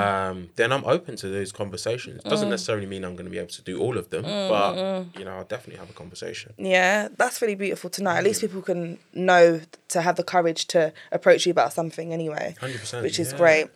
um, 0.00 0.36
then 0.60 0.68
i'm 0.74 0.84
open 0.84 1.16
to 1.22 1.28
those 1.28 1.50
conversations 1.62 2.22
doesn't 2.32 2.50
necessarily 2.56 2.88
mean 2.94 3.02
i'm 3.04 3.16
going 3.18 3.28
to 3.30 3.34
be 3.36 3.42
able 3.44 3.56
to 3.60 3.64
do 3.70 3.74
all 3.84 3.96
of 4.02 4.06
them 4.10 4.24
but 4.54 4.72
you 5.18 5.24
know 5.24 5.34
i'll 5.36 5.50
definitely 5.54 5.80
have 5.82 5.90
a 5.90 5.98
conversation 6.02 6.52
Yeah, 6.58 7.08
that's 7.16 7.40
really 7.42 7.54
beautiful 7.54 7.90
to 7.90 8.02
know. 8.02 8.10
At 8.10 8.24
least 8.24 8.40
people 8.40 8.62
can 8.62 8.98
know 9.14 9.60
to 9.88 10.00
have 10.02 10.16
the 10.16 10.24
courage 10.24 10.66
to 10.68 10.92
approach 11.12 11.46
you 11.46 11.50
about 11.50 11.72
something 11.72 12.12
anyway, 12.12 12.56
100% 12.60 13.02
which 13.02 13.18
is 13.18 13.32
yeah. 13.32 13.38
great. 13.38 13.66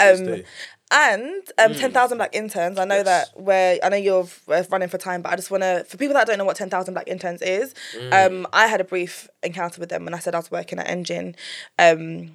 Um, 0.00 0.24
do. 0.24 0.44
And 0.90 1.42
um, 1.58 1.74
ten 1.74 1.92
thousand 1.92 2.18
black 2.18 2.34
interns. 2.34 2.78
I 2.78 2.84
know 2.84 2.96
Yes. 2.96 3.04
that 3.06 3.40
where 3.40 3.78
I 3.82 3.88
know 3.88 3.96
you're 3.96 4.28
uh, 4.48 4.62
running 4.70 4.88
for 4.88 4.98
time, 4.98 5.22
but 5.22 5.32
I 5.32 5.36
just 5.36 5.50
want 5.50 5.62
to 5.62 5.84
for 5.88 5.96
people 5.96 6.14
that 6.14 6.26
don't 6.26 6.38
know 6.38 6.44
what 6.44 6.56
ten 6.56 6.70
thousand 6.70 6.94
black 6.94 7.08
interns 7.08 7.42
is. 7.42 7.74
Um, 8.12 8.46
I 8.52 8.66
had 8.68 8.80
a 8.80 8.84
brief 8.84 9.28
encounter 9.42 9.80
with 9.80 9.88
them 9.88 10.04
when 10.04 10.14
I 10.14 10.18
said 10.18 10.34
I 10.34 10.38
was 10.38 10.50
working 10.50 10.78
at 10.78 10.88
Engine. 10.88 11.34
Um, 11.78 12.34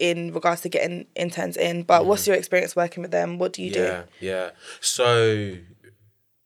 in 0.00 0.32
regards 0.34 0.60
to 0.62 0.68
getting 0.68 1.06
interns 1.14 1.56
in, 1.56 1.84
but 1.84 2.04
what's 2.04 2.26
your 2.26 2.34
experience 2.34 2.74
working 2.74 3.00
with 3.00 3.12
them? 3.12 3.38
What 3.38 3.52
do 3.52 3.62
you 3.62 3.70
do? 3.70 3.80
Yeah, 3.84 4.02
yeah. 4.18 4.50
So, 4.80 5.52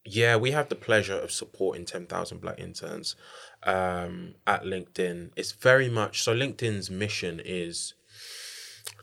yeah, 0.04 0.36
we 0.36 0.50
have 0.50 0.68
the 0.68 0.74
pleasure 0.74 1.18
of 1.18 1.32
supporting 1.32 1.86
10,000 1.86 2.42
black 2.42 2.60
interns 2.60 3.16
um, 3.62 4.34
at 4.46 4.64
LinkedIn. 4.64 5.30
It's 5.34 5.52
very 5.52 5.88
much 5.88 6.22
so, 6.22 6.34
LinkedIn's 6.36 6.90
mission 6.90 7.40
is 7.42 7.94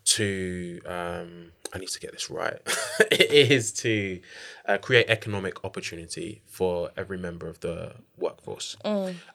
to, 0.05 0.79
um, 0.85 1.51
I 1.73 1.77
need 1.79 1.89
to 1.89 1.99
get 1.99 2.11
this 2.11 2.29
right, 2.29 2.59
it 3.11 3.51
is 3.51 3.71
to 3.73 4.19
uh, 4.67 4.77
create 4.77 5.07
economic 5.09 5.63
opportunity 5.65 6.41
for 6.45 6.91
every 6.95 7.17
member 7.17 7.47
of 7.47 7.59
the 7.61 7.95
workforce. 8.17 8.77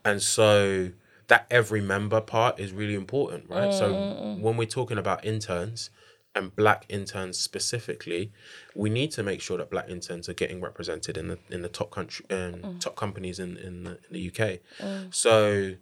And 0.05 0.23
so, 0.23 0.91
that 1.29 1.47
every 1.51 1.81
member 1.81 2.21
part 2.21 2.59
is 2.59 2.73
really 2.73 2.95
important, 2.95 3.49
right? 3.49 3.73
So, 3.73 3.93
when 4.41 4.57
we're 4.57 4.67
talking 4.67 4.99
about 4.99 5.25
interns, 5.25 5.91
and 6.35 6.55
black 6.55 6.87
interns 6.89 7.39
specifically, 7.39 8.31
we 8.77 8.89
need 8.89 9.11
to 9.13 9.23
make 9.23 9.41
sure 9.41 9.59
that 9.59 9.69
black 9.71 9.89
interns 9.89 10.29
are 10.29 10.33
getting 10.33 10.61
represented 10.61 11.17
in 11.17 11.29
the 11.29 11.39
in 11.51 11.63
the 11.63 11.69
top 11.69 11.91
country 11.91 12.25
um, 12.31 12.77
top 12.79 12.95
companies 12.97 13.39
in 13.41 13.57
in 13.57 13.85
the, 13.85 13.91
in 13.91 14.13
the 14.13 14.31
UK. 14.31 14.61
So 15.11 15.75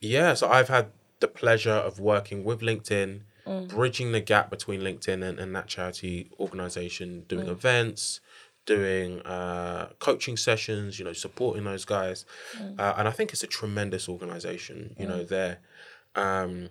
yeah, 0.00 0.34
so 0.34 0.48
I've 0.48 0.68
had 0.68 0.88
the 1.20 1.28
pleasure 1.28 1.70
of 1.72 2.00
working 2.00 2.42
with 2.44 2.60
LinkedIn, 2.60 3.20
bridging 3.68 4.12
the 4.12 4.20
gap 4.20 4.50
between 4.50 4.80
LinkedIn 4.80 5.22
and, 5.22 5.38
and 5.38 5.54
that 5.54 5.66
charity 5.66 6.30
organization, 6.40 7.24
doing 7.28 7.46
events, 7.48 8.20
doing 8.66 9.20
uh, 9.22 9.88
coaching 9.98 10.36
sessions, 10.36 10.98
you 10.98 11.04
know, 11.04 11.12
supporting 11.12 11.64
those 11.64 11.84
guys. 11.84 12.24
Uh, 12.78 12.94
and 12.96 13.06
I 13.08 13.10
think 13.10 13.32
it's 13.32 13.42
a 13.42 13.46
tremendous 13.46 14.08
organization. 14.08 14.94
You 14.98 15.06
know, 15.06 15.24
they're 15.24 15.58
um, 16.14 16.70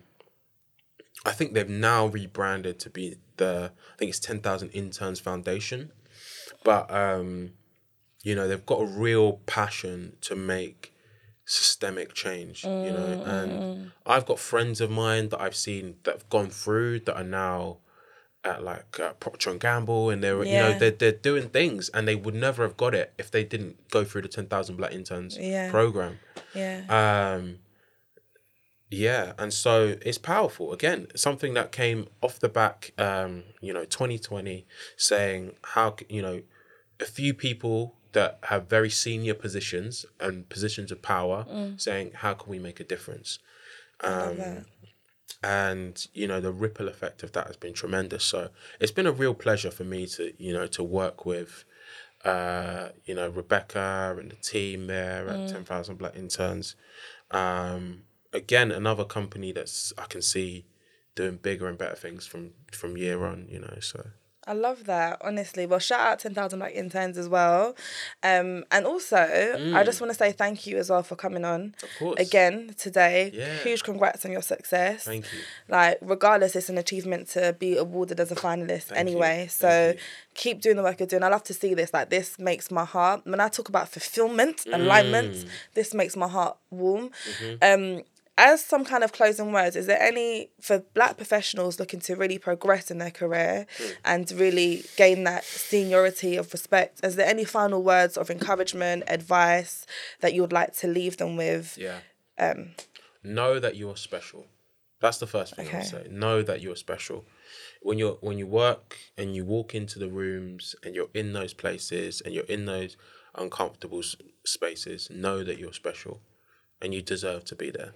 I 1.25 1.31
think 1.31 1.53
they've 1.53 1.69
now 1.69 2.07
rebranded 2.07 2.79
to 2.79 2.89
be 2.89 3.15
the 3.37 3.71
I 3.93 3.97
think 3.97 4.09
it's 4.09 4.19
ten 4.19 4.39
thousand 4.39 4.69
interns 4.69 5.19
foundation, 5.19 5.91
but 6.63 6.91
um, 6.93 7.51
you 8.23 8.35
know 8.35 8.47
they've 8.47 8.65
got 8.65 8.81
a 8.81 8.85
real 8.85 9.33
passion 9.45 10.13
to 10.21 10.35
make 10.35 10.92
systemic 11.45 12.13
change. 12.13 12.63
You 12.63 12.91
know, 12.91 13.15
and 13.23 13.89
I've 14.05 14.25
got 14.25 14.39
friends 14.39 14.81
of 14.81 14.89
mine 14.91 15.29
that 15.29 15.41
I've 15.41 15.55
seen 15.55 15.95
that 16.03 16.13
have 16.15 16.29
gone 16.29 16.49
through 16.49 17.01
that 17.01 17.15
are 17.15 17.23
now 17.23 17.77
at 18.45 18.61
like 18.61 18.99
uh, 18.99 19.13
Procter 19.13 19.49
and 19.51 19.59
Gamble, 19.59 20.09
and 20.09 20.21
they're 20.23 20.43
you 20.43 20.59
know 20.59 20.73
they're 20.73 20.91
they're 20.91 21.11
doing 21.11 21.49
things, 21.49 21.89
and 21.89 22.07
they 22.07 22.15
would 22.15 22.35
never 22.35 22.63
have 22.63 22.75
got 22.77 22.93
it 22.93 23.13
if 23.17 23.31
they 23.31 23.43
didn't 23.43 23.89
go 23.89 24.03
through 24.03 24.23
the 24.23 24.27
ten 24.27 24.47
thousand 24.47 24.75
black 24.77 24.91
interns 24.93 25.37
Yeah. 25.37 25.71
program. 25.71 26.19
Yeah. 26.53 26.81
Um, 26.89 27.59
yeah, 28.89 29.33
and 29.39 29.51
so 29.51 29.95
it's 30.05 30.19
powerful. 30.19 30.71
Again, 30.71 31.07
something 31.15 31.55
that 31.55 31.71
came 31.71 32.07
off 32.21 32.39
the 32.39 32.49
back, 32.49 32.91
um, 32.99 33.43
you 33.59 33.73
know, 33.73 33.85
2020, 33.85 34.67
saying 34.97 35.55
how, 35.63 35.95
you 36.09 36.21
know, 36.21 36.43
a 36.99 37.05
few 37.05 37.33
people 37.33 37.95
that 38.13 38.39
have 38.43 38.67
very 38.67 38.89
senior 38.89 39.33
positions 39.33 40.05
and 40.19 40.47
positions 40.49 40.91
of 40.91 41.01
power 41.01 41.45
saying, 41.77 42.11
how 42.15 42.33
can 42.33 42.49
we 42.49 42.59
make 42.59 42.79
a 42.79 42.83
difference? 42.83 43.39
Um, 44.01 44.65
and 45.43 46.07
you 46.13 46.25
know 46.27 46.39
the 46.39 46.51
ripple 46.51 46.87
effect 46.87 47.21
of 47.23 47.33
that 47.33 47.47
has 47.47 47.57
been 47.57 47.73
tremendous. 47.73 48.23
So 48.23 48.49
it's 48.79 48.91
been 48.91 49.07
a 49.07 49.11
real 49.11 49.33
pleasure 49.33 49.71
for 49.71 49.83
me 49.83 50.07
to 50.07 50.33
you 50.37 50.53
know 50.53 50.67
to 50.67 50.83
work 50.83 51.25
with, 51.25 51.65
uh, 52.23 52.89
you 53.05 53.13
know 53.15 53.29
Rebecca 53.29 54.15
and 54.17 54.31
the 54.31 54.35
team 54.37 54.87
there 54.87 55.27
at 55.27 55.49
Ten 55.49 55.63
Thousand 55.65 55.97
Black 55.97 56.15
Interns. 56.15 56.75
Um, 57.31 58.03
again, 58.31 58.71
another 58.71 59.03
company 59.05 59.51
that's 59.51 59.91
I 59.97 60.05
can 60.05 60.21
see 60.21 60.65
doing 61.15 61.37
bigger 61.37 61.67
and 61.67 61.77
better 61.77 61.95
things 61.95 62.25
from 62.25 62.51
from 62.71 62.95
year 62.97 63.25
on. 63.25 63.47
You 63.49 63.59
know, 63.59 63.77
so 63.81 64.07
I 64.45 64.53
love 64.53 64.85
that, 64.85 65.17
honestly. 65.21 65.65
Well, 65.65 65.79
shout 65.79 65.99
out 66.01 66.19
10,000 66.19 66.59
Black 66.59 66.73
Interns 66.73 67.17
as 67.17 67.29
well. 67.29 67.75
Um, 68.21 68.65
and 68.71 68.85
also, 68.85 69.17
I 69.75 69.83
just 69.83 70.01
want 70.01 70.11
to 70.11 70.17
say 70.17 70.31
thank 70.31 70.67
you 70.67 70.77
as 70.77 70.89
well 70.89 71.03
for 71.03 71.15
coming 71.15 71.45
on. 71.45 71.75
Again 72.17 72.75
today. 72.77 73.31
Yeah. 73.33 73.55
Huge 73.59 73.83
congrats 73.83 74.25
on 74.25 74.31
your 74.31 74.41
success. 74.41 75.05
Thank 75.05 75.25
you. 75.31 75.39
Like, 75.69 75.97
regardless, 76.01 76.55
it's 76.55 76.69
an 76.69 76.77
achievement 76.77 77.29
to 77.29 77.53
be 77.57 77.77
awarded 77.77 78.19
as 78.19 78.31
a 78.31 78.35
finalist 78.35 78.91
anyway. 78.95 79.43
you. 79.43 79.49
So 79.49 79.67
Thank 79.67 79.99
keep 80.35 80.61
doing 80.61 80.75
the 80.75 80.83
work 80.83 80.99
you're 80.99 81.07
doing. 81.07 81.23
I 81.23 81.27
love 81.29 81.43
to 81.43 81.53
see 81.53 81.73
this. 81.73 81.93
Like, 81.93 82.09
this 82.09 82.39
makes 82.39 82.71
my 82.71 82.85
heart, 82.85 83.21
when 83.25 83.39
I 83.39 83.47
talk 83.49 83.69
about 83.69 83.87
fulfillment, 83.89 84.65
alignment, 84.71 85.33
Mm. 85.35 85.47
this 85.75 85.93
makes 85.93 86.15
my 86.15 86.27
heart 86.27 86.57
warm. 86.71 87.11
Mm-hmm. 87.39 87.95
Um, 87.97 88.03
as 88.37 88.63
some 88.65 88.83
kind 88.83 89.03
of 89.03 89.11
closing 89.11 89.51
words, 89.51 89.75
is 89.75 89.85
there 89.85 90.01
any 90.01 90.49
for 90.59 90.79
black 90.79 91.17
professionals 91.17 91.79
looking 91.79 91.99
to 92.01 92.15
really 92.15 92.37
progress 92.39 92.89
in 92.89 92.97
their 92.97 93.11
career 93.11 93.67
Hmm. 93.77 93.85
and 94.05 94.31
really 94.31 94.83
gain 94.97 95.23
that 95.25 95.43
seniority 95.43 96.35
of 96.35 96.51
respect? 96.51 96.99
Is 97.03 97.15
there 97.15 97.27
any 97.27 97.45
final 97.45 97.83
words 97.83 98.17
of 98.17 98.29
encouragement, 98.31 99.03
advice 99.07 99.85
that 100.21 100.33
you 100.33 100.41
would 100.41 100.53
like 100.53 100.73
to 100.77 100.87
leave 100.87 101.17
them 101.17 101.37
with? 101.37 101.77
Yeah. 101.77 101.99
Um, 102.37 102.75
know 103.23 103.59
that 103.59 103.75
you're 103.75 103.97
special. 103.97 104.47
That's 104.99 105.17
the 105.19 105.27
first 105.27 105.55
thing 105.55 105.65
I 105.65 105.69
Okay. 105.69 105.77
would 105.79 105.87
say. 105.87 106.07
Know 106.09 106.41
that 106.41 106.61
you're 106.61 106.77
special. 106.77 107.25
When 107.81 107.97
you're 107.99 108.17
when 108.21 108.37
you 108.39 108.47
work 108.47 108.97
and 109.17 109.35
you 109.35 109.43
walk 109.45 109.75
into 109.75 109.99
the 109.99 110.07
rooms 110.09 110.75
and 110.83 110.95
you're 110.95 111.09
in 111.13 111.33
those 111.33 111.53
places 111.53 112.21
and 112.21 112.33
you're 112.33 112.45
in 112.45 112.65
those 112.65 112.95
uncomfortable 113.35 114.01
spaces, 114.45 115.09
know 115.09 115.43
that 115.43 115.57
you're 115.59 115.73
special, 115.73 116.21
and 116.81 116.93
you 116.93 117.01
deserve 117.01 117.43
to 117.45 117.55
be 117.55 117.69
there. 117.69 117.93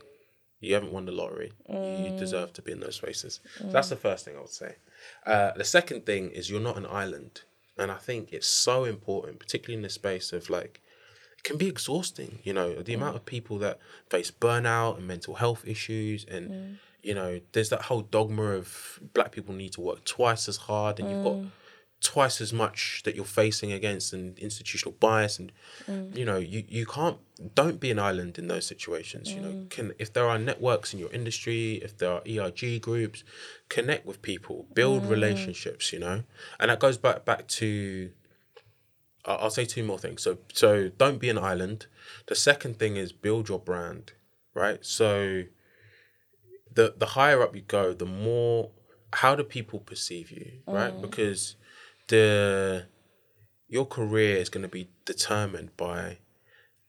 You 0.60 0.74
haven't 0.74 0.92
won 0.92 1.06
the 1.06 1.12
lottery. 1.12 1.52
You 1.70 1.76
mm. 1.76 2.20
deserve 2.20 2.54
to 2.54 2.62
be 2.62 2.72
in 2.72 2.80
those 2.80 2.96
spaces. 2.96 3.40
So 3.60 3.68
that's 3.68 3.90
the 3.90 3.96
first 3.96 4.26
thing 4.26 4.36
I 4.38 4.42
would 4.42 4.50
say. 4.50 4.76
Uh, 5.26 5.52
the 5.56 5.64
second 5.64 6.06
thing 6.06 6.32
is 6.32 6.50
you're 6.50 6.60
not 6.60 6.78
an 6.78 6.88
island, 6.88 7.42
and 7.78 7.92
I 7.92 7.98
think 7.98 8.34
it's 8.34 8.48
so 8.48 8.84
important, 8.86 9.40
particularly 9.40 9.78
in 9.78 9.84
the 9.84 9.90
space 9.90 10.34
of 10.34 10.50
like 10.50 10.82
it 11.38 11.44
can 11.44 11.58
be 11.58 11.68
exhausting 11.68 12.40
you 12.44 12.54
know 12.54 12.82
the 12.82 12.94
amount 12.94 13.16
of 13.16 13.26
people 13.26 13.58
that 13.60 13.80
face 14.10 14.32
burnout 14.32 14.98
and 14.98 15.08
mental 15.08 15.36
health 15.36 15.64
issues 15.68 16.26
and 16.26 16.50
mm. 16.50 16.76
you 17.04 17.14
know 17.14 17.40
there's 17.52 17.70
that 17.70 17.84
whole 17.84 18.02
dogma 18.02 18.44
of 18.44 19.00
black 19.14 19.32
people 19.32 19.54
need 19.54 19.72
to 19.72 19.82
work 19.82 20.04
twice 20.04 20.50
as 20.50 20.58
hard 20.58 21.00
and 21.00 21.10
you've 21.10 21.24
got 21.24 21.34
mm. 21.34 21.50
Twice 22.02 22.40
as 22.40 22.54
much 22.54 23.02
that 23.06 23.16
you're 23.16 23.26
facing 23.26 23.72
against 23.72 24.14
and 24.14 24.38
institutional 24.38 24.96
bias 25.00 25.40
and 25.40 25.52
mm. 25.88 26.16
you 26.16 26.24
know 26.24 26.38
you, 26.38 26.64
you 26.68 26.86
can't 26.86 27.18
don't 27.56 27.80
be 27.80 27.90
an 27.90 27.98
island 27.98 28.38
in 28.38 28.48
those 28.48 28.68
situations 28.68 29.32
you 29.32 29.42
know 29.42 29.50
mm. 29.50 29.70
can 29.70 29.92
if 29.98 30.14
there 30.14 30.28
are 30.28 30.38
networks 30.38 30.94
in 30.94 31.00
your 31.00 31.12
industry 31.12 31.76
if 31.84 31.98
there 31.98 32.12
are 32.12 32.22
erg 32.28 32.82
groups 32.82 33.24
connect 33.68 34.06
with 34.06 34.22
people 34.22 34.68
build 34.76 35.04
mm. 35.04 35.10
relationships 35.10 35.92
you 35.92 35.98
know 35.98 36.24
and 36.60 36.70
that 36.70 36.80
goes 36.80 37.00
back 37.00 37.26
back 37.26 37.48
to 37.48 38.12
I'll 39.28 39.38
I'll 39.38 39.50
say 39.50 39.66
two 39.66 39.84
more 39.84 40.00
things. 40.00 40.24
So 40.24 40.40
so 40.54 40.90
don't 40.90 41.20
be 41.20 41.30
an 41.30 41.38
island. 41.38 41.88
The 42.28 42.36
second 42.36 42.80
thing 42.80 42.96
is 42.96 43.12
build 43.12 43.50
your 43.50 43.60
brand, 43.60 44.14
right? 44.56 44.84
So 44.84 45.44
the 46.74 46.96
the 46.98 47.08
higher 47.08 47.44
up 47.44 47.56
you 47.56 47.62
go, 47.62 47.94
the 47.94 48.06
more 48.06 48.72
how 49.14 49.36
do 49.36 49.44
people 49.44 49.80
perceive 49.80 50.32
you, 50.32 50.60
right? 50.66 51.00
Because 51.02 51.56
the 52.08 52.86
your 53.68 53.86
career 53.86 54.38
is 54.38 54.50
going 54.50 54.64
to 54.64 54.70
be 54.70 54.90
determined 55.06 55.76
by 55.76 56.20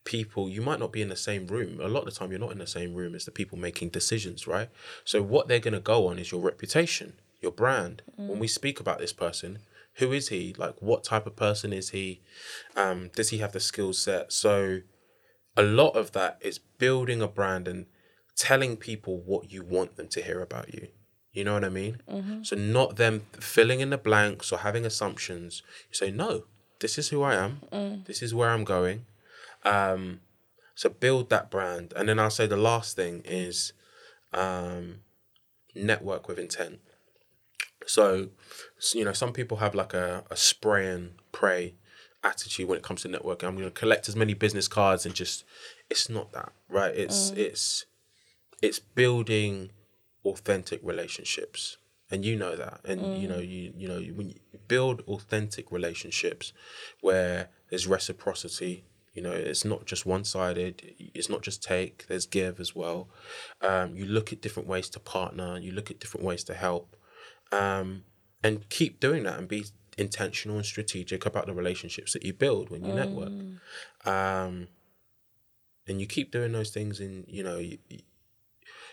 people. 0.04 0.48
You 0.48 0.62
might 0.62 0.78
not 0.78 0.92
be 0.92 1.02
in 1.02 1.08
the 1.08 1.16
same 1.16 1.46
room. 1.46 1.80
A 1.80 1.88
lot 1.88 2.00
of 2.00 2.06
the 2.06 2.12
time 2.12 2.30
you're 2.30 2.40
not 2.40 2.52
in 2.52 2.58
the 2.58 2.66
same 2.66 2.94
room 2.94 3.14
as 3.14 3.24
the 3.24 3.30
people 3.30 3.58
making 3.58 3.88
decisions 3.90 4.46
right? 4.46 4.68
So 5.04 5.22
what 5.22 5.48
they're 5.48 5.58
going 5.58 5.74
to 5.74 5.80
go 5.80 6.06
on 6.06 6.18
is 6.18 6.30
your 6.30 6.40
reputation 6.40 7.14
your 7.40 7.52
brand. 7.52 8.02
When 8.16 8.38
we 8.38 8.48
speak 8.48 8.80
about 8.80 8.98
this 8.98 9.12
person 9.12 9.60
who 9.94 10.12
is 10.12 10.28
he? 10.28 10.54
Like 10.56 10.80
what 10.80 11.02
type 11.02 11.26
of 11.26 11.34
person 11.36 11.72
is 11.72 11.90
he? 11.90 12.20
Um 12.76 13.10
does 13.14 13.30
he 13.30 13.38
have 13.38 13.52
the 13.52 13.60
skill 13.60 13.92
set? 13.92 14.32
So 14.32 14.80
a 15.56 15.62
lot 15.62 15.96
of 15.96 16.12
that 16.12 16.38
is 16.40 16.58
building 16.58 17.20
a 17.20 17.28
brand 17.28 17.66
and 17.66 17.86
telling 18.36 18.76
people 18.76 19.18
what 19.18 19.50
you 19.50 19.64
want 19.64 19.96
them 19.96 20.08
to 20.08 20.22
hear 20.22 20.40
about 20.40 20.72
you 20.72 20.88
you 21.32 21.44
know 21.44 21.54
what 21.54 21.64
i 21.64 21.68
mean? 21.68 21.98
So 22.44 22.56
not 22.56 22.96
them 22.96 23.22
filling 23.38 23.80
in 23.80 23.90
the 23.90 23.98
blanks 23.98 24.50
or 24.52 24.58
having 24.58 24.84
assumptions. 24.86 25.62
You 25.90 25.94
say 25.94 26.10
no 26.10 26.44
this 26.80 26.98
is 26.98 27.08
who 27.08 27.22
i 27.22 27.34
am. 27.34 27.60
This 28.06 28.22
is 28.22 28.34
where 28.34 28.50
i'm 28.50 28.64
going. 28.64 29.04
Um, 29.64 30.20
so 30.74 30.88
build 30.88 31.28
that 31.30 31.50
brand, 31.50 31.92
and 31.96 32.08
then 32.08 32.18
I'll 32.20 32.30
say 32.30 32.46
the 32.46 32.56
last 32.56 32.94
thing 32.94 33.22
is 33.24 33.72
um, 34.32 35.00
network 35.74 36.28
with 36.28 36.38
intent. 36.38 36.78
So, 37.84 38.28
you 38.94 39.04
know, 39.04 39.12
some 39.12 39.32
people 39.32 39.56
have 39.56 39.74
like 39.74 39.94
a, 39.94 40.22
a 40.30 40.36
spray 40.36 40.88
and 40.88 41.14
pray 41.32 41.74
attitude 42.22 42.68
when 42.68 42.78
it 42.78 42.84
comes 42.84 43.02
to 43.02 43.08
networking. 43.08 43.44
I'm 43.44 43.56
going 43.56 43.64
to 43.64 43.70
collect 43.70 44.08
as 44.08 44.14
many 44.14 44.34
business 44.34 44.68
cards 44.68 45.04
and 45.04 45.14
just, 45.14 45.44
it's 45.90 46.08
not 46.08 46.32
that, 46.32 46.52
right? 46.68 46.94
It's 46.94 47.30
it's 47.30 47.86
it's 48.62 48.78
building 48.78 49.70
authentic 50.24 50.80
relationships, 50.82 51.78
and 52.10 52.24
you 52.24 52.36
know 52.36 52.56
that, 52.56 52.80
and 52.84 53.20
you 53.20 53.28
know 53.28 53.38
you 53.38 53.72
you 53.76 53.88
know 53.88 54.00
when 54.00 54.30
you 54.30 54.36
build 54.66 55.02
authentic 55.08 55.70
relationships 55.72 56.52
where 57.00 57.48
there's 57.70 57.86
reciprocity. 57.86 58.84
You 59.14 59.22
know, 59.22 59.32
it's 59.32 59.64
not 59.64 59.84
just 59.84 60.06
one 60.06 60.22
sided. 60.22 60.94
It's 61.12 61.28
not 61.28 61.42
just 61.42 61.60
take. 61.60 62.06
There's 62.06 62.24
give 62.24 62.60
as 62.60 62.76
well. 62.76 63.08
Um, 63.60 63.96
you 63.96 64.04
look 64.04 64.32
at 64.32 64.40
different 64.40 64.68
ways 64.68 64.88
to 64.90 65.00
partner. 65.00 65.58
You 65.58 65.72
look 65.72 65.90
at 65.90 65.98
different 65.98 66.24
ways 66.24 66.44
to 66.44 66.54
help, 66.54 66.94
um, 67.50 68.04
and 68.44 68.68
keep 68.68 69.00
doing 69.00 69.24
that 69.24 69.36
and 69.40 69.48
be 69.48 69.64
intentional 69.96 70.56
and 70.56 70.64
strategic 70.64 71.26
about 71.26 71.46
the 71.46 71.52
relationships 71.52 72.12
that 72.12 72.22
you 72.22 72.32
build 72.32 72.70
when 72.70 72.84
you 72.84 72.92
network. 72.92 73.32
Um, 74.06 74.68
and 75.88 76.00
you 76.00 76.06
keep 76.06 76.30
doing 76.30 76.52
those 76.52 76.70
things, 76.70 77.00
and 77.00 77.24
you 77.26 77.42
know, 77.42 77.58
you, 77.58 77.78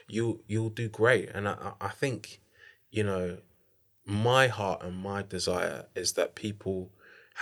you 0.08 0.42
you'll 0.48 0.70
do 0.70 0.90
great. 0.90 1.30
And 1.34 1.48
I 1.48 1.74
I 1.82 1.90
think, 1.90 2.42
you 2.92 3.04
know, 3.04 3.38
my 4.06 4.48
heart 4.48 4.84
and 4.84 4.98
my 4.98 5.24
desire 5.24 5.86
is 5.96 6.14
that 6.14 6.36
people 6.36 6.92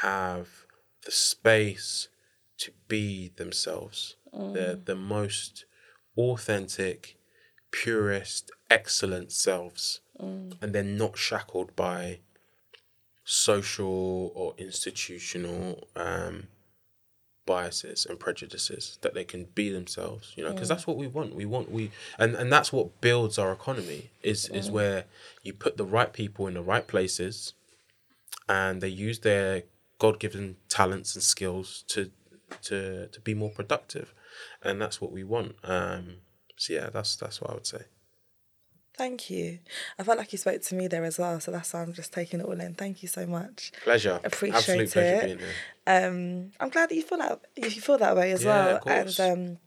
have 0.01 0.47
the 1.05 1.11
space 1.11 2.07
to 2.59 2.72
be 2.88 3.32
themselves. 3.36 4.16
They're 4.54 4.75
the 4.75 4.96
most 4.96 5.66
authentic, 6.17 7.17
purest, 7.71 8.51
excellent 8.70 9.32
selves. 9.32 10.00
And 10.62 10.74
they're 10.74 10.83
not 10.83 11.17
shackled 11.17 11.75
by 11.75 12.20
social 13.25 14.32
or 14.36 14.54
institutional 14.58 15.87
um, 15.96 16.47
biases 17.45 18.05
and 18.05 18.20
prejudices 18.20 18.97
that 19.01 19.13
they 19.13 19.24
can 19.25 19.45
be 19.53 19.70
themselves 19.70 20.33
you 20.36 20.43
know 20.43 20.51
because 20.53 20.70
that's 20.70 20.87
what 20.87 20.97
we 20.97 21.07
want. 21.07 21.36
We 21.36 21.45
want 21.45 21.70
we 21.71 21.91
and 22.17 22.36
and 22.36 22.51
that's 22.51 22.71
what 22.71 23.01
builds 23.01 23.37
our 23.37 23.51
economy 23.51 24.09
is 24.21 24.47
is 24.49 24.71
where 24.71 25.05
you 25.41 25.53
put 25.53 25.78
the 25.78 25.86
right 25.86 26.13
people 26.13 26.47
in 26.47 26.53
the 26.53 26.61
right 26.61 26.87
places 26.87 27.53
and 28.47 28.82
they 28.82 28.87
use 28.89 29.20
their 29.20 29.63
god-given 29.99 30.57
talents 30.70 31.15
and 31.15 31.24
skills 31.24 31.83
to 31.87 32.11
to 32.61 33.07
to 33.07 33.20
be 33.21 33.33
more 33.33 33.49
productive. 33.49 34.13
And 34.61 34.82
that's 34.82 34.99
what 35.01 35.11
we 35.11 35.24
want. 35.24 35.55
Um 35.63 36.17
so 36.57 36.74
yeah 36.74 36.89
that's 36.89 37.15
that's 37.15 37.41
what 37.41 37.51
i 37.51 37.53
would 37.55 37.67
say 37.67 37.82
Thank 38.95 39.29
you. 39.29 39.59
I 39.97 40.03
felt 40.03 40.17
like 40.20 40.32
you 40.32 40.37
spoke 40.37 40.61
to 40.61 40.75
me 40.75 40.87
there 40.87 41.03
as 41.03 41.17
well, 41.17 41.39
so 41.39 41.51
that's 41.51 41.74
why 41.74 41.82
I'm 41.82 41.93
just 41.93 42.13
taking 42.13 42.39
it 42.39 42.45
all 42.45 42.59
in. 42.59 42.75
Thank 42.75 43.01
you 43.01 43.07
so 43.09 43.25
much. 43.25 43.71
pleasure 43.83 44.20
Appreciate 44.24 44.55
absolute 44.55 44.95
it. 44.95 45.39
Um, 45.87 46.51
I'm 46.59 46.70
glad 46.70 46.89
that 46.89 46.95
you 46.95 47.01
feel 47.01 47.17
that 47.17 47.39
you 47.57 47.70
feel 47.70 47.97
that 47.97 48.15
way 48.15 48.32
as 48.32 48.43
Yeah, 48.43 48.79
well. 48.83 48.83
And 48.86 49.20
um, 49.20 49.57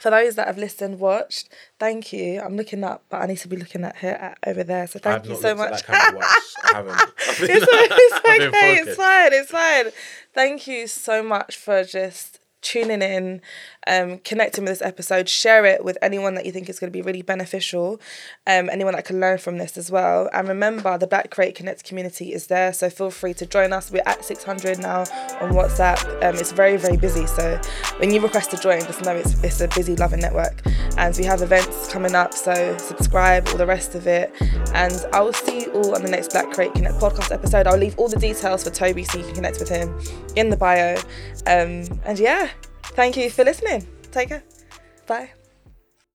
for 0.00 0.10
those 0.10 0.36
that 0.36 0.46
have 0.46 0.58
listened, 0.58 1.00
watched, 1.00 1.48
thank 1.80 2.12
you. 2.12 2.40
I'm 2.40 2.56
looking 2.56 2.84
up, 2.84 3.04
but 3.08 3.22
I 3.22 3.26
need 3.26 3.38
to 3.38 3.48
be 3.48 3.56
looking 3.56 3.82
at 3.82 3.96
her 3.96 4.10
at, 4.10 4.38
over 4.46 4.62
there. 4.62 4.86
So 4.86 4.98
thank 5.00 5.26
you 5.28 5.34
so 5.36 5.54
much. 5.54 5.72
at 5.72 5.86
that 5.86 5.86
camera 5.86 6.18
once. 6.20 6.56
I 6.64 6.76
haven't. 6.76 6.92
I've 7.28 7.38
been- 7.40 7.50
it's, 7.50 7.66
it's 7.70 8.14
I've 8.14 8.38
been 8.38 8.48
okay. 8.48 8.74
It's 8.76 8.96
fine. 8.96 9.32
It's 9.32 9.50
fine. 9.50 9.86
Thank 10.32 10.66
you 10.66 10.86
so 10.86 11.22
much 11.22 11.56
for 11.56 11.82
just 11.82 12.38
tuning 12.62 13.02
in 13.02 13.40
um, 13.86 14.18
connecting 14.18 14.64
with 14.64 14.72
this 14.72 14.82
episode. 14.82 15.28
Share 15.28 15.64
it 15.64 15.84
with 15.84 15.98
anyone 16.02 16.34
that 16.34 16.46
you 16.46 16.52
think 16.52 16.68
is 16.68 16.78
going 16.78 16.92
to 16.92 16.96
be 16.96 17.02
really 17.02 17.22
beneficial, 17.22 18.00
um, 18.46 18.68
anyone 18.70 18.94
that 18.94 19.04
can 19.04 19.20
learn 19.20 19.38
from 19.38 19.58
this 19.58 19.76
as 19.76 19.90
well. 19.90 20.28
And 20.32 20.48
remember, 20.48 20.98
the 20.98 21.06
Black 21.06 21.30
Create 21.30 21.54
Connect 21.54 21.84
community 21.84 22.32
is 22.32 22.46
there, 22.48 22.72
so 22.72 22.90
feel 22.90 23.10
free 23.10 23.34
to 23.34 23.46
join 23.46 23.72
us. 23.72 23.90
We're 23.90 24.02
at 24.06 24.24
600 24.24 24.78
now 24.78 25.00
on 25.40 25.52
WhatsApp. 25.52 26.04
Um, 26.22 26.36
it's 26.36 26.52
very, 26.52 26.76
very 26.76 26.96
busy. 26.96 27.26
So 27.26 27.60
when 27.98 28.10
you 28.12 28.20
request 28.20 28.50
to 28.52 28.56
join, 28.56 28.80
just 28.80 29.02
know 29.02 29.14
it's, 29.14 29.42
it's 29.42 29.60
a 29.60 29.68
busy, 29.68 29.96
loving 29.96 30.20
network. 30.20 30.62
And 30.96 31.16
we 31.16 31.24
have 31.24 31.42
events 31.42 31.92
coming 31.92 32.14
up, 32.14 32.34
so 32.34 32.76
subscribe, 32.78 33.48
all 33.48 33.56
the 33.56 33.66
rest 33.66 33.94
of 33.94 34.06
it. 34.06 34.32
And 34.74 35.04
I 35.12 35.20
will 35.20 35.32
see 35.32 35.62
you 35.62 35.72
all 35.72 35.94
on 35.94 36.02
the 36.02 36.10
next 36.10 36.32
Black 36.32 36.50
Create 36.52 36.74
Connect 36.74 36.96
podcast 36.96 37.32
episode. 37.32 37.66
I'll 37.66 37.78
leave 37.78 37.98
all 37.98 38.08
the 38.08 38.18
details 38.18 38.64
for 38.64 38.70
Tobi 38.70 39.06
so 39.06 39.18
you 39.18 39.24
can 39.24 39.34
connect 39.34 39.58
with 39.58 39.68
him 39.68 39.98
in 40.36 40.50
the 40.50 40.56
bio. 40.56 40.96
Um, 41.46 41.84
and 42.04 42.18
yeah, 42.18 42.50
thank 42.96 43.16
you 43.16 43.30
for 43.30 43.44
listening. 43.44 43.86
Take 44.10 44.30
care. 44.30 44.42
Bye. 45.06 45.30